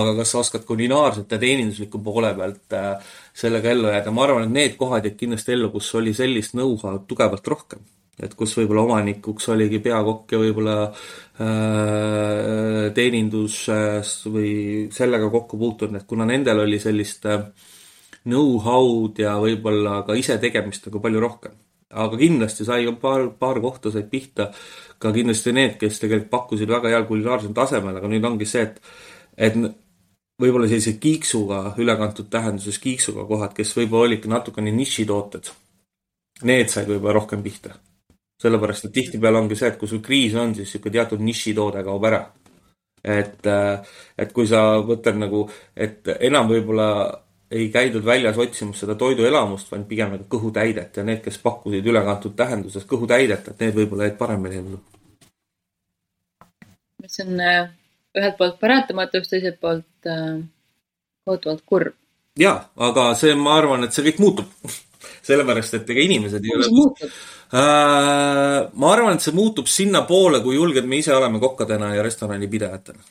aga 0.00 0.14
kas 0.20 0.32
sa 0.32 0.40
oskad 0.44 0.64
kulinaarselt 0.68 1.32
ja 1.32 1.40
teenindusliku 1.42 2.00
poole 2.04 2.32
pealt 2.38 2.76
äh, 2.76 3.12
sellega 3.36 3.72
ellu 3.72 3.92
jääda, 3.92 4.14
ma 4.14 4.24
arvan, 4.24 4.48
et 4.48 4.56
need 4.56 4.80
kohad 4.80 5.08
jäid 5.08 5.20
kindlasti 5.20 5.56
ellu, 5.56 5.70
kus 5.76 5.92
oli 6.00 6.16
sellist 6.16 6.56
know-how'd 6.56 7.04
tugevalt 7.08 7.52
rohkem 7.52 7.84
et 8.16 8.32
kus 8.32 8.54
võib-olla 8.56 8.86
omanikuks 8.86 9.50
oligi 9.52 9.78
peakokk 9.84 10.32
ja 10.32 10.38
võib-olla 10.40 10.76
äh, 10.88 12.86
teeninduses 12.96 14.12
või 14.32 14.52
sellega 14.92 15.28
kokku 15.32 15.60
puutunud, 15.60 16.00
et 16.00 16.06
kuna 16.08 16.24
nendel 16.28 16.64
oli 16.64 16.80
sellist 16.80 17.28
äh, 17.28 17.44
know-how'd 18.26 19.22
ja 19.22 19.36
võib-olla 19.42 20.02
ka 20.06 20.16
isetegemist 20.18 20.88
nagu 20.88 21.00
palju 21.02 21.22
rohkem. 21.22 21.54
aga 21.96 22.18
kindlasti 22.18 22.64
sai 22.66 22.86
paar, 23.00 23.28
paar 23.38 23.60
kohta 23.62 23.92
said 23.94 24.10
pihta 24.10 24.50
ka 24.98 25.12
kindlasti 25.14 25.52
need, 25.52 25.76
kes 25.80 26.00
tegelikult 26.02 26.30
pakkusid 26.30 26.68
väga 26.68 26.90
heal 26.90 27.06
kulinaarsel 27.06 27.54
tasemel, 27.54 27.96
aga 27.96 28.08
nüüd 28.10 28.24
ongi 28.26 28.48
see, 28.48 28.64
et, 28.66 28.80
et 29.36 29.58
võib-olla 30.40 30.68
sellise 30.68 30.96
kiiksuga, 31.00 31.60
ülekantud 31.80 32.28
tähenduses 32.32 32.78
kiiksuga 32.82 33.26
kohad, 33.28 33.54
kes 33.56 33.74
võib-olla 33.76 34.10
olidki 34.10 34.32
natukene 34.32 34.72
nišitooted, 34.74 35.52
need 36.48 36.72
said 36.72 36.88
võib-olla 36.90 37.16
rohkem 37.20 37.44
pihta. 37.44 37.76
sellepärast, 38.42 38.84
et 38.84 38.92
tihtipeale 38.92 39.38
ongi 39.38 39.56
see, 39.56 39.68
et 39.70 39.78
kui 39.80 39.88
sul 39.88 40.02
kriis 40.04 40.34
on, 40.36 40.50
siis 40.54 40.68
niisugune 40.68 40.92
teatud 40.92 41.22
nišitoode 41.24 41.84
kaob 41.84 42.04
ära. 42.04 42.26
et, 43.04 43.46
et 44.18 44.32
kui 44.32 44.46
sa 44.46 44.80
võtad 44.82 45.16
nagu, 45.16 45.48
et 45.76 46.08
enam 46.20 46.48
võib-olla 46.50 46.88
ei 47.50 47.68
käidud 47.70 48.04
väljas 48.04 48.38
otsimas 48.38 48.80
seda 48.82 48.94
toiduelamust, 48.98 49.70
vaid 49.70 49.84
pigem 49.88 50.14
nagu 50.16 50.26
kõhutäidet 50.30 50.96
ja 50.96 51.04
need, 51.06 51.22
kes 51.24 51.38
pakkusid 51.42 51.86
ülekantud 51.86 52.34
tähenduses 52.38 52.86
kõhutäidet, 52.90 53.48
et 53.48 53.60
need 53.62 53.76
võib-olla 53.76 54.08
jäid 54.08 54.18
paremini 54.18 54.62
ellu. 54.62 54.80
mis 57.02 57.20
on 57.22 57.40
äh, 57.40 57.68
ühelt 58.18 58.36
poolt 58.38 58.58
paratamatus, 58.60 59.28
teiselt 59.30 59.60
poolt 59.60 60.10
äh, 60.10 60.40
kohutavalt 61.24 61.62
kurb. 61.66 61.94
jaa, 62.38 62.58
aga 62.88 63.12
see, 63.14 63.34
ma 63.38 63.54
arvan, 63.60 63.86
et 63.86 63.94
see 63.94 64.08
kõik 64.08 64.18
muutub 64.24 64.72
sellepärast, 65.28 65.78
et 65.78 65.94
ega 65.94 66.02
inimesed 66.02 66.44
ei 66.44 66.56
ole. 66.56 66.90
Äh, 67.46 68.66
ma 68.74 68.90
arvan, 68.90 69.14
et 69.14 69.22
see 69.22 69.36
muutub 69.36 69.70
sinnapoole, 69.70 70.42
kui 70.42 70.58
julged 70.58 70.90
me 70.90 70.98
ise 70.98 71.14
oleme 71.14 71.38
kokkadena 71.42 71.94
ja 71.94 72.02
restoranipidajatena. 72.02 73.06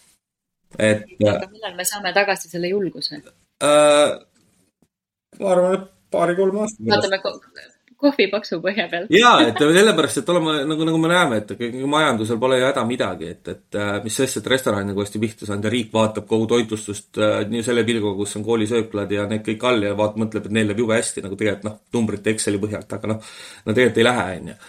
et. 0.75 1.07
aga 1.23 1.47
millal 1.47 1.75
me 1.79 1.87
saame 1.87 2.11
tagasi 2.13 2.51
selle 2.51 2.67
julguse? 2.67 3.23
Äh,? 3.65 4.17
ma 5.39 5.55
arvan, 5.55 5.79
et 5.79 5.87
paari-kolme 6.15 6.63
aasta 6.63 6.83
pärast. 6.83 7.09
vaatame 7.11 7.73
kohvi 8.05 8.27
paksu 8.31 8.59
põhja 8.63 8.85
pealt. 8.91 9.11
jaa, 9.13 9.35
et 9.47 9.59
sellepärast, 9.59 10.19
et 10.21 10.31
oleme 10.33 10.55
nagu, 10.69 10.87
nagu 10.87 10.99
me 11.01 11.11
näeme, 11.11 11.39
et 11.41 11.53
majandusel 11.95 12.39
pole 12.41 12.59
ju 12.59 12.67
häda 12.67 12.83
midagi, 12.87 13.29
et, 13.35 13.51
et 13.53 13.79
äh, 13.79 13.91
mis 14.03 14.17
sest, 14.21 14.41
et 14.41 14.49
restoran 14.51 14.87
nagu 14.89 15.03
hästi 15.03 15.21
pihta 15.21 15.49
saanud 15.49 15.67
ja 15.67 15.73
riik 15.73 15.93
vaatab 15.95 16.27
kogu 16.29 16.47
toitlustust 16.51 17.21
äh, 17.21 17.37
nii 17.51 17.63
selle 17.65 17.85
pilguga, 17.87 18.15
kus 18.19 18.35
on 18.39 18.45
koolisööklad 18.47 19.15
ja 19.15 19.27
need 19.31 19.45
kõik 19.47 19.67
all 19.69 19.87
ja 19.87 19.95
vaat-, 19.97 20.19
mõtleb, 20.21 20.49
et 20.49 20.57
neil 20.57 20.69
läheb 20.71 20.83
jube 20.83 20.97
hästi 20.97 21.25
nagu 21.25 21.39
tegelikult 21.39 21.69
noh, 21.69 21.77
numbrite 21.95 22.35
Exceli 22.35 22.61
põhjalt, 22.61 22.97
aga 22.99 23.13
noh, 23.13 23.31
no 23.65 23.77
tegelikult 23.77 24.01
ei 24.01 24.09
lähe, 24.09 24.27
on 24.41 24.51
ju. 24.51 24.59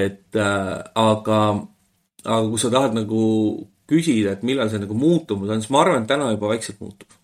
et 0.00 0.40
äh, 0.40 0.74
aga, 1.04 1.40
aga 2.24 2.42
kui 2.48 2.64
sa 2.64 2.72
tahad 2.72 2.96
nagu 2.96 3.22
küsida, 3.90 4.36
et 4.36 4.44
millal 4.46 4.70
see 4.72 4.82
nagu 4.82 4.96
muutumas 4.96 5.52
on, 5.52 5.62
siis 5.62 5.72
ma 5.74 5.84
arvan, 5.84 6.04
et 6.04 6.12
täna 6.14 6.30
juba 6.32 6.54
vaikselt 6.54 6.80
muutub 6.80 7.19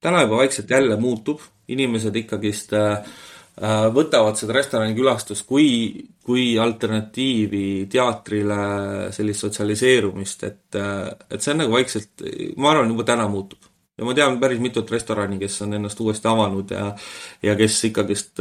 täna 0.00 0.22
juba 0.22 0.36
vaikselt 0.36 0.70
jälle 0.70 0.96
muutub, 0.96 1.40
inimesed 1.68 2.16
ikkagist 2.16 2.72
äh, 2.72 2.98
äh, 3.62 3.86
võtavad 3.94 4.38
seda 4.38 4.56
restoranikülastust 4.56 5.46
kui, 5.46 5.68
kui 6.24 6.50
alternatiivi 6.58 7.86
teatrile, 7.90 8.60
sellist 9.14 9.46
sotsialiseerumist, 9.46 10.44
et, 10.48 10.78
äh, 10.78 11.08
et 11.30 11.42
see 11.42 11.54
on 11.54 11.64
nagu 11.64 11.74
vaikselt, 11.74 12.26
ma 12.56 12.72
arvan, 12.72 12.94
juba 12.94 13.08
täna 13.08 13.28
muutub. 13.28 13.58
ja 13.98 14.06
ma 14.06 14.14
tean 14.14 14.36
päris 14.38 14.60
mitut 14.62 14.90
restorani, 14.94 15.40
kes 15.40 15.56
on 15.64 15.74
ennast 15.74 16.00
uuesti 16.00 16.28
avanud 16.30 16.70
ja 16.70 16.92
ja 17.42 17.56
kes 17.58 17.80
ikkagist 17.88 18.38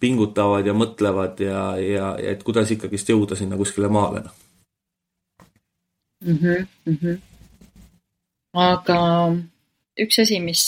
pingutavad 0.00 0.66
ja 0.66 0.74
mõtlevad 0.74 1.38
ja, 1.38 1.60
ja, 1.78 2.08
ja 2.18 2.32
et 2.32 2.42
kuidas 2.42 2.70
ikkagist 2.74 3.08
jõuda 3.08 3.38
sinna 3.38 3.56
kuskile 3.56 3.88
maale, 3.88 4.24
mm. 6.24 6.38
-hmm, 6.42 6.66
mm 6.84 6.98
-hmm. 7.02 7.20
aga 8.54 8.98
üks 10.02 10.20
asi, 10.22 10.38
mis, 10.42 10.62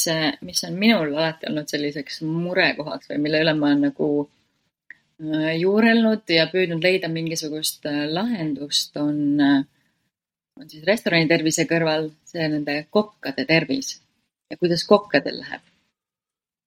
mis 0.47 0.63
on 0.67 0.77
minul 0.79 1.15
alati 1.15 1.49
olnud 1.51 1.71
selliseks 1.71 2.21
murekohaks 2.27 3.11
või 3.13 3.21
mille 3.27 3.43
üle 3.45 3.55
ma 3.59 3.71
olen 3.71 3.85
nagu 3.89 4.09
äh, 4.25 5.53
juurelnud 5.61 6.33
ja 6.35 6.47
püüdnud 6.53 6.85
leida 6.85 7.11
mingisugust 7.13 7.87
äh, 7.91 8.05
lahendust, 8.11 8.97
on, 9.01 9.21
äh, 9.41 9.61
on 10.61 10.71
siis 10.71 10.87
restorani 10.89 11.29
tervise 11.31 11.67
kõrval 11.71 12.11
see 12.29 12.49
nende 12.53 12.83
kokkade 12.91 13.47
tervis 13.49 13.99
ja 14.51 14.59
kuidas 14.59 14.85
kokkadel 14.89 15.41
läheb. 15.45 15.63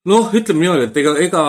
noh, 0.08 0.32
ütleme 0.36 0.65
niimoodi, 0.65 0.89
et 0.89 1.04
ega, 1.04 1.17
ega 1.28 1.43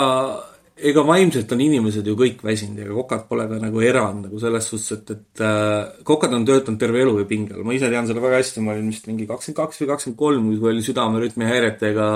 ega 0.74 1.04
vaimselt 1.06 1.52
on 1.54 1.62
inimesed 1.62 2.06
ju 2.06 2.16
kõik 2.18 2.42
väsinud, 2.42 2.80
ega 2.82 2.96
kokad 2.96 3.28
pole 3.28 3.46
ka 3.50 3.60
nagu 3.62 3.82
erand 3.84 4.26
nagu 4.26 4.40
selles 4.42 4.66
suhtes, 4.66 4.90
et, 4.96 5.12
et 5.14 5.44
äh, 5.46 6.02
kokad 6.06 6.34
on 6.34 6.46
töötanud 6.48 6.80
terve 6.80 7.04
elu 7.04 7.14
ju 7.20 7.28
pinge 7.30 7.54
all, 7.54 7.62
ma 7.66 7.76
ise 7.76 7.90
tean 7.92 8.08
seda 8.10 8.22
väga 8.24 8.40
hästi, 8.42 8.64
ma 8.64 8.74
olin 8.74 8.90
vist 8.90 9.06
mingi 9.10 9.28
kakskümmend 9.30 9.60
kaks 9.60 9.80
või 9.82 9.90
kakskümmend 9.92 10.20
kolm, 10.24 10.50
kui 10.58 10.72
oli 10.72 10.82
südamerütmihäiretega 10.88 12.08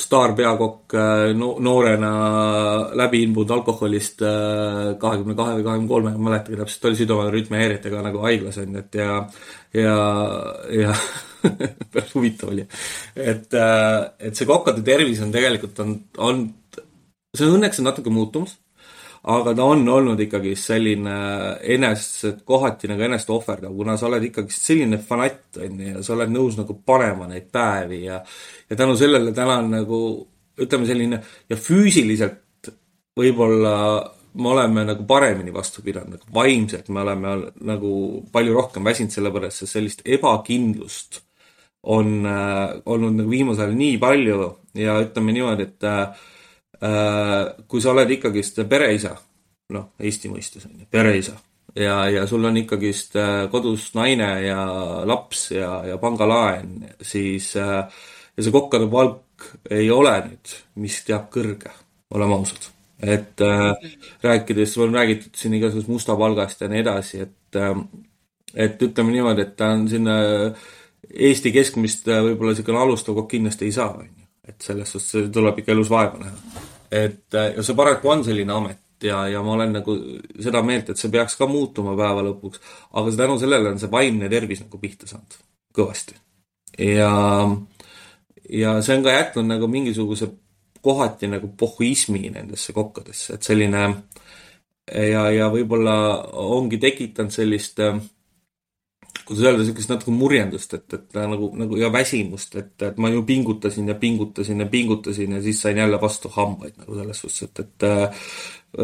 staarpeakokk 0.00 0.94
äh, 0.94 1.24
no, 1.34 1.56
noorena 1.58 2.12
läbi 2.94 3.24
imbunud 3.26 3.56
alkoholist 3.56 4.22
äh, 4.22 4.92
kahekümne 5.02 5.34
kahe 5.38 5.56
või 5.58 5.66
kahekümne 5.66 5.90
kolme, 5.90 6.12
ma 6.14 6.20
ei 6.20 6.28
mäletagi 6.28 6.60
täpselt, 6.60 6.86
oli 6.92 7.00
südamerütmihäiretega 7.02 8.04
nagu 8.06 8.22
haiglas 8.22 8.60
on 8.62 8.78
ju, 8.78 8.84
et 8.84 9.00
ja, 9.02 9.18
ja, 9.74 9.98
ja 10.78 10.94
päris 11.90 12.14
huvitav 12.14 12.54
oli. 12.54 12.68
et, 13.16 13.50
äh, 13.50 13.98
et 14.30 14.38
see 14.38 14.46
kokkade 14.46 14.86
tervis 14.86 15.26
on 15.26 15.34
tegelikult 15.34 15.82
on, 15.82 15.96
on 16.22 16.46
see 17.36 17.46
õnneks 17.46 17.80
on 17.80 17.88
natuke 17.90 18.12
muutumas, 18.12 18.56
aga 19.30 19.52
ta 19.56 19.66
on 19.68 19.84
olnud 19.92 20.20
ikkagi 20.24 20.54
selline 20.56 21.14
enest, 21.74 22.42
kohati 22.48 22.88
nagu 22.88 23.04
enest 23.04 23.30
ohverdav, 23.32 23.74
kuna 23.76 23.96
sa 24.00 24.08
oled 24.08 24.24
ikkagi 24.30 24.54
selline 24.54 25.00
fanatt, 25.04 25.60
on 25.60 25.80
ju, 25.80 25.90
ja 25.94 26.04
sa 26.04 26.14
oled 26.16 26.32
nõus 26.32 26.56
nagu 26.60 26.78
panema 26.86 27.28
neid 27.30 27.50
päevi 27.52 28.04
ja 28.06 28.20
ja 28.70 28.78
tänu 28.78 28.96
sellele 28.98 29.34
täna 29.36 29.58
on 29.60 29.74
nagu 29.76 30.00
ütleme, 30.60 30.88
selline 30.88 31.20
ja 31.50 31.58
füüsiliselt 31.60 32.72
võib-olla 33.16 33.74
me 34.40 34.48
oleme 34.52 34.84
nagu 34.86 35.04
paremini 35.08 35.52
vastu 35.52 35.82
pidanud, 35.82 36.16
nagu 36.16 36.34
vaimselt 36.34 36.88
me 36.88 37.02
oleme 37.02 37.34
nagu 37.66 37.92
palju 38.32 38.54
rohkem 38.56 38.86
väsinud, 38.86 39.12
sellepärast 39.12 39.66
et 39.66 39.72
sellist 39.72 40.06
ebakindlust 40.06 41.20
on 41.90 42.26
äh, 42.28 42.76
olnud 42.86 43.16
nagu 43.16 43.30
viimasel 43.32 43.68
ajal 43.68 43.78
nii 43.78 43.96
palju 44.00 44.50
ja 44.80 44.98
ütleme 45.02 45.32
niimoodi, 45.36 45.68
et 45.68 45.88
Äh, 45.88 46.28
kui 46.80 47.80
sa 47.82 47.90
oled 47.92 48.10
ikkagist 48.16 48.62
pereisa, 48.68 49.10
noh, 49.74 49.92
Eesti 50.00 50.30
mõistes 50.32 50.64
on 50.64 50.78
ju, 50.80 50.86
pereisa, 50.90 51.34
ja, 51.74 52.08
ja 52.10 52.26
sul 52.26 52.44
on 52.44 52.56
ikkagist 52.60 53.16
äh, 53.18 53.44
kodus 53.50 53.90
naine 53.94 54.30
ja 54.44 54.60
laps 55.06 55.50
ja, 55.54 55.80
ja 55.86 55.98
pangalaen, 56.02 56.90
siis 57.02 57.52
äh, 57.60 57.84
ja 58.36 58.44
see 58.44 58.54
kokkade 58.54 58.88
palk 58.90 59.48
ei 59.72 59.90
ole 59.92 60.14
nüüd, 60.26 60.54
mis 60.82 61.00
teab 61.06 61.30
kõrge, 61.32 61.72
oleme 62.14 62.38
ausad. 62.40 62.70
et 63.00 63.40
äh, 63.40 63.70
rääkides, 64.22 64.76
on 64.78 64.94
räägitud 64.94 65.36
siin 65.36 65.54
igasugusest 65.56 65.92
mustapalgast 65.92 66.60
ja 66.60 66.68
nii 66.68 66.82
edasi, 66.84 67.22
et 67.26 67.56
äh, 67.60 67.74
et 68.54 68.82
ütleme 68.82 69.14
niimoodi, 69.14 69.46
et 69.46 69.56
ta 69.56 69.70
on 69.76 69.88
sinna 69.88 70.20
Eesti 71.10 71.50
keskmist 71.50 72.06
võib-olla 72.06 72.52
niisugune 72.52 72.78
alustav 72.78 73.16
kokk 73.16 73.30
kindlasti 73.32 73.66
ei 73.66 73.72
saa, 73.74 73.94
on 73.94 74.10
ju. 74.10 74.26
et 74.50 74.62
selles 74.62 74.92
suhtes 74.92 75.30
tuleb 75.32 75.62
ikka 75.62 75.72
elus 75.72 75.90
vaeva 75.90 76.18
näha 76.20 76.69
et 76.90 77.34
äh, 77.34 77.52
ja 77.56 77.64
see 77.66 77.76
paraku 77.78 78.10
on 78.10 78.24
selline 78.26 78.52
amet 78.52 79.06
ja, 79.06 79.22
ja 79.28 79.42
ma 79.42 79.54
olen 79.54 79.72
nagu 79.78 79.96
seda 80.42 80.62
meelt, 80.66 80.90
et 80.90 81.00
see 81.00 81.12
peaks 81.12 81.38
ka 81.38 81.48
muutuma 81.50 81.96
päeva 81.98 82.24
lõpuks, 82.26 82.60
aga 82.92 83.14
tänu 83.22 83.38
sellele 83.40 83.72
on 83.72 83.80
see 83.80 83.92
vaimne 83.92 84.28
tervis 84.32 84.62
nagu 84.64 84.80
pihta 84.82 85.08
saanud. 85.10 85.38
kõvasti. 85.76 86.16
ja, 86.84 87.10
ja 88.50 88.76
see 88.82 88.98
on 88.98 89.06
ka 89.06 89.16
jätnud 89.16 89.48
nagu 89.48 89.68
mingisuguse 89.70 90.30
kohati 90.80 91.28
nagu 91.28 91.52
pohhuismi 91.56 92.30
nendesse 92.32 92.72
kokkadesse, 92.72 93.36
et 93.36 93.46
selline 93.46 93.84
ja, 94.90 95.26
ja 95.30 95.50
võib-olla 95.52 95.96
ongi 96.32 96.80
tekitanud 96.80 97.32
sellist 97.34 97.80
äh, 97.84 98.00
kuidas 99.30 99.46
öelda, 99.46 99.62
niisugust 99.62 99.92
natuke 99.92 100.14
murjendust, 100.14 100.74
et, 100.74 100.96
et 100.96 101.18
nagu, 101.30 101.50
nagu 101.58 101.78
ja 101.78 101.90
väsimust, 101.94 102.56
et, 102.58 102.72
et 102.82 102.96
ma 102.98 103.10
ju 103.12 103.22
pingutasin 103.26 103.88
ja 103.88 103.94
pingutasin 103.94 104.64
ja 104.64 104.66
pingutasin 104.70 105.36
ja 105.36 105.42
siis 105.44 105.62
sain 105.62 105.78
jälle 105.78 106.00
vastu 106.02 106.32
hambaid 106.34 106.80
nagu 106.82 106.98
selles 106.98 107.22
suhtes, 107.22 107.42
et, 107.46 107.60
et 107.60 107.88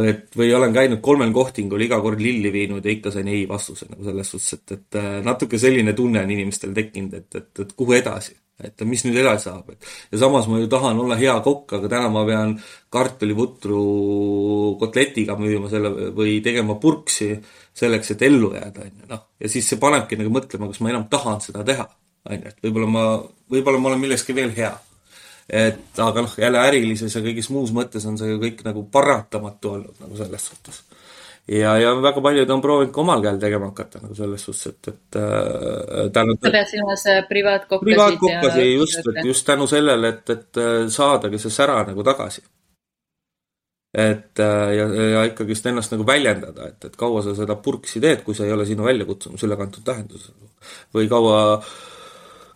et 0.07 0.35
või 0.35 0.49
olen 0.55 0.73
käinud 0.75 0.99
kolmel 1.03 1.31
kohtingul, 1.35 1.83
iga 1.83 2.01
kord 2.03 2.19
lilli 2.23 2.51
viinud 2.53 2.85
ja 2.85 2.91
ikka 2.91 3.13
sain 3.15 3.29
ei 3.31 3.45
vastuse 3.49 3.87
nagu 3.91 4.07
selles 4.07 4.33
suhtes, 4.35 4.57
et, 4.59 4.79
et 4.79 4.99
natuke 5.27 5.59
selline 5.59 5.95
tunne 5.99 6.23
on 6.23 6.35
inimestel 6.35 6.75
tekkinud, 6.75 7.15
et, 7.15 7.29
et, 7.39 7.53
et 7.63 7.73
kuhu 7.79 7.95
edasi 7.99 8.35
et 8.65 8.85
mis 8.89 9.03
nüüd 9.05 9.19
edasi 9.21 9.51
saab, 9.51 9.69
et 9.75 10.15
ja 10.15 10.21
samas 10.23 10.47
ma 10.49 10.61
ju 10.63 10.69
tahan 10.73 10.97
olla 11.03 11.19
hea 11.21 11.35
kokk, 11.45 11.77
aga 11.77 11.91
täna 11.93 12.09
ma 12.13 12.23
pean 12.29 12.55
kartuliputru 12.93 13.83
kotletiga 14.81 15.37
müüma 15.37 15.69
selle 15.73 16.11
või 16.17 16.39
tegema 16.45 16.79
purksi 16.81 17.35
selleks, 17.77 18.15
et 18.15 18.27
ellu 18.29 18.55
jääda, 18.57 18.89
on 18.89 18.95
ju, 18.95 19.11
noh. 19.13 19.23
ja 19.43 19.53
siis 19.53 19.69
see 19.69 19.81
panebki 19.83 20.17
nagu 20.21 20.33
mõtlema, 20.33 20.71
kas 20.73 20.81
ma 20.81 20.93
enam 20.95 21.07
tahan 21.13 21.45
seda 21.45 21.65
teha, 21.69 21.87
on 22.31 22.41
ju, 22.41 22.55
et 22.55 22.65
võib-olla 22.65 22.93
ma, 22.97 23.07
võib-olla 23.53 23.83
ma 23.83 23.93
olen 23.93 24.05
milleski 24.07 24.37
veel 24.37 24.55
hea. 24.57 24.73
et 25.47 26.01
aga 26.03 26.25
noh, 26.25 26.41
jälle 26.41 26.65
ärilises 26.71 27.13
ja 27.15 27.21
kõigis 27.23 27.53
muus 27.55 27.77
mõttes 27.77 28.09
on 28.09 28.17
see 28.19 28.33
ju 28.33 28.41
kõik 28.43 28.65
nagu 28.67 28.89
paratamatu 28.91 29.77
olnud 29.77 30.01
nagu 30.03 30.17
selles 30.19 30.49
suhtes 30.49 30.81
ja, 31.49 31.77
ja 31.79 31.95
väga 32.03 32.23
paljud 32.23 32.51
on 32.51 32.63
proovinud 32.63 32.93
ka 32.95 33.01
omal 33.03 33.23
käel 33.25 33.39
tegema 33.43 33.71
hakata 33.71 34.03
nagu 34.03 34.15
selles 34.19 34.45
suhtes, 34.49 34.67
et, 34.73 34.91
et 34.93 35.19
äh, 35.21 36.11
tänu. 36.15 36.37
sa 36.43 36.53
pead 36.59 36.71
silmas 36.73 37.07
äh, 37.13 37.23
privaatkokkasid? 37.29 37.89
privaatkokkasid 37.91 38.73
just, 38.75 39.01
et 39.01 39.25
just 39.25 39.47
tänu 39.47 39.67
sellele, 39.71 40.13
et, 40.15 40.31
et 40.31 40.63
äh, 40.63 40.77
saadagi 40.93 41.41
see 41.43 41.55
sära 41.55 41.81
nagu 41.87 42.05
tagasi. 42.07 42.43
et 43.97 44.41
äh, 44.43 44.71
ja, 44.77 44.89
ja 45.15 45.27
ikkagist 45.31 45.67
ennast 45.71 45.95
nagu 45.95 46.07
väljendada, 46.07 46.71
et, 46.73 46.91
et 46.91 46.97
kaua 46.97 47.23
sa 47.23 47.35
seda 47.39 47.57
purksi 47.57 48.03
teed, 48.03 48.25
kui 48.27 48.35
see 48.35 48.49
ei 48.49 48.57
ole 48.57 48.67
sinu 48.67 48.85
väljakutsumus 48.85 49.47
ülekantud 49.47 49.87
tähenduses. 49.87 50.35
või 50.95 51.09
kaua 51.09 51.39
äh, 51.55 51.75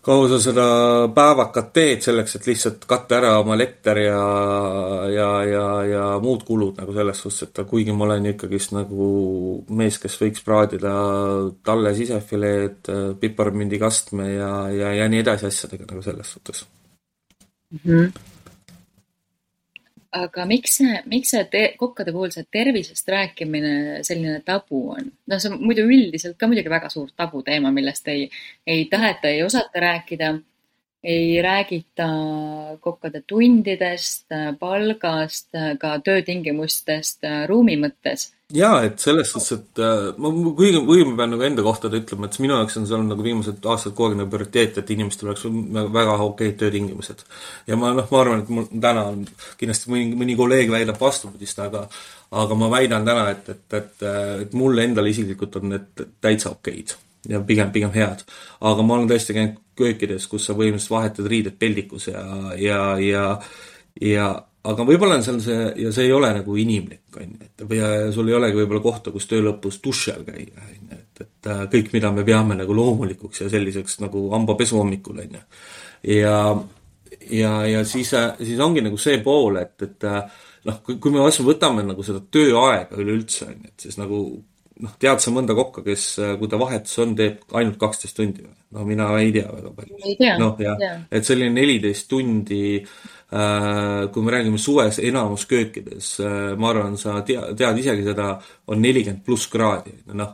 kaua 0.01 0.29
sa 0.31 0.39
seda 0.41 0.65
päevakat 1.13 1.69
teed 1.75 2.05
selleks, 2.05 2.35
et 2.37 2.47
lihtsalt 2.49 2.87
katta 2.89 3.19
ära 3.19 3.35
oma 3.41 3.53
elekter 3.57 4.01
ja, 4.01 4.23
ja, 5.13 5.29
ja, 5.45 5.65
ja 5.85 6.05
muud 6.23 6.45
kulud 6.47 6.81
nagu 6.81 6.95
selles 6.95 7.21
suhtes, 7.21 7.49
et 7.49 7.61
kuigi 7.69 7.93
ma 7.93 8.07
olen 8.07 8.31
ikkagist 8.33 8.73
nagu 8.73 9.11
mees, 9.77 9.99
kes 10.01 10.17
võiks 10.23 10.45
praadida 10.47 10.95
talle 11.65 11.93
sisefileed, 11.97 12.91
piparmündikastme 13.21 14.33
ja, 14.33 14.51
ja, 14.73 14.97
ja 15.03 15.07
nii 15.11 15.21
edasi 15.25 15.49
asjadega 15.51 15.89
nagu 15.91 16.03
selles 16.05 16.35
suhtes 16.35 16.65
mm. 16.65 17.85
-hmm 17.85 18.30
aga 20.11 20.45
miks 20.49 20.77
see, 20.81 20.99
miks 21.11 21.31
see 21.33 21.63
kokkade 21.79 22.11
puhul 22.11 22.31
see 22.33 22.45
tervisest 22.51 23.07
rääkimine 23.07 23.73
selline 24.07 24.41
tabu 24.45 24.83
on? 24.95 25.11
noh, 25.27 25.39
see 25.39 25.51
on 25.51 25.59
muidu 25.63 25.85
üldiselt 25.87 26.37
ka 26.39 26.49
muidugi 26.51 26.71
väga 26.71 26.89
suur 26.91 27.11
tabuteema, 27.15 27.71
millest 27.71 28.07
ei, 28.11 28.29
ei 28.67 28.85
taheta, 28.91 29.31
ei 29.31 29.43
osata 29.43 29.83
rääkida. 29.87 30.33
ei 31.03 31.41
räägita 31.41 32.07
kokkade 32.79 33.23
tundidest, 33.27 34.27
palgast, 34.59 35.47
ka 35.81 35.95
töötingimustest 36.05 37.25
ruumi 37.49 37.73
mõttes 37.81 38.27
jaa, 38.55 38.83
et 38.87 38.99
selles 38.99 39.31
suhtes, 39.31 39.51
et 39.57 39.81
äh, 39.83 40.07
ma, 40.21 40.31
kuigi, 40.57 40.79
kuigi 40.85 41.05
ma 41.09 41.17
pean 41.19 41.33
nagu 41.35 41.45
enda 41.47 41.65
kohta 41.65 41.91
ütlema, 41.91 42.27
et 42.27 42.39
minu 42.43 42.57
jaoks 42.57 42.79
on 42.79 42.87
see 42.87 42.97
olnud 42.97 43.13
nagu 43.13 43.25
viimased 43.25 43.67
aastad 43.73 43.95
kogu 43.97 44.11
aeg 44.11 44.21
nagu 44.21 44.31
prioriteet, 44.33 44.79
et 44.81 44.93
inimestel 44.95 45.31
oleks 45.31 45.45
väga 45.97 46.17
okeid 46.27 46.57
töötingimused. 46.61 47.23
ja 47.67 47.77
ma 47.79 47.93
noh, 47.97 48.09
ma 48.11 48.23
arvan, 48.23 48.43
et 48.43 48.51
mul 48.53 48.67
täna 48.71 49.05
on, 49.11 49.23
kindlasti 49.59 49.93
mõni, 49.93 50.17
mõni 50.23 50.37
kolleeg 50.39 50.73
väidab 50.73 50.99
vastupidist, 51.01 51.63
aga 51.63 51.87
aga 52.41 52.55
ma 52.55 52.69
väidan 52.71 53.07
täna, 53.07 53.25
et, 53.33 53.49
et, 53.51 53.65
et, 53.75 54.05
et 54.45 54.53
mulle 54.55 54.85
endale 54.87 55.11
isiklikult 55.11 55.57
on 55.59 55.73
need 55.73 56.05
täitsa 56.23 56.53
okeid 56.53 56.95
ja 57.29 57.41
pigem, 57.45 57.73
pigem 57.75 57.91
head. 57.93 58.23
aga 58.61 58.85
ma 58.85 58.95
olen 58.97 59.09
tõesti 59.11 59.35
käinud 59.35 59.59
köökides, 59.77 60.27
kus 60.31 60.45
sa 60.47 60.55
põhimõtteliselt 60.55 60.95
vahetad 60.95 61.27
riided 61.31 61.59
peldikus 61.59 62.07
ja, 62.11 62.23
ja, 62.59 62.81
ja 63.01 63.25
ja 64.01 64.27
aga 64.69 64.85
võib-olla 64.85 65.17
on 65.17 65.23
seal 65.25 65.39
see, 65.43 65.61
ja 65.85 65.93
see 65.93 66.07
ei 66.07 66.13
ole 66.13 66.29
nagu 66.35 66.57
inimlik, 66.59 67.05
on 67.17 67.31
ju, 67.33 67.47
et 67.47 67.63
või 67.69 67.79
sul 68.13 68.29
ei 68.29 68.37
olegi 68.37 68.59
võib-olla 68.59 68.83
kohta, 68.83 69.13
kus 69.13 69.25
töö 69.29 69.45
lõpus 69.47 69.79
duši 69.83 70.13
all 70.13 70.27
käia, 70.27 70.67
on 70.67 70.75
ju, 70.75 70.99
et, 70.99 71.23
et 71.25 71.49
äh, 71.53 71.63
kõik, 71.71 71.89
mida 71.95 72.11
me 72.13 72.25
peame 72.27 72.57
nagu 72.59 72.75
loomulikuks 72.77 73.43
ja 73.43 73.49
selliseks 73.51 73.99
nagu 74.03 74.27
hambapesu 74.35 74.77
hommikul, 74.77 75.23
on 75.23 75.39
ju. 75.39 75.41
ja, 76.13 76.35
ja, 77.39 77.55
ja 77.71 77.81
siis, 77.89 78.13
äh, 78.17 78.31
siis 78.41 78.61
ongi 78.61 78.85
nagu 78.85 79.01
see 79.01 79.17
pool, 79.25 79.57
et, 79.63 79.75
et 79.87 80.07
äh, 80.09 80.21
noh, 80.69 80.79
kui, 80.85 80.99
kui 81.01 81.15
me 81.15 81.25
vastu 81.25 81.47
võtame 81.47 81.85
nagu 81.87 82.05
seda 82.05 82.21
tööaega 82.21 83.01
üleüldse, 83.01 83.49
on 83.49 83.57
ju, 83.57 83.73
et 83.73 83.87
siis 83.87 83.97
nagu 84.01 84.21
noh, 84.81 84.93
tead 85.01 85.21
sa 85.21 85.33
mõnda 85.33 85.57
kokka, 85.57 85.81
kes, 85.85 86.05
kui 86.37 86.49
ta 86.49 86.61
vahetus 86.61 87.01
on, 87.01 87.15
teeb 87.17 87.57
ainult 87.57 87.81
kaksteist 87.81 88.17
tundi 88.17 88.45
või? 88.45 88.53
no 88.71 88.85
mina 88.87 89.09
ei 89.19 89.33
tea 89.35 89.49
väga 89.51 89.73
palju. 89.75 90.13
noh, 90.39 90.61
jah, 90.61 90.85
et 91.11 91.27
selline 91.27 91.51
neliteist 91.57 92.07
tundi 92.13 92.61
äh, 92.77 92.93
Äh, 93.20 93.20
kui 93.31 94.23
me 94.25 94.31
räägime 94.33 94.59
suves 94.59 94.99
enamus 94.99 95.45
köökides, 95.47 96.19
äh, 96.19 96.51
ma 96.59 96.71
arvan, 96.73 96.97
sa 96.99 97.21
tea, 97.23 97.53
tead 97.55 97.79
isegi 97.79 98.03
seda, 98.03 98.33
on 98.67 98.81
nelikümmend 98.83 99.23
pluss 99.25 99.47
kraadi, 99.51 99.93
noh. 100.11 100.33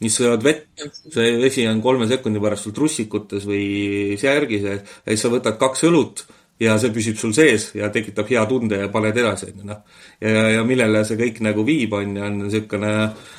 siis 0.00 0.16
sa 0.16 0.30
jood 0.30 0.44
vett, 0.46 0.86
see 1.12 1.34
vesi 1.42 1.66
on 1.68 1.82
kolme 1.84 2.08
sekundi 2.08 2.40
pärast 2.40 2.64
sul 2.64 2.72
trussikutes 2.72 3.44
või 3.44 4.16
särgis 4.20 4.64
ja 4.64 4.78
siis 4.80 5.26
sa 5.26 5.32
võtad 5.32 5.58
kaks 5.60 5.84
õlut 5.90 6.24
ja 6.60 6.78
see 6.80 6.94
püsib 6.96 7.18
sul 7.20 7.34
sees 7.36 7.74
ja 7.76 7.90
tekitab 7.92 8.28
hea 8.32 8.46
tunde 8.48 8.80
ja 8.80 8.88
paned 8.88 9.20
edasi, 9.20 9.52
on 9.52 9.60
ju, 9.60 9.68
noh. 9.74 9.84
ja, 10.24 10.46
ja 10.56 10.64
millele 10.64 11.04
see 11.04 11.20
kõik 11.20 11.44
nagu 11.44 11.66
viib, 11.68 11.92
on 11.92 12.16
ju, 12.16 12.24
on 12.24 12.40
niisugune 12.46 12.94
äh, 13.02 13.36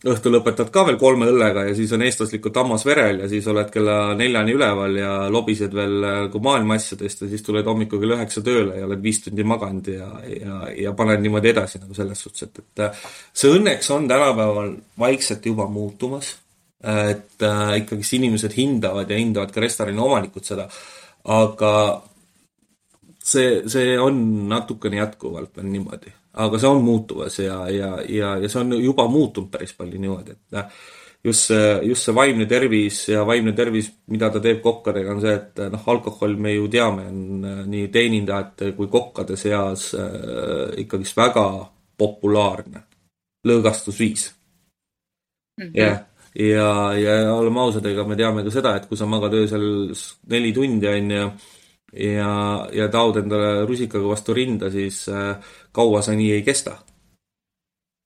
õhtul 0.00 0.32
lõpetad 0.32 0.70
ka 0.72 0.86
veel 0.88 0.96
kolme 1.00 1.26
õllega 1.28 1.66
ja 1.68 1.74
siis 1.76 1.90
on 1.92 2.00
eestlaslikult 2.06 2.56
hammas 2.56 2.86
verel 2.88 3.18
ja 3.20 3.26
siis 3.28 3.44
oled 3.52 3.68
kella 3.72 4.14
neljani 4.16 4.54
üleval 4.56 4.94
ja 4.96 5.10
lobised 5.32 5.74
veel 5.76 5.98
nagu 6.00 6.40
maailma 6.40 6.78
asjadest 6.80 7.26
ja 7.26 7.28
siis 7.28 7.44
tuled 7.44 7.66
hommikul 7.68 8.00
kell 8.00 8.14
üheksa 8.16 8.40
tööle 8.44 8.78
ja 8.78 8.86
oled 8.88 9.02
viis 9.04 9.20
tundi 9.26 9.44
maganud 9.44 9.90
ja, 9.92 10.08
ja, 10.24 10.60
ja 10.86 10.92
paned 10.96 11.20
niimoodi 11.20 11.52
edasi 11.52 11.82
nagu 11.82 11.96
selles 11.96 12.22
suhtes, 12.24 12.48
et, 12.48 12.62
et 12.62 12.84
äh, 12.86 13.02
see 13.36 13.52
õnneks 13.58 13.92
on 13.92 14.08
tänapäeval 14.08 14.72
vaikselt 15.04 15.46
juba 15.46 15.68
muutumas. 15.68 16.36
et 16.80 17.42
äh, 17.44 17.74
ikkagist 17.82 18.14
inimesed 18.16 18.56
hindavad 18.56 19.10
ja 19.10 19.18
hindavad 19.20 19.52
ka 19.52 19.60
restorani 19.60 20.00
omanikud 20.00 20.46
seda, 20.48 20.64
aga 21.28 21.74
see, 23.20 23.68
see 23.68 23.98
on 24.00 24.48
natukene 24.48 24.96
jätkuvalt 24.96 25.52
veel 25.60 25.68
niimoodi 25.68 26.19
aga 26.32 26.58
see 26.58 26.70
on 26.70 26.82
muutumas 26.84 27.38
ja, 27.38 27.64
ja, 27.70 27.90
ja, 28.08 28.36
ja 28.38 28.48
see 28.48 28.62
on 28.62 28.76
juba 28.78 29.06
muutunud 29.10 29.50
päris 29.50 29.72
palju 29.76 30.00
niimoodi, 30.00 30.36
et 30.36 30.58
äh, 30.58 30.82
just 31.24 31.50
see, 31.50 31.72
just 31.88 32.06
see 32.06 32.14
vaimne 32.16 32.46
tervis 32.48 33.02
ja 33.10 33.24
vaimne 33.26 33.52
tervis, 33.56 33.90
mida 34.12 34.30
ta 34.30 34.42
teeb 34.42 34.62
kokkadega, 34.64 35.14
on 35.14 35.22
see, 35.24 35.34
et 35.36 35.64
noh, 35.72 35.88
alkohol 35.94 36.36
me 36.40 36.54
ju 36.54 36.68
teame, 36.72 37.08
on 37.10 37.48
äh, 37.48 37.64
nii 37.70 37.88
teenindajate 37.92 38.72
kui 38.78 38.90
kokkade 38.92 39.38
seas 39.40 39.90
äh, 39.98 40.70
ikkagist 40.84 41.18
väga 41.18 41.46
populaarne 42.00 42.86
lõõgastusviis 43.46 44.30
mm. 45.58 45.66
-hmm. 45.66 45.76
ja, 45.76 45.92
ja, 46.34 46.72
ja 46.96 47.34
oleme 47.34 47.60
ausad, 47.60 47.86
ega 47.86 48.04
me 48.06 48.16
teame 48.16 48.44
ka 48.46 48.52
seda, 48.54 48.76
et 48.76 48.86
kui 48.86 48.96
sa 48.96 49.06
magad 49.06 49.34
öösel 49.34 49.64
neli 50.30 50.52
tundi, 50.52 50.88
on 50.88 51.10
ju, 51.10 51.30
ja, 51.92 52.32
ja 52.72 52.88
taod 52.92 53.20
endale 53.22 53.64
rusikaga 53.68 54.12
vastu 54.12 54.34
rinda, 54.36 54.70
siis 54.70 55.02
äh, 55.08 55.34
kaua 55.72 56.02
see 56.06 56.18
nii 56.20 56.30
ei 56.38 56.44
kesta. 56.46 56.78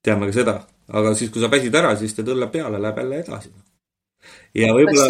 teame 0.05 0.29
ka 0.29 0.37
seda, 0.37 0.59
aga 0.93 1.15
siis, 1.17 1.31
kui 1.33 1.41
sa 1.41 1.51
väsid 1.53 1.75
ära, 1.75 1.95
siis 1.97 2.13
teed 2.17 2.29
õlle 2.29 2.51
peale, 2.53 2.81
läheb 2.81 2.99
jälle 3.01 3.21
edasi. 3.25 3.53
ja 4.55 4.73
võib-olla, 4.77 5.07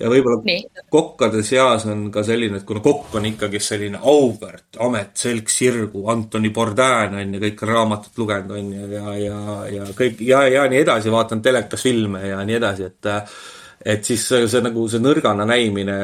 ja 0.00 0.10
võib-olla 0.10 0.58
kokkade 0.90 1.42
seas 1.46 1.86
on 1.90 2.08
ka 2.14 2.24
selline, 2.26 2.58
et 2.58 2.66
kuna 2.66 2.82
kokk 2.82 3.14
on 3.18 3.28
ikkagi 3.30 3.60
selline 3.62 4.00
auväärt 4.02 4.78
amet, 4.82 5.14
selg 5.18 5.50
sirgu, 5.50 6.06
Antoni 6.10 6.50
Bourdain 6.54 7.14
on 7.14 7.36
ju, 7.36 7.42
kõik 7.46 7.66
on 7.66 7.74
raamatut 7.74 8.22
lugenud, 8.22 8.54
on 8.58 8.72
ju, 8.74 8.88
ja, 8.94 9.18
ja, 9.18 9.58
ja 9.78 9.90
kõik 9.98 10.22
ja, 10.26 10.46
ja 10.50 10.66
nii 10.70 10.82
edasi, 10.82 11.14
vaatan 11.14 11.42
telekas 11.42 11.86
filme 11.86 12.26
ja 12.28 12.42
nii 12.46 12.58
edasi, 12.58 12.90
et 12.90 13.12
et 13.84 14.04
siis 14.04 14.28
see, 14.28 14.48
see 14.48 14.62
nagu 14.64 14.86
see 14.88 15.02
nõrgana 15.02 15.46
näimine 15.48 15.96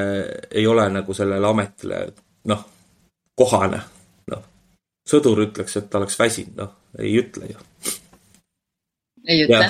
ei 0.50 0.66
ole 0.68 0.86
nagu 0.92 1.16
sellele 1.16 1.48
ametile 1.48 2.02
noh, 2.50 2.64
kohane. 3.38 3.80
noh, 4.32 4.42
sõdur 5.08 5.44
ütleks, 5.46 5.78
et 5.80 5.90
ta 5.90 6.00
oleks 6.00 6.18
väsinud, 6.20 6.56
noh, 6.60 6.74
ei 6.98 7.14
ütle 7.22 7.50
ju. 7.50 7.64
ei 9.26 9.44
ütle, 9.46 9.64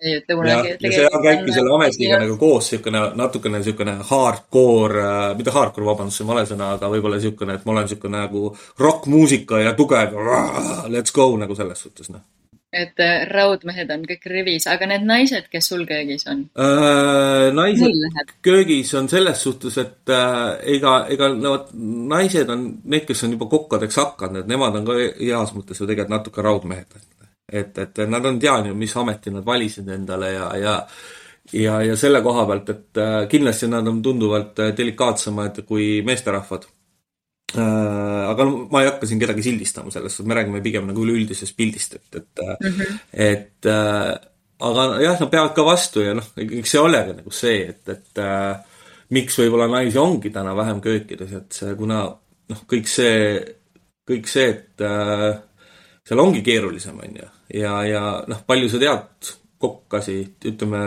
ei 0.00 0.16
ütle 0.20 0.38
kunagi. 0.40 0.74
ja 0.80 0.92
see 0.96 1.22
käibki 1.28 1.56
selle 1.56 1.76
ametiga 1.76 2.20
nagu 2.24 2.36
koos 2.40 2.70
niisugune 2.72 3.04
natukene 3.20 3.60
niisugune 3.60 3.98
hardcore, 4.10 5.06
äh, 5.06 5.30
mitte 5.36 5.54
hardcore, 5.54 5.90
vabandust, 5.92 6.20
see 6.20 6.26
on 6.26 6.34
vale 6.34 6.46
sõna, 6.48 6.74
aga 6.78 6.92
võib-olla 6.92 7.20
niisugune, 7.20 7.58
et 7.58 7.66
ma 7.68 7.76
olen 7.76 7.88
niisugune 7.88 8.26
nagu 8.26 8.46
rokkmuusika 8.80 9.60
ja 9.66 9.76
tugev, 9.76 10.16
let's 10.88 11.12
go 11.12 11.34
nagu 11.36 11.58
selles 11.58 11.84
suhtes, 11.84 12.12
noh 12.14 12.24
et 12.72 13.00
äh, 13.04 13.26
raudmehed 13.28 13.90
on 13.92 14.04
kõik 14.08 14.26
rivis, 14.32 14.66
aga 14.70 14.88
need 14.88 15.04
naised, 15.08 15.48
kes 15.52 15.68
sul 15.72 15.84
köögis 15.88 16.24
on 16.30 16.46
äh,? 16.56 17.50
naised 17.52 18.34
köögis 18.44 18.94
on 18.98 19.10
selles 19.12 19.42
suhtes, 19.44 19.76
et 19.82 20.12
äh, 20.12 20.56
ega, 20.76 20.94
ega 21.12 21.28
no 21.36 21.56
vot, 21.56 21.72
naised 22.14 22.52
on 22.52 22.68
need, 22.84 23.06
kes 23.08 23.26
on 23.26 23.36
juba 23.36 23.50
kokkadeks 23.52 24.00
hakanud, 24.00 24.48
nemad 24.48 24.80
on 24.80 24.88
ka 24.88 24.98
heas 25.20 25.52
mõttes 25.56 25.82
ju 25.82 25.88
tegelikult 25.88 26.16
natuke 26.16 26.44
raudmehed. 26.44 27.00
et, 27.52 27.78
et 27.78 28.04
nad 28.08 28.24
on 28.24 28.38
teadnud 28.40 28.78
mis 28.78 28.96
ameti 28.96 29.30
nad 29.30 29.44
valisid 29.44 29.88
endale 29.92 30.32
ja, 30.32 30.52
ja 30.56 30.78
ja, 31.52 31.80
ja 31.82 31.96
selle 31.98 32.22
koha 32.22 32.46
pealt, 32.48 32.70
et 32.72 33.00
äh, 33.02 33.16
kindlasti 33.28 33.68
nad 33.68 33.88
on 33.88 34.00
tunduvalt 34.02 34.62
äh, 34.62 34.72
delikaatsemad 34.76 35.64
kui 35.68 35.98
meesterahvad 36.06 36.64
aga 37.60 38.44
no 38.48 38.66
ma 38.72 38.82
ei 38.82 38.90
hakka 38.90 39.08
siin 39.08 39.20
kedagi 39.20 39.44
sildistama 39.44 39.92
selles 39.92 40.14
suhtes, 40.16 40.28
me 40.28 40.36
räägime 40.38 40.62
pigem 40.64 40.86
nagu 40.88 41.04
üleüldisest 41.04 41.56
pildist, 41.56 41.96
et, 41.98 42.20
et 42.20 42.44
mm, 42.44 42.76
-hmm. 42.78 43.00
et 43.12 43.68
äh, 43.68 44.12
aga 44.62 44.86
jah, 45.02 45.20
nad 45.20 45.30
peavad 45.30 45.54
ka 45.56 45.64
vastu 45.66 46.04
ja 46.04 46.14
noh, 46.16 46.28
eks 46.36 46.74
see 46.74 46.82
olegi 46.82 47.16
nagu 47.18 47.34
see, 47.34 47.62
et, 47.72 47.82
et 47.88 48.22
äh, 48.22 48.56
miks 49.12 49.38
võib-olla 49.38 49.68
naisi 49.70 49.98
ongi 50.00 50.32
täna 50.34 50.54
vähem 50.56 50.80
köökides, 50.84 51.32
et 51.38 51.58
see, 51.58 51.74
kuna 51.78 52.04
noh, 52.52 52.60
kõik 52.70 52.90
see, 52.90 53.40
kõik 54.08 54.28
see, 54.30 54.48
et 54.54 54.84
äh, 54.86 55.30
seal 56.06 56.22
ongi 56.22 56.42
keerulisem, 56.46 57.00
on 57.02 57.18
ju, 57.22 57.32
ja, 57.60 57.74
ja 57.88 58.04
noh, 58.28 58.44
palju 58.46 58.70
sa 58.72 58.80
tead 58.82 59.32
kokkasid, 59.62 60.38
ütleme, 60.52 60.84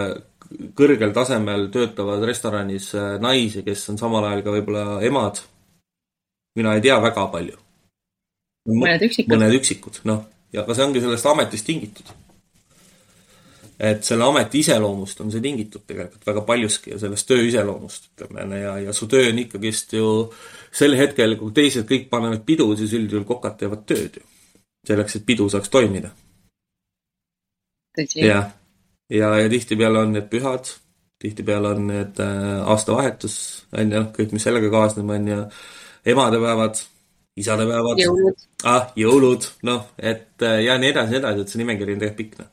kõrgel 0.77 1.13
tasemel 1.15 1.69
töötavad 1.73 2.23
restoranis 2.27 2.91
äh, 2.97 3.15
naisi, 3.21 3.63
kes 3.65 3.89
on 3.93 3.99
samal 4.01 4.27
ajal 4.29 4.45
ka 4.45 4.55
võib-olla 4.55 4.87
emad 5.05 5.41
mina 6.55 6.75
ei 6.75 6.81
tea 6.81 6.99
väga 7.01 7.27
palju. 7.31 7.57
mõned 8.65 9.07
üksikud. 9.07 9.33
mõned 9.35 9.57
üksikud, 9.59 9.99
noh, 10.09 10.23
ja 10.53 10.63
aga 10.63 10.75
see 10.75 10.87
ongi 10.87 11.03
sellest 11.03 11.27
ametist 11.31 11.67
tingitud. 11.67 12.13
et 13.79 14.03
selle 14.07 14.23
ameti 14.23 14.61
iseloomust 14.63 15.19
on 15.21 15.31
see 15.31 15.43
tingitud 15.43 15.83
tegelikult 15.87 16.27
väga 16.27 16.45
paljuski 16.47 16.93
ja 16.93 16.99
sellest 16.99 17.27
töö 17.27 17.43
iseloomust, 17.43 18.11
ütleme, 18.15 18.59
ja, 18.61 18.77
ja 18.79 18.93
su 18.95 19.07
töö 19.11 19.29
on 19.33 19.41
ikkagist 19.43 19.93
ju 19.97 20.11
sel 20.71 20.95
hetkel, 20.95 21.35
kui 21.39 21.51
teised 21.55 21.87
kõik 21.89 22.07
panevad 22.11 22.45
pidu, 22.47 22.69
siis 22.79 22.93
üldjuhul 22.95 23.27
kokad 23.27 23.59
teevad 23.59 23.83
tööd 23.87 24.21
ju. 24.21 24.23
selleks, 24.87 25.15
et 25.15 25.25
pidu 25.25 25.49
saaks 25.49 25.69
toimida. 25.69 26.13
jah, 27.97 28.15
ja, 28.15 28.41
ja, 29.09 29.35
ja 29.43 29.49
tihtipeale 29.49 29.99
on 29.99 30.15
need 30.15 30.29
pühad, 30.31 30.71
tihtipeale 31.19 31.75
on 31.75 31.87
need 31.87 32.19
äh, 32.23 32.61
aastavahetus, 32.71 33.37
on 33.75 33.91
ju, 33.91 34.03
kõik, 34.15 34.35
mis 34.35 34.47
sellega 34.47 34.71
kaasneb, 34.71 35.09
on 35.09 35.27
ju 35.27 35.41
emadepäevad, 36.05 36.81
isadepäevad, 37.39 38.03
ah, 38.63 38.91
jõulud, 38.99 39.47
noh, 39.67 39.87
et 39.97 40.43
äh, 40.45 40.61
ja 40.65 40.77
nii 40.81 40.93
edasi, 40.93 41.15
nii 41.15 41.21
edasi, 41.23 41.41
et 41.41 41.53
see 41.53 41.63
nimekiri 41.63 41.95
on 41.95 42.03
tegelikult 42.03 42.21
pikk, 42.21 42.37
noh. 42.43 42.51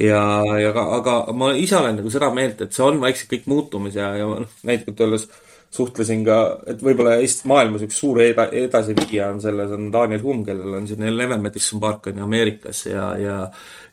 ja, 0.00 0.20
ja 0.60 0.70
aga, 0.72 0.86
aga 0.98 1.16
ma 1.36 1.52
ise 1.58 1.78
olen 1.80 1.98
nagu 2.00 2.12
seda 2.12 2.30
meelt, 2.34 2.62
et 2.64 2.76
see 2.76 2.86
on 2.86 3.02
vaikselt 3.02 3.32
kõik 3.34 3.50
muutumas 3.50 3.98
ja, 3.98 4.14
ja 4.20 4.30
noh, 4.30 4.60
näitlikult 4.64 5.04
öeldes 5.04 5.28
suhtlesin 5.74 6.22
ka, 6.26 6.38
et 6.70 6.82
võib-olla 6.84 7.16
Eesti 7.18 7.48
maailmas 7.50 7.82
üks 7.86 7.96
suur 7.98 8.20
eda, 8.22 8.46
edasiviija 8.54 9.32
on 9.34 9.40
selles, 9.42 9.72
on 9.74 9.88
Daniel 9.92 10.22
Humm, 10.22 10.44
kellel 10.46 10.76
on 10.78 10.86
siin 10.86 11.02
Eleven 11.08 11.42
Madison 11.42 11.82
Park 11.82 12.06
on 12.10 12.20
ju 12.20 12.28
Ameerikas 12.28 12.84
ja, 12.86 13.08
ja 13.18 13.38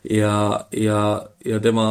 ja, 0.04 0.68
ja, 0.72 1.02
ja 1.46 1.60
tema 1.60 1.86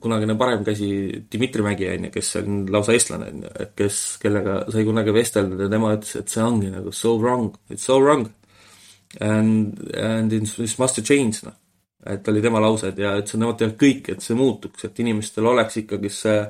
kunagine 0.00 0.36
parem 0.38 0.64
käsi 0.64 0.88
Dmitri 1.32 1.62
Mägi, 1.62 1.88
on 1.92 2.06
ju, 2.08 2.12
kes 2.14 2.36
on 2.40 2.62
lausa 2.72 2.94
eestlane, 2.96 3.28
on 3.32 3.42
ju, 3.44 3.66
kes, 3.76 3.98
kellega 4.22 4.62
sai 4.72 4.86
kunagi 4.86 5.14
vestelnud 5.14 5.60
ja 5.60 5.68
tema 5.72 5.92
ütles, 5.96 6.14
et 6.20 6.32
see 6.32 6.44
ongi 6.44 6.72
nagu 6.72 6.92
so 6.92 7.18
wrong, 7.18 7.52
it's 7.70 7.84
so 7.84 7.98
wrong. 8.00 8.30
And, 9.20 9.78
and 9.94 10.32
this 10.32 10.78
must 10.78 10.98
change, 11.04 11.44
noh. 11.46 11.54
et 12.04 12.26
oli 12.28 12.42
tema 12.42 12.60
laused 12.60 12.98
ja 12.98 13.14
et 13.20 13.30
nemad 13.38 13.60
teevad 13.60 13.76
kõik, 13.80 14.10
et 14.12 14.24
see 14.24 14.36
muutuks, 14.36 14.88
et 14.88 14.98
inimestel 15.04 15.46
oleks 15.52 15.78
ikkagi 15.84 16.10
see 16.12 16.40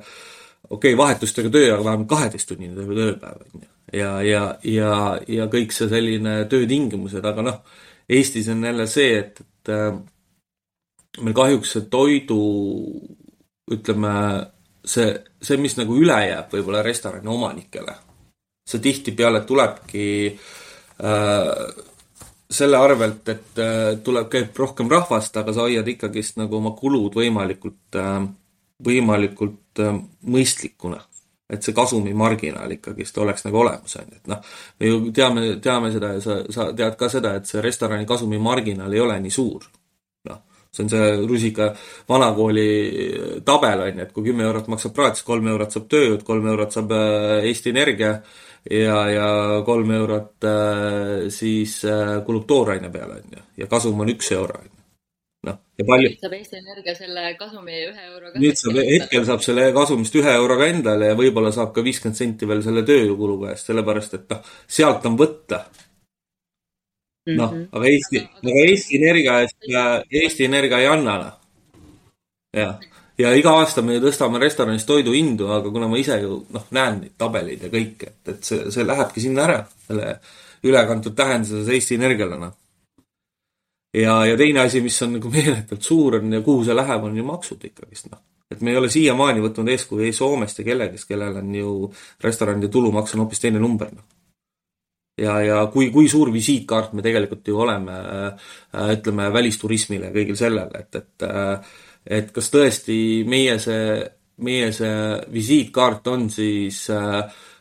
okei 0.71 0.95
okay,, 0.95 0.99
vahetustega 0.99 1.51
töö, 1.53 1.75
aga 1.75 1.85
vähemalt 1.85 2.09
kaheteisttunnine 2.09 2.87
tööpäev, 2.89 3.43
on 3.45 3.67
ju. 3.67 3.69
ja, 3.99 4.15
ja, 4.25 4.45
ja, 4.65 4.95
ja 5.29 5.47
kõik 5.53 5.77
see 5.77 5.91
selline 5.93 6.39
töötingimused, 6.51 7.25
aga 7.25 7.51
noh, 7.51 7.61
Eestis 8.05 8.51
on 8.53 8.61
jälle 8.65 8.85
see, 8.91 9.15
et, 9.17 9.39
et 9.41 9.71
meil 11.23 11.37
kahjuks 11.37 11.77
see 11.77 11.87
toidu, 11.91 12.41
ütleme, 13.75 14.15
see, 14.85 15.09
see, 15.41 15.59
mis 15.61 15.77
nagu 15.79 15.97
üle 16.01 16.17
jääb 16.27 16.53
võib-olla 16.55 16.83
restorani 16.85 17.31
omanikele, 17.31 17.97
see 18.69 18.83
tihtipeale 18.83 19.45
tulebki 19.47 20.07
äh, 20.33 21.51
selle 22.51 22.81
arvelt, 22.81 23.29
et 23.29 23.63
äh, 23.63 23.89
tuleb, 24.05 24.29
käib 24.33 24.59
rohkem 24.59 24.91
rahvast, 24.91 25.37
aga 25.41 25.55
sa 25.55 25.69
hoiad 25.69 25.89
ikkagist 25.95 26.39
nagu 26.41 26.59
oma 26.61 26.75
kulud 26.79 27.17
võimalikult 27.19 27.99
äh,, 28.01 28.21
võimalikult 28.85 29.85
äh, 29.85 29.99
mõistlikuna. 30.27 31.03
et 31.55 31.63
see 31.63 31.75
kasumimarginaal 31.77 32.71
ikkagist 32.73 33.19
oleks 33.21 33.45
nagu 33.45 33.59
olemas, 33.61 33.93
on 34.01 34.07
ju, 34.09 34.17
et 34.17 34.31
noh, 34.33 34.55
me 34.81 34.89
ju 34.89 35.01
teame, 35.15 35.43
teame 35.63 35.91
seda 35.93 36.15
ja 36.15 36.23
sa, 36.25 36.39
sa 36.51 36.71
tead 36.75 36.97
ka 36.99 37.09
seda, 37.13 37.35
et 37.37 37.47
see 37.47 37.61
restorani 37.63 38.07
kasumimarginaal 38.09 38.93
ei 38.97 39.03
ole 39.05 39.19
nii 39.21 39.35
suur 39.35 39.67
see 40.75 40.85
on 40.85 40.91
see 40.91 41.27
rusika 41.29 41.71
vanakooli 42.09 42.69
tabel, 43.47 43.87
on 43.87 44.01
ju, 44.01 44.07
et 44.07 44.13
kui 44.15 44.27
kümme 44.29 44.47
eurot 44.49 44.71
maksab 44.73 44.95
praad, 44.97 45.19
siis 45.19 45.27
kolm 45.27 45.49
eurot 45.53 45.75
saab 45.75 45.89
tööjõud, 45.93 46.27
kolm 46.27 46.49
eurot 46.53 46.75
saab 46.75 46.95
äh, 46.97 47.49
Eesti 47.51 47.75
Energia 47.75 48.15
ja, 48.71 49.01
ja 49.13 49.27
kolm 49.67 49.93
eurot 49.95 50.49
äh, 50.51 51.27
siis 51.35 51.83
äh, 51.89 52.17
kulub 52.27 52.47
tooraine 52.51 52.91
peale, 52.95 53.21
on 53.23 53.37
ju, 53.39 53.45
ja 53.63 53.71
kasum 53.71 54.01
on 54.03 54.15
üks 54.15 54.33
euro, 54.35 54.59
on 54.59 54.71
ju. 54.71 54.75
noh, 55.51 55.61
ja 55.79 55.89
palju. 55.93 56.13
saab 56.25 56.37
Eesti 56.41 56.61
Energia 56.63 56.97
selle 56.99 57.27
kasumi 57.39 57.79
ühe 57.79 58.11
euroga. 58.11 58.35
nüüd 58.43 58.59
saab, 58.59 58.83
hetkel 58.91 59.31
saab 59.31 59.47
selle 59.47 59.71
kasumist 59.77 60.21
ühe 60.21 60.37
euroga 60.43 60.69
endale 60.75 61.13
ja 61.13 61.19
võib-olla 61.23 61.55
saab 61.55 61.75
ka 61.77 61.87
viiskümmend 61.87 62.19
senti 62.19 62.51
veel 62.51 62.67
selle 62.67 62.87
tööjõukulu 62.89 63.41
käest, 63.47 63.71
sellepärast 63.71 64.21
et 64.21 64.31
noh, 64.35 64.55
sealt 64.81 65.07
on 65.11 65.21
võtta 65.21 65.67
noh, 67.33 67.53
mhm. 67.53 67.69
aga 67.73 67.87
Eesti, 67.89 68.21
aga 68.43 68.65
Eesti 68.69 68.99
Energia 69.01 69.39
eest, 69.45 69.57
Eesti 70.11 70.45
Energia 70.45 70.81
ei 70.83 70.89
anna, 70.91 71.15
jah, 72.55 72.75
ja 73.19 73.31
iga 73.39 73.55
aasta 73.61 73.83
me 73.83 73.97
tõstame 74.03 74.41
restoranis 74.43 74.85
toidu 74.89 75.15
hindu, 75.17 75.49
aga 75.55 75.73
kuna 75.73 75.89
ma 75.89 76.01
ise 76.01 76.19
ju 76.21 76.43
noh, 76.55 76.67
näen 76.77 77.01
neid 77.01 77.15
tabeleid 77.21 77.65
ja 77.65 77.73
kõike, 77.73 78.13
et, 78.13 78.35
et 78.35 78.51
see, 78.51 78.69
see 78.75 78.85
lähebki 78.85 79.25
sinna 79.25 79.47
ära, 79.49 79.63
selle 79.87 80.19
ülekantud 80.65 81.17
tähenduses 81.17 81.71
Eesti 81.73 81.97
Energiale, 82.01 82.39
noh. 82.41 82.53
ja, 83.97 84.21
ja 84.29 84.37
teine 84.41 84.67
asi, 84.67 84.85
mis 84.85 85.01
on 85.07 85.17
nagu 85.19 85.33
meeletult 85.37 85.83
suur 85.83 86.21
on 86.21 86.39
ja 86.39 86.45
kuhu 86.45 86.67
see 86.69 86.77
läheb, 86.77 87.09
on 87.09 87.17
ju 87.17 87.27
maksud 87.33 87.69
ikkagist, 87.71 88.13
noh 88.13 88.21
et 88.53 88.61
me 88.61 88.75
ei 88.75 88.77
ole 88.77 88.91
siiamaani 88.93 89.41
võtnud 89.41 89.71
eeskuju 89.73 90.05
ei 90.05 90.13
Soomest 90.13 90.59
ja 90.61 90.67
kellegist, 90.67 91.09
kellel 91.09 91.41
on 91.41 91.55
ju 91.57 91.71
restoranide 92.23 92.69
tulumaks 92.71 93.17
on 93.17 93.25
hoopis 93.25 93.41
teine 93.41 93.59
number, 93.59 93.89
noh 93.89 94.14
ja, 95.19 95.39
ja 95.45 95.63
kui, 95.73 95.91
kui 95.95 96.09
suur 96.11 96.33
visiitkaart 96.35 96.93
me 96.95 97.03
tegelikult 97.03 97.49
ju 97.49 97.59
oleme 97.67 97.97
äh,, 97.97 98.53
ütleme, 98.97 99.31
välisturismile 99.33 100.11
ja 100.11 100.15
kõigil 100.15 100.39
sellele, 100.39 100.85
et, 100.85 101.03
et 101.03 101.27
äh, 101.29 101.75
et 102.05 102.31
kas 102.35 102.51
tõesti 102.53 102.97
meie 103.29 103.57
see, 103.63 104.05
meie 104.45 104.71
see 104.77 104.95
visiitkaart 105.33 106.09
on 106.13 106.29
siis 106.33 106.85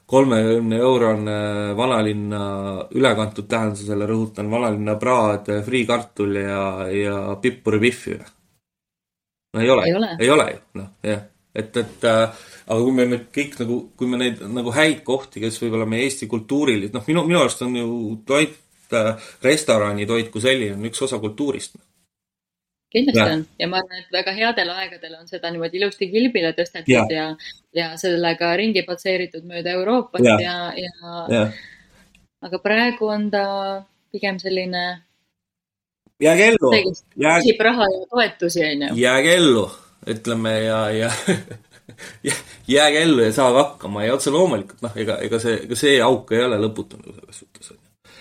kolmekümne 0.10 0.78
äh, 0.78 0.84
eurone 0.84 1.38
vanalinna 1.78 2.44
ülekantud 2.96 3.48
tähendusele, 3.50 4.08
rõhutan, 4.10 4.52
vanalinna 4.52 4.98
praad, 5.00 5.52
friikartul 5.66 6.40
ja, 6.42 6.64
ja 6.92 7.20
pippuripihv 7.42 8.08
ju. 8.12 8.20
no 9.54 9.62
ei 9.62 9.70
ole, 9.70 10.16
ei 10.20 10.34
ole 10.34 10.50
ju, 10.52 10.60
noh, 10.82 10.92
jah, 11.08 11.24
et, 11.56 11.78
et 11.78 12.10
äh, 12.10 12.50
aga 12.68 12.80
kui 12.80 12.96
me 12.96 13.06
nüüd 13.12 13.26
kõik 13.36 13.56
nagu, 13.62 13.80
kui 14.00 14.10
me 14.10 14.20
neid 14.22 14.44
nagu 14.56 14.74
häid 14.76 15.02
kohti, 15.08 15.42
kes 15.44 15.60
võib-olla 15.62 15.88
meie 15.90 16.08
Eesti 16.08 16.30
kultuurilist, 16.32 16.94
noh, 16.96 17.04
minu, 17.10 17.26
minu 17.28 17.42
arust 17.42 17.64
on 17.66 17.76
ju 17.78 17.88
toit 18.28 18.56
äh,, 18.96 19.32
restoranitoit 19.44 20.32
kui 20.32 20.44
selline 20.44 20.78
on 20.78 20.88
üks 20.92 21.04
osa 21.04 21.20
kultuurist. 21.24 21.76
kindlasti 22.94 23.20
ja. 23.20 23.30
on 23.36 23.46
ja 23.60 23.68
ma 23.72 23.82
arvan, 23.82 24.04
et 24.04 24.12
väga 24.14 24.36
headel 24.38 24.74
aegadel 24.76 25.16
on 25.20 25.28
seda 25.28 25.52
niimoodi 25.52 25.80
ilusti 25.82 26.10
kilbile 26.12 26.54
tõstetud 26.58 26.94
ja, 26.94 27.06
ja, 27.12 27.30
ja 27.74 27.88
sellega 27.98 28.52
ringi 28.60 28.86
patseeritud 28.88 29.48
mööda 29.50 29.74
Euroopat 29.80 30.24
ja, 30.24 30.38
ja, 30.42 30.60
ja, 30.78 31.24
ja. 31.34 31.48
aga 32.46 32.62
praegu 32.62 33.10
on 33.10 33.32
ta 33.34 33.48
pigem 34.14 34.38
selline 34.40 34.86
jääge 36.22 36.48
ellu. 36.54 36.72
küsib 37.18 37.62
raha 37.66 37.90
ja 37.92 38.06
toetusi, 38.10 38.64
on 38.64 38.88
ju. 38.88 38.96
jääge 39.02 39.36
ellu, 39.36 39.68
ütleme 40.08 40.54
ja, 40.64 40.80
ja 40.92 41.12
jääge 42.76 43.04
ellu 43.08 43.24
ja 43.28 43.34
saage 43.36 43.62
hakkama 43.62 44.06
ja 44.08 44.18
otse 44.18 44.34
loomulikult 44.34 44.84
noh, 44.86 44.98
ega, 45.00 45.20
ega 45.26 45.40
see, 45.44 45.62
ega 45.68 45.80
see 45.80 46.00
auk 46.04 46.36
ei 46.36 46.44
ole 46.48 46.60
lõputu 46.66 47.00
nagu 47.02 47.16
selles 47.20 47.44
suhtes 47.44 47.72
on 47.74 47.80
ju. 47.80 48.16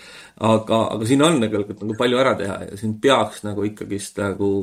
aga, 0.51 0.79
aga 0.97 1.09
siin 1.09 1.25
on 1.25 1.41
tegelikult 1.43 1.83
nagu 1.83 1.97
palju 1.99 2.23
ära 2.23 2.37
teha 2.39 2.59
ja 2.69 2.79
siin 2.79 2.95
peaks 3.03 3.43
nagu 3.47 3.67
ikkagist 3.69 4.23
nagu 4.23 4.53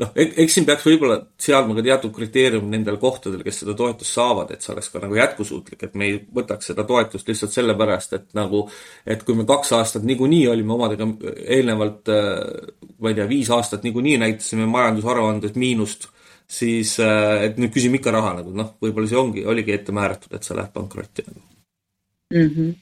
noh, 0.00 0.12
eks 0.16 0.56
siin 0.56 0.66
peaks 0.68 0.84
võib-olla 0.86 1.18
seadma 1.40 1.76
ka 1.76 1.84
teatud 1.84 2.12
kriteerium 2.16 2.68
nendel 2.72 2.98
kohtadel, 3.02 3.42
kes 3.46 3.62
seda 3.62 3.74
toetust 3.78 4.16
saavad, 4.16 4.52
et 4.52 4.64
see 4.64 4.72
oleks 4.74 4.90
ka 4.92 5.02
nagu 5.02 5.16
jätkusuutlik, 5.18 5.86
et 5.86 5.94
me 5.98 6.08
ei 6.08 6.18
võtaks 6.38 6.72
seda 6.72 6.84
toetust 6.88 7.28
lihtsalt 7.30 7.54
sellepärast, 7.54 8.16
et 8.18 8.26
nagu, 8.36 8.66
et 9.08 9.22
kui 9.26 9.38
me 9.38 9.46
kaks 9.48 9.72
aastat 9.78 10.06
niikuinii 10.08 10.44
olime 10.52 10.76
omadega 10.76 11.08
eelnevalt, 11.56 12.12
ma 13.00 13.12
ei 13.12 13.18
tea, 13.18 13.28
viis 13.30 13.50
aastat 13.54 13.86
niikuinii 13.86 14.18
näitasime 14.22 14.68
majandusaruandes 14.70 15.56
miinust, 15.60 16.10
siis 16.46 16.96
et 17.02 17.56
nüüd 17.58 17.72
küsime 17.74 17.98
ikka 17.98 18.14
raha 18.14 18.36
nagu 18.38 18.52
noh, 18.54 18.74
võib-olla 18.82 19.10
see 19.10 19.18
ongi, 19.18 19.46
oligi 19.46 19.74
ette 19.74 19.94
määratud, 19.94 20.32
et 20.36 20.46
sa 20.46 20.54
lähed 20.54 20.72
pankrotti 20.74 21.26
nagu 21.26 21.40
mm. 22.34 22.50
-hmm 22.50 22.74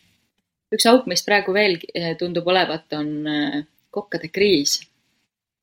üks 0.74 0.86
auk, 0.90 1.06
mis 1.10 1.22
praegu 1.26 1.54
veel 1.54 1.78
eh, 1.94 2.12
tundub 2.20 2.48
olevat, 2.50 2.86
on 2.98 3.10
eh, 3.30 3.62
kokkade 3.94 4.30
kriis. 4.34 4.80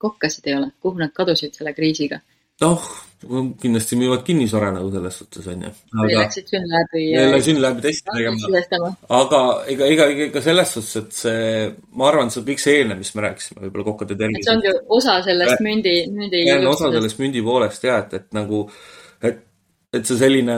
kokkasid 0.01 0.47
ei 0.49 0.55
ole, 0.57 0.71
kuhu 0.81 0.97
nad 0.97 1.11
kadusid 1.13 1.53
selle 1.53 1.75
kriisiga? 1.77 2.17
Noh, 2.61 2.85
kindlasti 3.61 3.97
müüvad 3.99 4.23
kinnisvara 4.25 4.71
nagu 4.73 4.89
selles 4.93 5.17
suhtes 5.21 5.47
onju. 5.51 5.69
läksid 6.09 6.47
Synlabi. 6.49 7.03
jälle 7.11 7.41
Synlabi 7.41 7.81
testi 7.81 8.09
tegema. 8.17 8.93
aga 9.09 9.41
ega, 9.67 9.85
ega, 9.85 10.07
ega 10.25 10.41
selles 10.41 10.73
suhtes, 10.73 10.95
et 10.97 11.19
see, 11.19 11.67
ma 11.97 12.09
arvan, 12.09 12.31
see 12.33 12.45
kõik 12.47 12.63
see 12.63 12.79
eelnev, 12.79 13.01
mis 13.03 13.13
me 13.15 13.27
rääkisime, 13.27 13.61
võib-olla 13.65 13.87
kokkade 13.91 14.17
tervis. 14.17 14.45
see 14.47 14.55
ongi 14.55 14.73
osa 14.97 15.19
sellest 15.27 15.61
mündi, 15.67 15.95
mündi. 16.15 16.43
osa 16.73 16.91
sellest 16.93 17.21
mündi 17.21 17.45
poolest 17.45 17.85
ja, 17.85 18.01
et, 18.05 18.17
et 18.21 18.33
nagu, 18.37 18.63
et, 19.21 19.45
et 19.93 20.07
see 20.07 20.17
selline, 20.17 20.57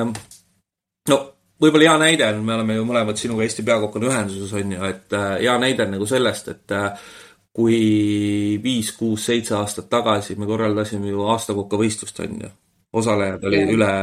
no 1.12 1.20
võib-olla 1.64 1.92
hea 1.92 1.98
näide 2.06 2.30
on, 2.32 2.46
me 2.48 2.56
oleme 2.58 2.80
ju 2.80 2.88
mõlemad 2.88 3.20
sinuga 3.20 3.44
Eesti 3.44 3.66
Ühenduses, 3.68 4.56
on 4.56 4.72
ju, 4.78 4.88
et 4.88 5.20
äh, 5.20 5.30
hea 5.44 5.58
näide 5.60 5.86
on 5.86 5.94
nagu 5.98 6.08
sellest, 6.08 6.48
et 6.56 6.76
äh, 6.76 7.12
kui 7.54 8.60
viis, 8.64 8.92
kuus, 8.98 9.28
seitse 9.30 9.56
aastat 9.56 9.90
tagasi 9.90 10.36
me 10.40 10.50
korraldasime 10.50 11.12
ju 11.12 11.28
aastakokkavõistlust, 11.36 12.20
on 12.26 12.42
ju. 12.48 12.52
osalejad 12.94 13.46
oli 13.50 13.62
üle 13.76 13.94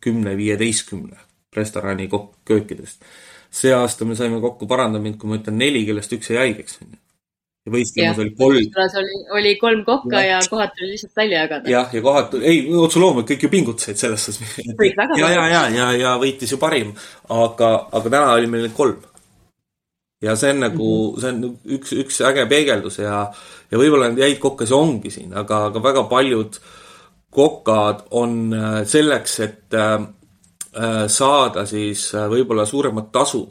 kümne, 0.00 0.36
viieteistkümne 0.36 1.20
restorani 1.56 2.08
köökidest. 2.44 3.04
see 3.50 3.72
aasta 3.72 4.04
me 4.04 4.16
saime 4.16 4.40
kokku, 4.40 4.66
paranda 4.66 4.98
mind, 4.98 5.18
kui 5.18 5.30
ma 5.30 5.40
ütlen 5.40 5.58
neli, 5.60 5.84
kellest 5.86 6.12
üks 6.16 6.30
jäi 6.30 6.40
haigeks, 6.40 6.80
on 6.82 6.92
ju 6.92 6.98
ja 7.64 7.72
võistlemas 7.72 8.20
oli 8.20 8.32
kolm. 8.36 8.58
oli, 9.00 9.18
oli 9.38 9.54
kolm 9.60 9.84
kokka 9.86 10.20
ja, 10.20 10.36
ja 10.36 10.50
kohad 10.50 10.74
tuli 10.76 10.90
lihtsalt 10.92 11.16
välja 11.16 11.44
jagada. 11.44 11.70
jah, 11.70 11.94
ja 11.96 12.02
kohad 12.04 12.36
ei, 12.42 12.60
otse 12.76 13.00
loomulikult 13.00 13.30
kõik 13.32 13.46
ju 13.46 13.50
pingutasid 13.54 14.00
selles 14.00 14.26
suhtes. 14.28 14.58
ja, 15.20 15.30
ja, 15.32 15.46
ja, 15.48 15.62
ja, 15.72 15.88
ja 15.96 16.14
võitis 16.20 16.52
ju 16.52 16.60
parim, 16.60 16.92
aga, 17.32 17.72
aga 17.90 18.10
täna 18.10 18.36
oli 18.36 18.50
meil 18.52 18.66
neid 18.66 18.76
kolm. 18.76 19.00
Ja 20.24 20.36
see 20.38 20.54
on 20.54 20.64
nagu 20.64 20.88
mm, 20.88 21.14
-hmm. 21.14 21.20
see 21.20 21.32
on 21.32 21.76
üks, 21.78 21.92
üks 22.04 22.20
äge 22.28 22.46
peegeldus 22.50 22.98
ja, 23.02 23.26
ja 23.70 23.80
võib-olla 23.80 24.10
neid 24.10 24.24
häid 24.24 24.40
kokkasi 24.42 24.74
ongi 24.74 25.12
siin, 25.12 25.34
aga, 25.36 25.66
aga 25.70 25.82
väga 25.82 26.06
paljud 26.10 26.58
kokad 27.34 28.06
on 28.10 28.54
äh, 28.54 28.80
selleks, 28.86 29.40
et 29.40 29.74
äh, 29.74 29.94
äh, 30.78 31.04
saada 31.08 31.66
siis 31.66 32.12
võib-olla 32.30 32.66
suuremat 32.66 33.12
tasu 33.12 33.44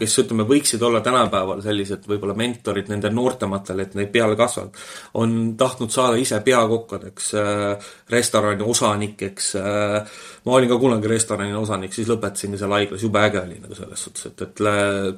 kes 0.00 0.18
ütleme, 0.22 0.44
võiksid 0.48 0.82
olla 0.86 1.02
tänapäeval 1.04 1.60
sellised 1.64 2.06
võib-olla 2.08 2.34
mentorid 2.38 2.88
nendele 2.90 3.14
noortematele, 3.14 3.84
et 3.86 3.96
neid 3.98 4.10
peale 4.14 4.36
kasvavad, 4.38 4.78
on 5.20 5.36
tahtnud 5.60 5.92
saada 5.92 6.18
ise 6.20 6.40
peakokkadeks, 6.44 7.30
äh, 7.40 7.90
restorani 8.10 8.64
osanikeks. 8.64 9.50
Äh, 9.60 10.18
ma 10.44 10.56
olin 10.56 10.70
ka 10.70 10.78
kunagi 10.80 11.10
restorani 11.10 11.54
osanik, 11.56 11.92
siis 11.94 12.08
lõpetasingi 12.08 12.60
seal 12.60 12.72
haiglas, 12.72 13.04
jube 13.04 13.20
äge 13.20 13.42
oli 13.42 13.60
nagu 13.60 13.76
selles 13.76 14.04
suhtes, 14.06 14.30
et, 14.30 14.44
et 14.46 14.64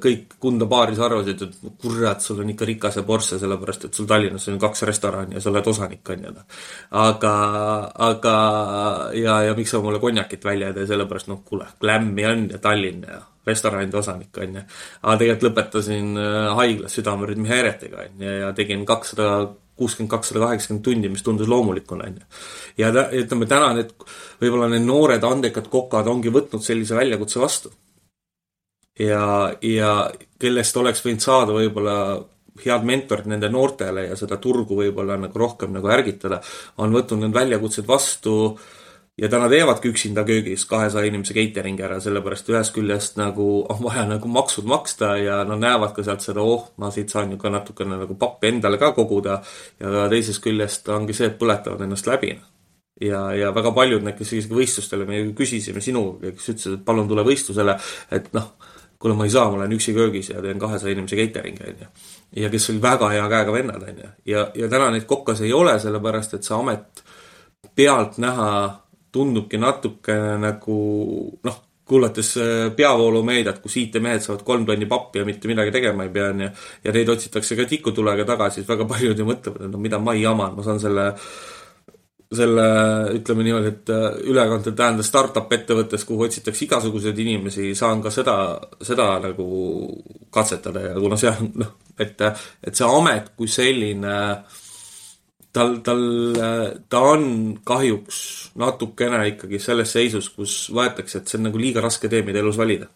kõik 0.03 0.37
Kunda 0.43 0.67
baaris 0.69 0.99
arvasid, 0.99 1.41
et 1.45 1.75
kurat, 1.81 2.21
sul 2.21 2.41
on 2.43 2.51
ikka 2.51 2.67
rikas 2.67 2.99
ja 2.99 3.05
Porsche, 3.07 3.39
sellepärast 3.39 3.87
et 3.87 3.99
sul 3.99 4.09
Tallinnas 4.09 4.49
on 4.51 4.59
kaks 4.59 4.83
restorani 4.89 5.37
ja 5.37 5.43
sa 5.43 5.51
oled 5.53 5.67
osanik, 5.71 6.03
on 6.09 6.27
ju. 6.27 6.33
Noh. 6.33 6.63
aga, 7.03 7.35
aga 8.09 8.37
ja, 9.15 9.41
ja 9.47 9.55
miks 9.57 9.71
sa 9.71 9.83
mulle 9.83 10.01
konjakit 10.03 10.43
välja 10.45 10.71
ei 10.71 10.79
tee, 10.79 10.89
sellepärast 10.89 11.31
noh, 11.31 11.43
kuule, 11.47 11.69
Glammi 11.79 12.25
on 12.27 12.49
ja 12.51 12.59
Tallinn 12.63 13.05
ja 13.07 13.21
restoranide 13.47 13.97
osanik, 13.97 14.37
on 14.37 14.57
ju. 14.59 14.63
aga 15.01 15.17
tegelikult 15.19 15.49
lõpetasin 15.49 16.17
äh, 16.19 16.49
haiglas 16.59 16.97
südamerütmi 16.97 17.51
häiretega, 17.51 18.07
on 18.07 18.25
ju, 18.25 18.33
ja 18.43 18.51
tegin 18.57 18.85
kakssada 18.87 19.29
kuuskümmend, 19.79 20.11
kakssada 20.11 20.43
kaheksakümmend 20.45 20.83
tundi, 20.85 21.09
mis 21.09 21.23
tundus 21.25 21.49
loomulikuna, 21.51 22.09
on 22.09 22.19
ju. 22.19 22.43
ja 22.83 22.91
ta, 22.95 23.07
ütleme 23.23 23.47
täna 23.49 23.71
need, 23.77 23.95
võib-olla 24.41 24.69
need 24.71 24.85
noored 24.87 25.25
andekad 25.27 25.71
kokad 25.71 26.07
ongi 26.11 26.33
võtnud 26.33 26.63
sellise 26.65 26.95
väljakutse 26.97 27.41
vastu. 27.41 27.73
ja, 28.99 29.25
ja 29.61 29.95
kellest 30.39 30.77
oleks 30.77 31.03
võinud 31.05 31.25
saada 31.25 31.57
võib-olla 31.57 31.97
head 32.63 32.85
mentorid 32.85 33.25
nende 33.25 33.49
noortele 33.49 34.05
ja 34.11 34.15
seda 34.15 34.37
turgu 34.37 34.77
võib-olla 34.77 35.17
nagu 35.17 35.39
rohkem 35.39 35.73
nagu 35.73 35.89
ärgitada, 35.89 36.39
on 36.77 36.93
võtnud 36.93 37.25
need 37.25 37.35
väljakutsed 37.35 37.87
vastu 37.89 38.35
äh, 38.51 38.71
ja 39.17 39.29
täna 39.29 39.49
teevadki 39.49 39.91
üksinda 39.93 40.23
köögis 40.25 40.65
kahesaja 40.65 41.05
inimese 41.09 41.35
catering'i 41.37 41.85
ära, 41.85 41.99
sellepärast 42.01 42.49
ühest 42.49 42.73
küljest 42.73 43.19
nagu 43.21 43.45
on 43.69 43.83
vaja 43.83 44.07
nagu 44.09 44.29
maksud 44.29 44.65
maksta 44.69 45.13
ja 45.21 45.43
nad 45.45 45.61
näevad 45.61 45.93
ka 45.93 46.05
sealt 46.05 46.25
seda, 46.25 46.41
oh, 46.41 46.71
ma 46.81 46.89
siit 46.91 47.13
saan 47.13 47.35
ju 47.35 47.37
ka 47.37 47.51
natukene 47.53 47.99
nagu 47.99 48.17
pappi 48.19 48.49
endale 48.49 48.81
ka 48.81 48.91
koguda. 48.97 49.41
ja 49.79 50.09
teisest 50.09 50.41
küljest 50.43 50.89
ongi 50.89 51.13
see, 51.13 51.29
et 51.29 51.37
põletavad 51.39 51.85
ennast 51.85 52.09
läbi. 52.09 52.39
ja, 53.01 53.31
ja 53.37 53.53
väga 53.53 53.71
paljud 53.71 54.03
need, 54.03 54.17
kes 54.17 54.33
isegi 54.33 54.53
võistlustele, 54.53 55.05
me 55.05 55.23
küsisime 55.37 55.81
sinuga, 55.81 56.31
kes 56.31 56.49
ütlesid, 56.49 56.79
et 56.79 56.85
palun 56.85 57.07
tule 57.07 57.23
võistlusele, 57.23 57.77
et 58.11 58.33
noh, 58.33 58.53
kuule, 58.97 59.15
ma 59.19 59.25
ei 59.29 59.33
saa, 59.33 59.49
ma 59.51 59.61
olen 59.61 59.77
üksi 59.77 59.93
köögis 59.93 60.29
ja 60.29 60.41
teen 60.41 60.59
kahesaja 60.59 60.93
inimese 60.95 61.19
catering'i, 61.21 61.69
on 61.69 61.85
ju. 61.85 61.91
ja 62.41 62.49
kes 62.49 62.69
olid 62.73 62.81
väga 62.81 63.13
hea 63.13 63.29
käega 63.29 63.53
vennad, 63.53 63.89
on 63.89 64.05
ju. 64.05 64.13
ja, 64.25 64.47
ja 64.55 64.69
täna 64.69 64.89
neid 64.89 65.05
kokkas 65.05 65.45
ei 65.45 65.53
ole, 65.53 65.77
sellepärast 65.79 66.33
et 66.33 66.49
see 66.49 66.57
amet 66.57 67.03
pealtnäha 67.75 68.82
tundubki 69.13 69.59
natukene 69.61 70.37
nagu 70.41 70.77
noh, 71.45 71.61
kuulates 71.85 72.29
äh, 72.39 72.69
peavoolumeediat, 72.75 73.59
kus 73.63 73.75
IT-mehed 73.81 74.23
saavad 74.23 74.45
kolm 74.47 74.67
tonni 74.67 74.87
pappi 74.89 75.21
ja 75.21 75.27
mitte 75.27 75.49
midagi 75.51 75.73
tegema 75.75 76.07
ei 76.07 76.13
pea, 76.13 76.29
onju. 76.31 76.51
ja 76.83 76.93
neid 76.95 77.11
otsitakse 77.11 77.57
ka 77.59 77.67
tikutulega 77.69 78.25
tagasi, 78.27 78.61
siis 78.61 78.69
väga 78.69 78.87
paljud 78.89 79.19
ju 79.19 79.27
mõtlevad, 79.27 79.65
et 79.67 79.73
no 79.73 79.81
mida 79.83 79.99
ma 79.99 80.15
jaman, 80.17 80.55
ma 80.57 80.65
saan 80.65 80.79
selle 80.83 81.11
selle, 82.33 82.63
ütleme 83.13 83.43
niimoodi, 83.45 83.69
et 83.69 83.91
äh, 83.93 84.07
ülekande 84.31 84.71
tähendas 84.73 85.11
startup 85.11 85.51
ettevõttes, 85.53 86.05
kuhu 86.07 86.25
otsitakse 86.25 86.65
igasuguseid 86.65 87.19
inimesi, 87.21 87.73
saan 87.77 88.01
ka 88.01 88.09
seda, 88.13 88.37
seda 88.81 89.11
nagu 89.21 89.45
katsetada 90.33 90.87
ja 90.87 90.95
kuna 90.97 91.19
see 91.19 91.29
on 91.29 91.51
noh, 91.61 91.75
et, 91.99 92.23
et 92.63 92.73
see 92.73 92.89
amet 92.89 93.33
kui 93.37 93.51
selline 93.51 94.15
äh, 94.31 94.62
tal, 95.53 95.77
tal, 95.85 96.03
ta 96.89 97.01
on 97.13 97.25
kahjuks 97.65 98.19
natukene 98.59 99.21
ikkagi 99.33 99.61
selles 99.61 99.93
seisus, 99.95 100.29
kus 100.33 100.57
võetakse, 100.73 101.21
et 101.21 101.29
see 101.29 101.39
on 101.39 101.49
nagu 101.49 101.61
liiga 101.61 101.83
raske 101.83 102.09
tee, 102.11 102.23
mida 102.25 102.41
elus 102.41 102.59
valida. 102.59 102.89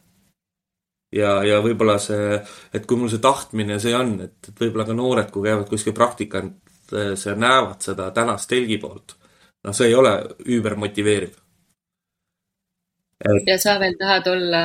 ja, 1.15 1.37
ja 1.47 1.61
võib-olla 1.63 1.97
see, 2.03 2.39
et 2.75 2.85
kui 2.85 2.99
mul 2.99 3.11
see 3.13 3.23
tahtmine 3.23 3.79
see 3.79 3.95
on, 3.95 4.17
et, 4.25 4.37
et 4.49 4.63
võib-olla 4.65 4.87
ka 4.89 4.97
noored, 4.97 5.31
kui 5.31 5.47
käivad 5.47 5.69
kuskil 5.69 5.95
praktikant, 5.95 6.59
see 6.89 7.35
näevad 7.35 7.83
seda 7.83 8.11
tänast 8.15 8.49
telgi 8.49 8.79
poolt, 8.81 9.17
noh, 9.63 9.75
see 9.75 9.91
ei 9.91 9.95
ole 9.95 10.17
üübermotiveeriv 10.47 11.35
et.... 13.21 13.43
ja 13.47 13.57
sa 13.61 13.77
veel 13.81 13.95
tahad 13.99 14.27
olla 14.31 14.63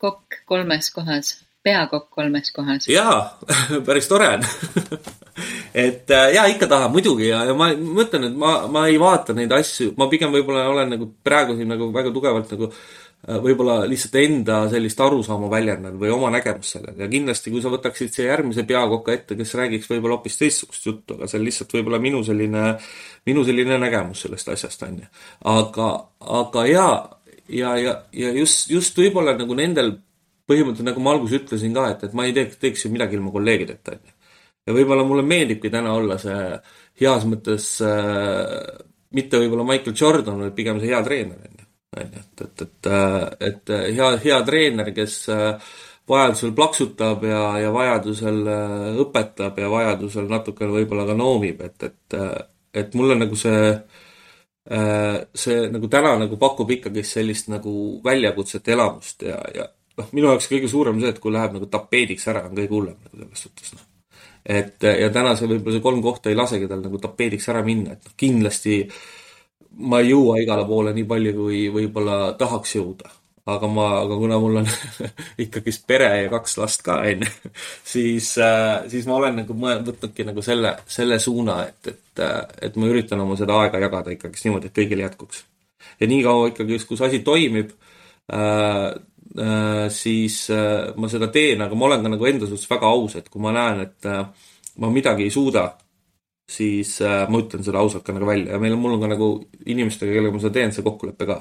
kokk 0.00 0.42
kolmes 0.48 0.90
kohas, 0.94 1.36
peakokk 1.64 2.10
kolmes 2.14 2.52
kohas? 2.54 2.88
jaa, 2.90 3.38
päris 3.86 4.10
tore 4.10 4.28
on 4.38 4.46
et 5.74 6.10
äh, 6.10 6.30
jaa, 6.34 6.46
ikka 6.52 6.68
tahan 6.70 6.92
muidugi 6.94 7.28
ja, 7.30 7.42
ja 7.48 7.56
ma 7.56 7.70
mõtlen, 7.74 8.28
et 8.30 8.38
ma, 8.38 8.54
ma 8.72 8.86
ei 8.90 8.98
vaata 9.00 9.36
neid 9.36 9.52
asju, 9.54 9.92
ma 9.98 10.08
pigem 10.10 10.32
võib-olla 10.34 10.68
olen 10.72 10.96
nagu 10.96 11.10
praegu 11.24 11.56
siin 11.58 11.70
nagu 11.72 11.90
väga 11.94 12.12
tugevalt 12.14 12.54
nagu 12.54 12.70
äh, 12.70 13.38
võib-olla 13.44 13.80
lihtsalt 13.90 14.16
enda 14.22 14.60
sellist 14.72 15.00
arusaama 15.04 15.50
väljendanud 15.52 16.00
või 16.00 16.12
oma 16.14 16.32
nägemust 16.34 16.76
sellele 16.76 17.04
ja 17.04 17.10
kindlasti, 17.12 17.52
kui 17.54 17.62
sa 17.64 17.72
võtaksid 17.72 18.14
siia 18.14 18.32
järgmise 18.32 18.64
peakoka 18.68 19.14
ette, 19.14 19.38
kes 19.38 19.54
räägiks 19.58 19.90
võib-olla 19.92 20.18
hoopis 20.18 20.40
teistsugust 20.40 20.90
juttu, 20.90 21.18
aga 21.18 21.30
see 21.30 21.40
on 21.40 21.46
lihtsalt 21.48 21.78
võib-olla 21.78 22.02
minu 22.02 22.24
selline, 22.26 22.66
minu 23.28 23.46
selline 23.46 23.78
nägemus 23.82 24.26
sellest 24.26 24.52
asjast, 24.54 24.84
on 24.88 25.00
ju. 25.02 25.08
aga, 25.54 25.88
aga 26.42 26.66
jaa, 26.70 26.92
ja, 27.48 27.76
ja, 27.80 27.96
ja 28.12 28.36
just, 28.38 28.68
just 28.70 28.98
võib-olla 28.98 29.36
nagu 29.38 29.56
nendel 29.58 29.96
põhimõtteliselt, 30.48 30.88
nagu 30.88 31.02
ma 31.04 31.12
alguses 31.12 31.42
ütlesin 31.42 31.74
ka, 31.76 31.90
et, 31.92 32.06
et 32.08 32.14
ma 32.16 32.24
ei 32.28 32.36
teeks, 32.36 32.56
teeks 32.62 32.86
ju 32.86 32.92
midagi 32.92 33.18
ilma 33.18 33.34
kolleegideta, 33.34 33.98
on 33.98 34.06
ju 34.06 34.17
ja 34.68 34.76
võib-olla 34.76 35.06
mulle 35.08 35.24
meeldibki 35.24 35.72
täna 35.72 35.96
olla 35.96 36.20
see 36.20 36.42
heas 37.00 37.24
mõttes 37.28 37.70
äh, 37.86 38.84
mitte 39.14 39.40
võib-olla 39.40 39.66
Michael 39.66 39.96
Jordan, 39.96 40.42
vaid 40.44 40.56
pigem 40.56 40.80
see 40.80 40.92
hea 40.92 41.02
treener, 41.04 41.38
on 41.44 41.60
ju. 41.60 41.68
on 41.98 42.16
ju, 42.16 42.24
et, 42.24 42.42
et, 42.46 42.64
et, 42.66 42.90
äh, 42.92 43.20
et 43.50 43.72
äh, 43.74 43.84
hea, 43.96 44.10
hea 44.24 44.40
treener, 44.48 44.90
kes 44.96 45.14
äh, 45.32 45.70
vajadusel 46.08 46.52
plaksutab 46.56 47.24
ja, 47.28 47.42
ja 47.62 47.72
vajadusel 47.72 48.42
õpetab 49.04 49.58
ja 49.60 49.72
vajadusel 49.72 50.28
natukene 50.30 50.76
võib-olla 50.76 51.04
ka 51.08 51.16
noomib, 51.16 51.64
et, 51.66 51.88
et, 51.90 52.20
et 52.80 52.94
mulle 52.96 53.18
nagu 53.18 53.36
see 53.36 53.72
see 54.68 55.60
nagu 55.72 55.88
täna 55.88 56.10
nagu 56.20 56.36
pakub 56.36 56.68
ikkagist 56.68 57.14
sellist 57.16 57.46
nagu 57.48 57.70
väljakutset, 58.04 58.68
elamust 58.74 59.24
ja, 59.24 59.38
ja, 59.56 59.64
noh, 59.96 60.10
minu 60.12 60.28
jaoks 60.28 60.48
kõige 60.50 60.68
suurem 60.68 61.00
see, 61.00 61.12
et 61.14 61.20
kui 61.24 61.32
läheb 61.32 61.56
nagu 61.56 61.68
tapeediks 61.72 62.28
ära, 62.28 62.44
on 62.50 62.56
kõige 62.56 62.74
hullem 62.74 62.98
nagu 63.00 63.16
selles 63.16 63.46
suhtes, 63.46 63.72
noh. 63.76 63.87
Et 64.48 64.84
ja 64.88 65.10
täna 65.12 65.34
see 65.36 65.50
võib-olla 65.50 65.76
see 65.76 65.84
kolm 65.84 66.02
kohta 66.02 66.30
ei 66.32 66.38
lasegi 66.38 66.68
tal 66.70 66.80
nagu 66.84 67.00
tapeediks 67.02 67.48
ära 67.52 67.62
minna, 67.66 67.96
et 67.96 68.08
noh, 68.08 68.16
kindlasti 68.16 68.80
ma 69.88 70.00
ei 70.02 70.12
jõua 70.14 70.38
igale 70.42 70.64
poole 70.66 70.94
nii 70.96 71.06
palju, 71.08 71.34
kui 71.36 71.64
võib-olla 71.74 72.32
tahaks 72.40 72.76
jõuda 72.78 73.18
aga 73.48 73.68
ma, 73.72 73.86
aga 74.02 74.16
kuna 74.20 74.38
mul 74.42 74.60
on 74.60 74.68
ikkagist 75.44 75.86
pere 75.88 76.08
ja 76.24 76.30
kaks 76.32 76.56
last 76.60 76.84
ka, 76.86 76.98
onju, 77.08 77.28
siis, 77.92 78.30
äh, 78.44 78.84
siis 78.92 79.08
ma 79.08 79.18
olen 79.18 79.40
nagu 79.42 79.56
võtnudki 79.56 80.26
nagu 80.28 80.44
selle, 80.44 80.74
selle 80.90 81.20
suuna, 81.22 81.62
et, 81.68 81.92
et, 81.94 82.24
äh, 82.24 82.40
et 82.68 82.76
ma 82.76 82.90
üritan 82.90 83.24
oma 83.24 83.38
seda 83.40 83.56
aega 83.62 83.80
jagada 83.84 84.14
ikkagist 84.14 84.48
niimoodi, 84.48 84.70
et 84.70 84.80
kõigil 84.80 85.04
jätkuks. 85.06 85.44
ja 86.00 86.10
niikaua 86.10 86.50
ikkagi, 86.52 86.80
kus 86.88 87.04
asi 87.08 87.22
toimib 87.24 87.72
äh,, 88.32 88.90
siis 89.92 90.50
äh, 90.54 90.94
ma 90.96 91.08
seda 91.10 91.28
teen, 91.32 91.60
aga 91.62 91.76
ma 91.76 91.88
olen 91.88 92.04
ka 92.04 92.12
nagu 92.14 92.26
enda 92.26 92.48
suhtes 92.48 92.70
väga 92.70 92.88
aus, 92.88 93.18
et 93.18 93.28
kui 93.28 93.42
ma 93.42 93.52
näen, 93.52 93.82
et 93.84 94.08
äh, 94.08 94.24
ma 94.80 94.90
midagi 94.92 95.26
ei 95.26 95.34
suuda, 95.34 95.66
siis 96.48 96.96
äh, 97.04 97.26
ma 97.28 97.40
ütlen 97.42 97.64
seda 97.66 97.82
ausalt 97.82 98.06
ka 98.06 98.14
nagu 98.16 98.28
välja. 98.28 98.54
Ja 98.54 98.62
meil 98.62 98.74
on, 98.76 98.82
mul 98.82 98.96
on 98.96 99.04
ka 99.04 99.12
nagu 99.12 99.30
inimestega, 99.66 100.14
kellega 100.16 100.34
ma 100.34 100.42
seda 100.42 100.56
teen, 100.56 100.74
see 100.74 100.86
kokkulepe 100.86 101.28
ka. 101.28 101.38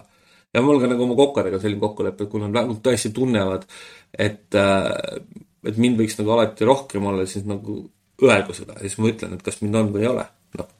Ja 0.55 0.63
mul 0.63 0.81
ka 0.81 0.89
nagu 0.91 1.05
oma 1.05 1.17
kokkadega 1.19 1.59
selline 1.63 1.83
kokkulepe, 1.83 2.25
et 2.25 2.31
kui 2.31 2.43
nad 2.43 2.55
nagu 2.55 2.77
tõesti 2.83 3.13
tunnevad, 3.15 3.67
et, 4.13 4.47
äh, 4.57 5.21
et 5.67 5.79
mind 5.79 6.01
võiks 6.01 6.19
nagu 6.19 6.35
alati 6.35 6.67
rohkem 6.67 7.07
olla, 7.07 7.27
siis 7.29 7.47
nagu 7.47 7.79
öelgu 8.23 8.55
seda. 8.57 8.77
Ja 8.79 8.87
siis 8.87 8.99
ma 8.99 9.11
ütlen, 9.13 9.37
et 9.37 9.45
kas 9.45 9.61
mind 9.63 9.79
on 9.79 9.91
või 9.95 10.03
ei 10.05 10.11
ole, 10.11 10.27
noh. 10.59 10.71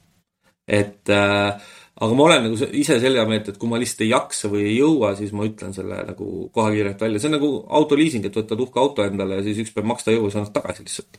et 0.68 1.14
äh, 1.14 1.74
aga 1.98 2.18
ma 2.18 2.26
olen 2.28 2.44
nagu 2.46 2.68
ise 2.78 3.00
selle 3.02 3.24
meelt, 3.30 3.48
et 3.50 3.58
kui 3.58 3.70
ma 3.70 3.80
lihtsalt 3.82 4.04
ei 4.06 4.12
jaksa 4.12 4.52
või 4.52 4.66
ei 4.70 4.76
jõua, 4.78 5.14
siis 5.18 5.32
ma 5.36 5.48
ütlen 5.48 5.74
selle 5.76 6.02
nagu 6.12 6.28
kohe 6.54 6.74
kiirelt 6.76 7.02
välja, 7.02 7.22
see 7.22 7.32
on 7.32 7.38
nagu 7.40 7.50
autoliising, 7.80 8.28
et 8.28 8.38
võtad 8.38 8.62
uhke 8.66 8.82
auto 8.82 9.06
endale 9.08 9.40
ja 9.40 9.46
siis 9.48 9.64
üks 9.64 9.74
päev 9.74 9.90
maksta 9.90 10.14
ei 10.14 10.20
jõua, 10.20 10.30
sa 10.34 10.44
annad 10.44 10.54
tagasi 10.56 10.86
lihtsalt. 10.86 11.18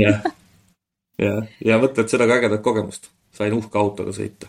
jah, 0.00 0.24
ja, 1.26 1.34
ja 1.64 1.78
mõtled 1.82 2.08
seda 2.12 2.28
ka 2.30 2.40
ägedat 2.40 2.64
kogemust, 2.64 3.10
sain 3.36 3.56
uhke 3.58 3.80
autoga 3.80 4.16
sõita. 4.16 4.48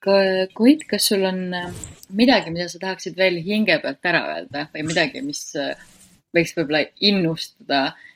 Koit, 0.00 0.86
kas 0.88 1.10
sul 1.10 1.26
on 1.28 1.40
äh, 1.52 1.72
midagi, 2.16 2.52
mida 2.52 2.70
sa 2.72 2.78
tahaksid 2.80 3.18
veel 3.20 3.36
hinge 3.44 3.74
pealt 3.82 4.06
ära 4.08 4.22
öelda 4.34 4.62
või 4.72 4.86
midagi, 4.88 5.20
mis 5.24 5.42
äh, 5.60 5.74
võiks 6.32 6.54
võib-olla 6.56 6.86
innustada 7.04 7.82
äh, 7.90 8.06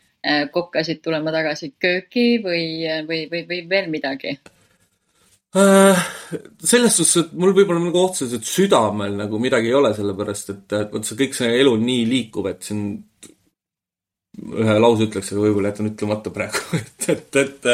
kokkasid 0.52 1.02
tulema 1.04 1.32
tagasi 1.34 1.74
kööki 1.80 2.38
või, 2.44 2.66
või, 3.08 3.24
või, 3.30 3.46
või 3.48 3.62
veel 3.70 3.90
midagi? 3.92 4.38
selles 5.54 6.96
suhtes, 6.98 7.12
et 7.20 7.34
mul 7.38 7.52
võib-olla 7.54 7.78
nagu 7.78 8.00
otseselt 8.00 8.42
südamel 8.48 9.12
nagu 9.20 9.38
midagi 9.38 9.68
ei 9.70 9.76
ole, 9.78 9.92
sellepärast 9.94 10.48
et, 10.50 10.74
vot 10.90 11.06
see 11.06 11.18
kõik 11.20 11.36
see 11.38 11.52
elu 11.60 11.76
on 11.76 11.84
nii 11.86 12.08
liikuv, 12.10 12.48
et 12.50 12.66
siin 12.66 12.88
ühe 14.34 14.74
lause 14.82 15.06
ütleks, 15.06 15.30
aga 15.30 15.44
võib-olla 15.44 15.70
jätan 15.70 15.92
ütlemata 15.92 16.32
praegu 16.34 16.80
et, 16.80 17.06
et, 17.12 17.38
et 17.44 17.70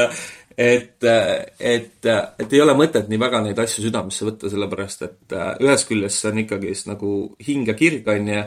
et, 0.61 1.05
et, 1.59 2.07
et 2.38 2.53
ei 2.53 2.61
ole 2.61 2.74
mõtet 2.76 3.07
nii 3.09 3.20
väga 3.20 3.40
neid 3.46 3.61
asju 3.62 3.86
südamesse 3.86 4.26
võtta, 4.26 4.51
sellepärast 4.53 5.07
et 5.07 5.34
äh, 5.36 5.55
ühest 5.64 5.88
küljest 5.88 6.20
see 6.20 6.32
on 6.34 6.42
ikkagist 6.42 6.90
nagu 6.90 7.12
hing 7.46 7.70
ja 7.70 7.74
kirg, 7.78 8.09
on 8.12 8.28
ju, 8.28 8.42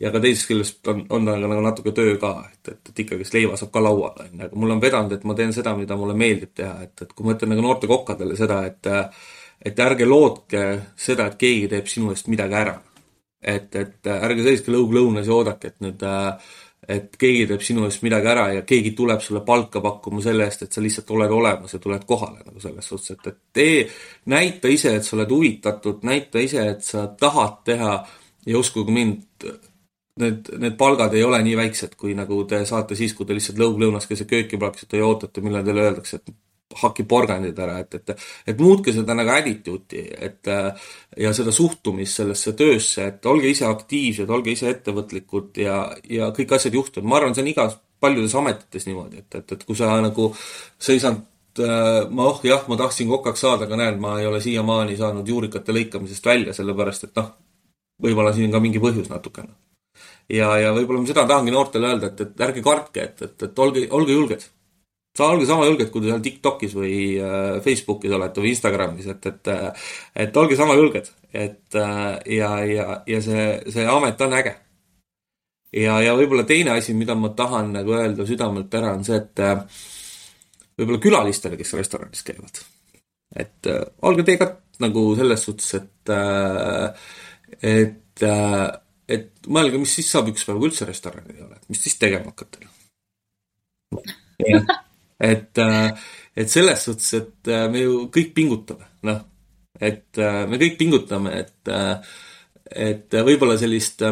ja 0.00 0.10
ka 0.12 0.20
teisest 0.22 0.48
küljest 0.48 0.88
on, 0.88 1.04
on 1.12 1.26
ta 1.28 1.36
nagu 1.36 1.60
natuke 1.64 1.92
töö 1.96 2.16
ka, 2.20 2.32
et, 2.52 2.72
et, 2.72 2.80
et 2.88 3.02
ikkagist 3.04 3.34
leiva 3.36 3.58
saab 3.60 3.72
ka 3.74 3.82
laual, 3.84 4.16
on 4.24 4.32
ju, 4.32 4.46
aga 4.46 4.60
mul 4.62 4.74
on 4.76 4.80
vedanud, 4.82 5.12
et 5.12 5.26
ma 5.28 5.36
teen 5.38 5.52
seda, 5.52 5.74
mida 5.78 5.98
mulle 6.00 6.16
meeldib 6.18 6.54
teha, 6.56 6.74
et, 6.86 6.94
et 7.04 7.12
kui 7.12 7.26
ma 7.26 7.36
ütlen 7.36 7.52
nagu 7.52 7.64
noorte 7.64 7.90
kokkadele 7.90 8.38
seda, 8.38 8.64
et 8.70 8.92
et 9.62 9.78
ärge 9.78 10.06
lootke 10.08 10.62
seda, 10.98 11.28
et 11.28 11.36
keegi 11.38 11.68
teeb 11.70 11.86
sinu 11.86 12.10
eest 12.10 12.26
midagi 12.32 12.56
ära. 12.58 12.80
et, 13.42 13.74
et 13.74 14.06
ärge 14.06 14.42
seiske 14.42 14.70
lõug 14.70 14.92
lõunas 14.94 15.26
ja 15.26 15.34
oodake, 15.34 15.72
et 15.72 15.80
nüüd 15.82 16.02
et 16.88 17.16
keegi 17.18 17.46
teeb 17.50 17.62
sinu 17.62 17.84
eest 17.86 18.02
midagi 18.02 18.26
ära 18.30 18.48
ja 18.56 18.62
keegi 18.66 18.90
tuleb 18.98 19.20
sulle 19.22 19.42
palka 19.46 19.80
pakkuma 19.80 20.22
selle 20.22 20.46
eest, 20.46 20.64
et 20.64 20.72
sa 20.72 20.82
lihtsalt 20.82 21.10
oled 21.14 21.30
olemas 21.30 21.74
ja 21.74 21.78
tuled 21.82 22.04
kohale 22.06 22.42
nagu 22.42 22.62
selles 22.62 22.88
suhtes, 22.90 23.14
et, 23.14 23.26
et 23.26 23.38
tee, 23.54 23.84
näita 24.34 24.70
ise, 24.70 24.96
et 24.96 25.06
sa 25.06 25.16
oled 25.16 25.30
huvitatud, 25.30 26.02
näita 26.06 26.42
ise, 26.42 26.66
et 26.74 26.82
sa 26.82 27.06
tahad 27.18 27.60
teha 27.64 27.92
ja 28.46 28.58
uskuge 28.58 28.94
mind, 28.94 29.22
need, 30.20 30.48
need 30.60 30.76
palgad 30.80 31.14
ei 31.16 31.24
ole 31.24 31.40
nii 31.44 31.56
väiksed, 31.58 31.96
kui 32.00 32.14
nagu 32.18 32.42
te 32.48 32.62
saate 32.68 32.98
siis, 32.98 33.14
kui 33.16 33.28
te 33.28 33.36
lihtsalt 33.36 33.60
lõug-lõunas 33.60 34.08
keset 34.08 34.28
kööki 34.30 34.60
plaksite 34.60 35.00
ja 35.00 35.08
ootate, 35.08 35.44
millal 35.44 35.64
teile 35.66 35.86
öeldakse, 35.88 36.20
et 36.20 36.34
haki 36.82 37.04
porgandid 37.08 37.58
ära, 37.60 37.78
et, 37.82 37.94
et, 37.98 38.12
et 38.48 38.60
muutke 38.60 38.94
seda 38.96 39.16
nagu 39.16 39.32
attitude'i, 39.34 40.04
et 40.28 40.52
ja 41.20 41.32
seda 41.36 41.52
suhtumist 41.52 42.22
sellesse 42.22 42.54
töösse, 42.56 43.08
et 43.12 43.26
olge 43.28 43.50
ise 43.52 43.66
aktiivsed, 43.68 44.30
olge 44.32 44.54
ise 44.54 44.70
ettevõtlikud 44.72 45.60
ja, 45.60 45.82
ja 46.08 46.30
kõik 46.36 46.56
asjad 46.56 46.78
juhtuvad. 46.78 47.08
ma 47.08 47.18
arvan, 47.20 47.36
see 47.36 47.44
on 47.44 47.52
igas, 47.52 47.76
paljudes 48.00 48.34
ametites 48.40 48.88
niimoodi, 48.88 49.20
et, 49.20 49.40
et, 49.42 49.52
et 49.52 49.66
kui 49.68 49.76
sa 49.76 49.92
nagu, 50.00 50.30
sa 50.80 50.96
ei 50.96 51.02
saanud 51.02 51.28
ma 52.08 52.30
oh 52.30 52.40
jah, 52.48 52.62
ma 52.68 52.78
tahtsin 52.80 53.10
kokaks 53.10 53.42
saada, 53.44 53.66
aga 53.68 53.76
näed, 53.76 53.98
ma 54.00 54.14
ei 54.20 54.26
ole 54.26 54.40
siiamaani 54.40 54.96
saanud 54.96 55.28
juurikate 55.28 55.74
lõikamisest 55.76 56.24
välja, 56.24 56.54
sellepärast 56.56 57.04
et 57.04 57.20
noh, 57.20 57.28
võib-olla 58.02 58.32
siin 58.32 58.48
on 58.48 58.56
ka 58.56 58.62
mingi 58.64 58.80
põhjus 58.80 59.10
natukene. 59.12 59.52
Ja, 60.32 60.48
ja 60.60 60.72
võib-olla 60.76 61.02
ma 61.02 61.10
seda 61.10 61.26
tahangi 61.28 61.54
noortele 61.54 61.92
öelda, 61.92 62.10
et, 62.12 62.24
et 62.24 62.42
ärge 62.48 62.64
kartke, 62.64 63.06
et, 63.10 63.22
et, 63.28 63.46
et 63.48 63.62
olge, 63.64 63.86
olge 63.92 64.16
julged. 64.16 64.48
Sa 65.12 65.26
olge 65.28 65.44
sama 65.44 65.66
julged, 65.68 65.90
kui 65.92 66.00
te 66.00 66.08
seal 66.08 66.22
TikTokis 66.24 66.72
või 66.72 66.94
äh, 67.20 67.58
Facebookis 67.64 68.14
olete 68.16 68.40
või 68.40 68.54
Instagramis, 68.54 69.08
et, 69.12 69.26
et 69.28 69.50
äh, 69.52 69.88
et 70.24 70.38
olge 70.40 70.56
sama 70.56 70.76
julged, 70.78 71.10
et 71.36 71.76
äh, 71.76 72.06
ja, 72.38 72.52
ja, 72.64 72.86
ja 73.06 73.18
see, 73.24 73.42
see 73.74 73.84
amet 73.92 74.24
on 74.24 74.36
äge. 74.38 74.54
ja, 75.76 75.98
ja 76.00 76.14
võib-olla 76.16 76.46
teine 76.48 76.78
asi, 76.78 76.96
mida 76.96 77.16
ma 77.16 77.28
tahan 77.36 77.74
nagu 77.76 77.92
öelda 77.98 78.24
südamelt 78.28 78.72
ära, 78.80 78.94
on 78.96 79.04
see, 79.04 79.20
et 79.20 79.44
võib-olla 80.80 81.02
külalistele, 81.04 81.60
kes 81.60 81.76
restoranis 81.76 82.24
käivad, 82.24 82.64
et 83.36 83.68
olge 84.08 84.24
teie 84.24 84.40
ka 84.40 84.48
nagu 84.80 85.10
selles 85.20 85.44
suhtes, 85.44 85.74
et 85.76 86.14
et, 87.60 88.24
et 89.12 89.50
mõelge, 89.52 89.80
mis 89.82 89.92
siis 89.98 90.08
saab 90.12 90.30
üks 90.32 90.46
päev, 90.46 90.60
kui 90.60 90.70
üldse 90.70 90.88
restorani 90.88 91.36
ei 91.36 91.44
ole, 91.44 91.60
mis 91.68 91.82
siis 91.84 91.98
tegema 92.00 92.32
hakata 92.32 92.64
jah 92.64 92.72
et, 95.22 95.58
äh, 95.58 95.92
et 96.36 96.50
selles 96.50 96.84
suhtes, 96.84 97.12
et 97.14 97.50
äh, 97.50 97.66
me 97.70 97.84
ju 97.84 98.06
kõik 98.12 98.32
pingutame, 98.34 98.88
noh. 99.06 99.20
et 99.78 100.18
äh, 100.18 100.42
me 100.50 100.58
kõik 100.60 100.78
pingutame, 100.80 101.34
et, 101.44 101.72
et 102.72 103.18
võib-olla 103.28 103.58
sellist 103.60 104.02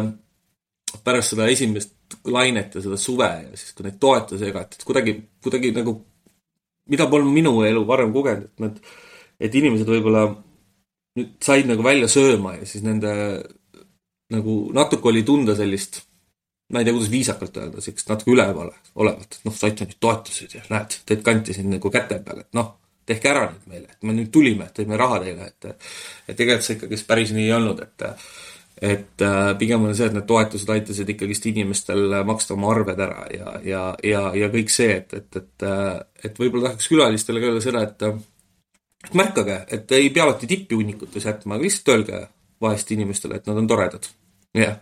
pärast 1.05 1.33
seda 1.33 1.47
esimest 1.51 2.17
lainet 2.27 2.75
ja 2.75 2.83
seda 2.83 2.99
suve 2.99 3.27
ja 3.27 3.59
siis, 3.59 3.73
kui 3.75 3.87
neid 3.87 3.99
toetusi 4.01 4.47
jagati, 4.47 4.79
et 4.79 4.87
kuidagi, 4.87 5.15
kuidagi 5.43 5.71
nagu, 5.75 5.95
mida 6.91 7.07
polnud 7.11 7.33
minu 7.35 7.55
elu 7.67 7.83
varem 7.87 8.11
kogenud, 8.15 8.49
et 8.51 8.63
nad, 8.63 8.79
et 9.39 9.55
inimesed 9.55 9.87
võib-olla 9.87 10.25
nüüd 11.19 11.35
said 11.43 11.67
nagu 11.67 11.83
välja 11.83 12.07
sööma 12.11 12.55
ja 12.59 12.67
siis 12.67 12.83
nende 12.87 13.11
nagu 14.31 14.55
natuke 14.75 15.11
oli 15.11 15.23
tunda 15.27 15.55
sellist 15.57 16.01
ma 16.71 16.79
ei 16.79 16.87
tea, 16.87 16.93
kuidas 16.95 17.11
viisakalt 17.11 17.57
öelda, 17.59 17.81
siukest 17.83 18.11
natuke 18.11 18.31
üleval 18.31 18.69
olevalt, 18.95 19.39
et 19.39 19.47
noh, 19.47 19.55
saite 19.55 19.87
nüüd 19.87 19.97
toetused 20.03 20.55
ja 20.55 20.61
näed, 20.71 21.01
teid 21.07 21.25
kanti 21.25 21.55
siin 21.55 21.67
nagu 21.73 21.91
käte 21.91 22.21
peal, 22.23 22.45
et 22.45 22.55
noh, 22.55 22.69
tehke 23.07 23.31
ära 23.31 23.49
nüüd 23.49 23.67
meile, 23.73 23.91
et 23.91 24.07
me 24.07 24.15
nüüd 24.15 24.31
tulime, 24.33 24.69
tõime 24.75 24.99
raha 24.99 25.19
teile, 25.25 25.49
et 25.51 25.69
et 25.71 26.37
tegelikult 26.37 26.67
see 26.67 26.77
ikkagist 26.77 27.07
päris 27.09 27.35
nii 27.35 27.49
ei 27.49 27.53
olnud, 27.57 27.83
et 27.83 28.07
et 28.81 29.21
äh, 29.21 29.51
pigem 29.59 29.83
on 29.85 29.93
see, 29.93 30.07
et 30.07 30.15
need 30.15 30.25
toetused 30.29 30.69
aitasid 30.73 31.09
ikkagist 31.13 31.45
inimestel 31.51 32.15
maksta 32.25 32.55
oma 32.55 32.71
arved 32.73 33.03
ära 33.03 33.27
ja, 33.35 33.57
ja, 33.67 33.81
ja, 34.07 34.21
ja 34.37 34.49
kõik 34.53 34.71
see, 34.73 34.95
et, 35.03 35.13
et, 35.19 35.41
et, 35.41 35.67
et 36.25 36.39
võib-olla 36.39 36.71
tahaks 36.71 36.87
külalistele 36.89 37.43
ka 37.43 37.51
öelda 37.51 37.65
seda, 37.67 37.83
et 37.89 38.07
et 39.01 39.17
märkage, 39.17 39.57
et 39.75 39.91
ei 39.97 40.09
pea 40.13 40.23
alati 40.27 40.47
tippi 40.49 40.77
hunnikutes 40.77 41.25
jätma, 41.25 41.57
aga 41.57 41.65
lihtsalt 41.65 41.93
öelge 41.93 42.25
vahest 42.61 42.91
inimestele, 42.93 43.39
et 43.39 43.47
nad 43.49 43.57
on 43.57 43.69
toredad. 43.69 44.05
Jah 44.57 44.79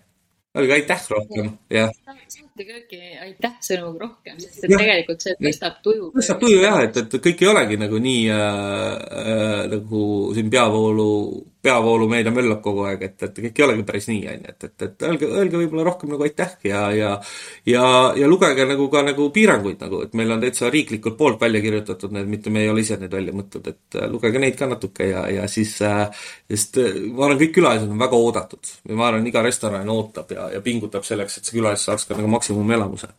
öelge 0.57 0.73
aitäh 0.73 1.03
rohkem, 1.13 1.51
jah. 1.69 1.91
saate 2.27 2.65
kööki 2.65 2.99
aitäh 3.21 3.53
sõnumiga 3.61 4.07
rohkem, 4.07 4.39
sest 4.41 4.63
et 4.65 4.73
ja. 4.73 4.79
tegelikult 4.81 5.25
see 5.25 5.35
tõstab 5.37 5.77
tuju. 5.85 6.09
tõstab 6.15 6.41
tuju 6.41 6.63
jah, 6.63 6.79
et, 6.87 6.97
et 7.03 7.17
kõik 7.25 7.43
ei 7.43 7.51
olegi 7.51 7.77
nagu 7.79 8.01
nii 8.01 8.23
äh, 8.33 8.41
äh, 9.21 9.61
nagu 9.75 10.01
siin 10.37 10.49
peavoolu 10.53 11.09
peavoolumeedia 11.63 12.31
möllab 12.31 12.61
kogu 12.63 12.85
aeg, 12.87 13.01
et, 13.03 13.23
et 13.27 13.39
kõik 13.43 13.57
ei 13.59 13.65
olegi 13.65 13.83
päris 13.87 14.07
nii, 14.07 14.21
on 14.31 14.45
ju, 14.45 14.53
et, 14.53 14.65
et, 14.69 14.83
et 14.85 15.05
öelge, 15.09 15.27
öelge 15.27 15.59
võib-olla 15.59 15.83
rohkem 15.89 16.13
nagu 16.13 16.23
aitäh 16.23 16.53
ja, 16.69 16.85
ja 16.95 17.09
ja, 17.67 17.83
ja 18.15 18.29
lugege 18.31 18.63
nagu 18.69 18.87
ka 18.93 19.03
nagu 19.03 19.27
piiranguid 19.35 19.83
nagu, 19.83 20.01
et 20.05 20.15
meil 20.15 20.31
on 20.31 20.43
täitsa 20.43 20.71
riiklikult 20.71 21.17
poolt 21.19 21.41
välja 21.41 21.61
kirjutatud 21.65 22.15
need, 22.15 22.31
mitte 22.31 22.53
me 22.53 22.63
ei 22.63 22.71
ole 22.71 22.85
ise 22.85 22.95
neid 23.01 23.11
välja 23.15 23.35
mõtlenud, 23.35 23.67
et 23.73 23.99
äh, 23.99 24.07
lugege 24.11 24.39
neid 24.39 24.55
ka 24.59 24.69
natuke 24.71 25.09
ja, 25.11 25.25
ja 25.35 25.49
siis 25.51 25.75
äh,, 25.83 26.07
sest 26.47 26.79
äh, 26.79 26.95
ma 27.11 27.27
arvan, 27.27 27.41
kõik 27.43 27.55
külalised 27.59 27.91
on 27.91 28.03
väga 28.05 28.23
oodatud 28.23 28.73
ma 28.95 29.09
arvan, 29.11 29.27
iga 29.27 29.43
restoran 29.43 29.91
ootab 29.91 30.31
ja, 30.35 30.47
ja 30.55 30.63
pingutab 30.63 31.07
selleks, 31.07 31.37
et 31.39 31.49
see 31.49 31.59
külaline 31.59 31.81
saaks 31.81 32.07
ka 32.07 32.15
nagu 32.15 32.31
maksimumelamuse 32.37 33.11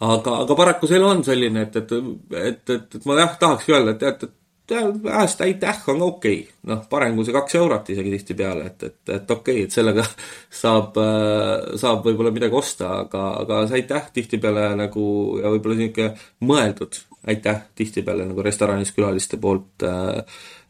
aga, 0.00 0.36
aga 0.42 0.58
paraku 0.58 0.90
see 0.90 0.98
elu 0.98 1.08
on 1.12 1.24
selline, 1.24 1.68
et, 1.68 1.76
et, 1.76 1.96
et, 2.34 2.76
et, 2.76 2.94
et 2.98 3.08
ma 3.08 3.18
jah, 3.20 3.34
tahakski 3.46 3.78
öelda, 3.78 3.94
et 3.94 4.02
tead, 4.02 4.26
et 4.26 4.36
vähest 4.70 5.40
aitäh 5.44 5.82
on 5.88 5.98
ka 6.02 6.08
okei 6.08 6.38
okay.. 6.40 6.54
noh, 6.70 6.82
parem 6.90 7.18
kui 7.18 7.26
see 7.28 7.36
kaks 7.36 7.58
eurot 7.60 7.90
isegi 7.94 8.14
tihtipeale, 8.16 8.66
et, 8.72 8.82
et, 8.88 9.00
et 9.16 9.36
okei 9.36 9.60
okay,, 9.60 9.68
et 9.68 9.76
sellega 9.76 10.04
saab, 10.62 10.98
saab 11.80 12.06
võib-olla 12.06 12.32
midagi 12.34 12.56
osta, 12.56 12.94
aga, 13.04 13.26
aga 13.44 13.62
see 13.68 13.82
aitäh 13.82 14.10
tihtipeale 14.20 14.70
nagu 14.80 15.04
ja 15.42 15.52
võib-olla 15.52 15.80
niisugune 15.80 16.14
mõeldud 16.50 17.02
aitäh 17.28 17.60
tihtipeale 17.76 18.24
nagu 18.28 18.42
restoranis 18.42 18.92
külaliste 18.96 19.36
poolt 19.40 19.84
äh, 19.84 20.22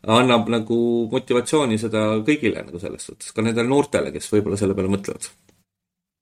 annab 0.07 0.49
nagu 0.51 0.79
motivatsiooni 1.13 1.79
seda 1.79 2.07
kõigile 2.27 2.65
nagu 2.65 2.81
selles 2.83 3.05
suhtes, 3.07 3.31
ka 3.37 3.45
nendele 3.45 3.69
noortele, 3.69 4.13
kes 4.15 4.31
võib-olla 4.33 4.59
selle 4.61 4.77
peale 4.79 4.93
mõtlevad. 4.93 5.29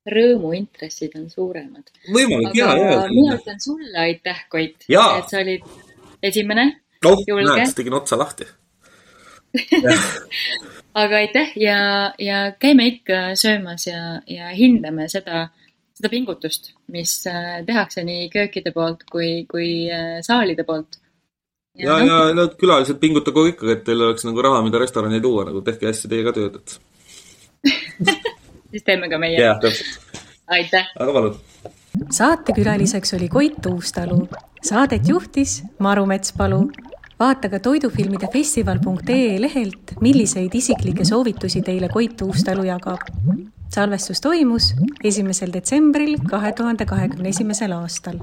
rõõmuintressid 0.09 1.15
on 1.19 1.29
suuremad. 1.29 1.89
võimalik, 2.13 2.53
jaa, 2.57 2.75
jaa. 2.77 3.07
mina 3.13 3.39
ütlen 3.39 3.63
sulle 3.63 4.05
aitäh, 4.05 4.45
Koit, 4.49 4.85
et 4.89 5.31
sa 5.31 5.41
olid 5.41 5.65
esimene 6.21 6.69
oh,. 7.05 7.23
näed, 7.27 7.75
tegin 7.75 7.95
otsa 7.97 8.17
lahti 8.19 8.47
aga 11.01 11.21
aitäh 11.23 11.53
ja, 11.57 11.79
ja 12.21 12.41
käime 12.59 12.87
ikka 12.91 13.21
söömas 13.39 13.87
ja, 13.87 14.19
ja 14.29 14.51
hindame 14.53 15.07
seda, 15.09 15.47
seda 15.97 16.11
pingutust, 16.11 16.73
mis 16.93 17.15
äh, 17.29 17.59
tehakse 17.65 18.03
nii 18.05 18.29
köökide 18.33 18.73
poolt 18.75 19.05
kui, 19.11 19.45
kui 19.49 19.71
äh, 19.89 20.19
saalide 20.25 20.65
poolt 20.67 20.99
ja, 21.79 21.97
ja, 22.03 22.19
ja 22.29 22.37
need 22.37 22.55
külalised 22.59 22.99
pingutagu 23.01 23.45
ikkagi, 23.53 23.77
et 23.77 23.85
teil 23.87 24.05
oleks 24.05 24.25
nagu 24.27 24.43
raha, 24.45 24.61
mida 24.65 24.81
restorani 24.81 25.21
tuua, 25.23 25.47
nagu 25.49 25.63
tehke 25.65 25.89
hästi 25.89 26.11
teie 26.11 26.25
ka 26.27 26.35
tööd, 26.35 26.59
et 26.59 26.77
siis 28.71 28.85
teeme 28.85 29.09
ka 29.11 29.19
meie. 29.21 29.53
aitäh. 30.47 30.91
aga 30.99 31.13
palun. 31.15 31.39
Saatekülaliseks 32.11 33.13
oli 33.13 33.29
Koit 33.29 33.65
Uustalu, 33.65 34.27
saadet 34.63 35.09
juhtis 35.09 35.63
Maru 35.79 36.05
Metspalu. 36.05 36.71
vaata 37.19 37.49
ka 37.49 37.59
toidufilmide 37.59 38.27
festival.ee 38.33 39.41
lehelt, 39.41 39.91
milliseid 40.01 40.53
isiklikke 40.53 41.05
soovitusi 41.05 41.61
teile 41.61 41.89
Koit 41.89 42.21
Uustalu 42.21 42.63
jagab. 42.63 42.99
salvestus 43.69 44.21
toimus 44.21 44.75
esimesel 45.03 45.53
detsembril 45.53 46.17
kahe 46.29 46.51
tuhande 46.51 46.85
kahekümne 46.85 47.29
esimesel 47.29 47.71
aastal 47.71 48.17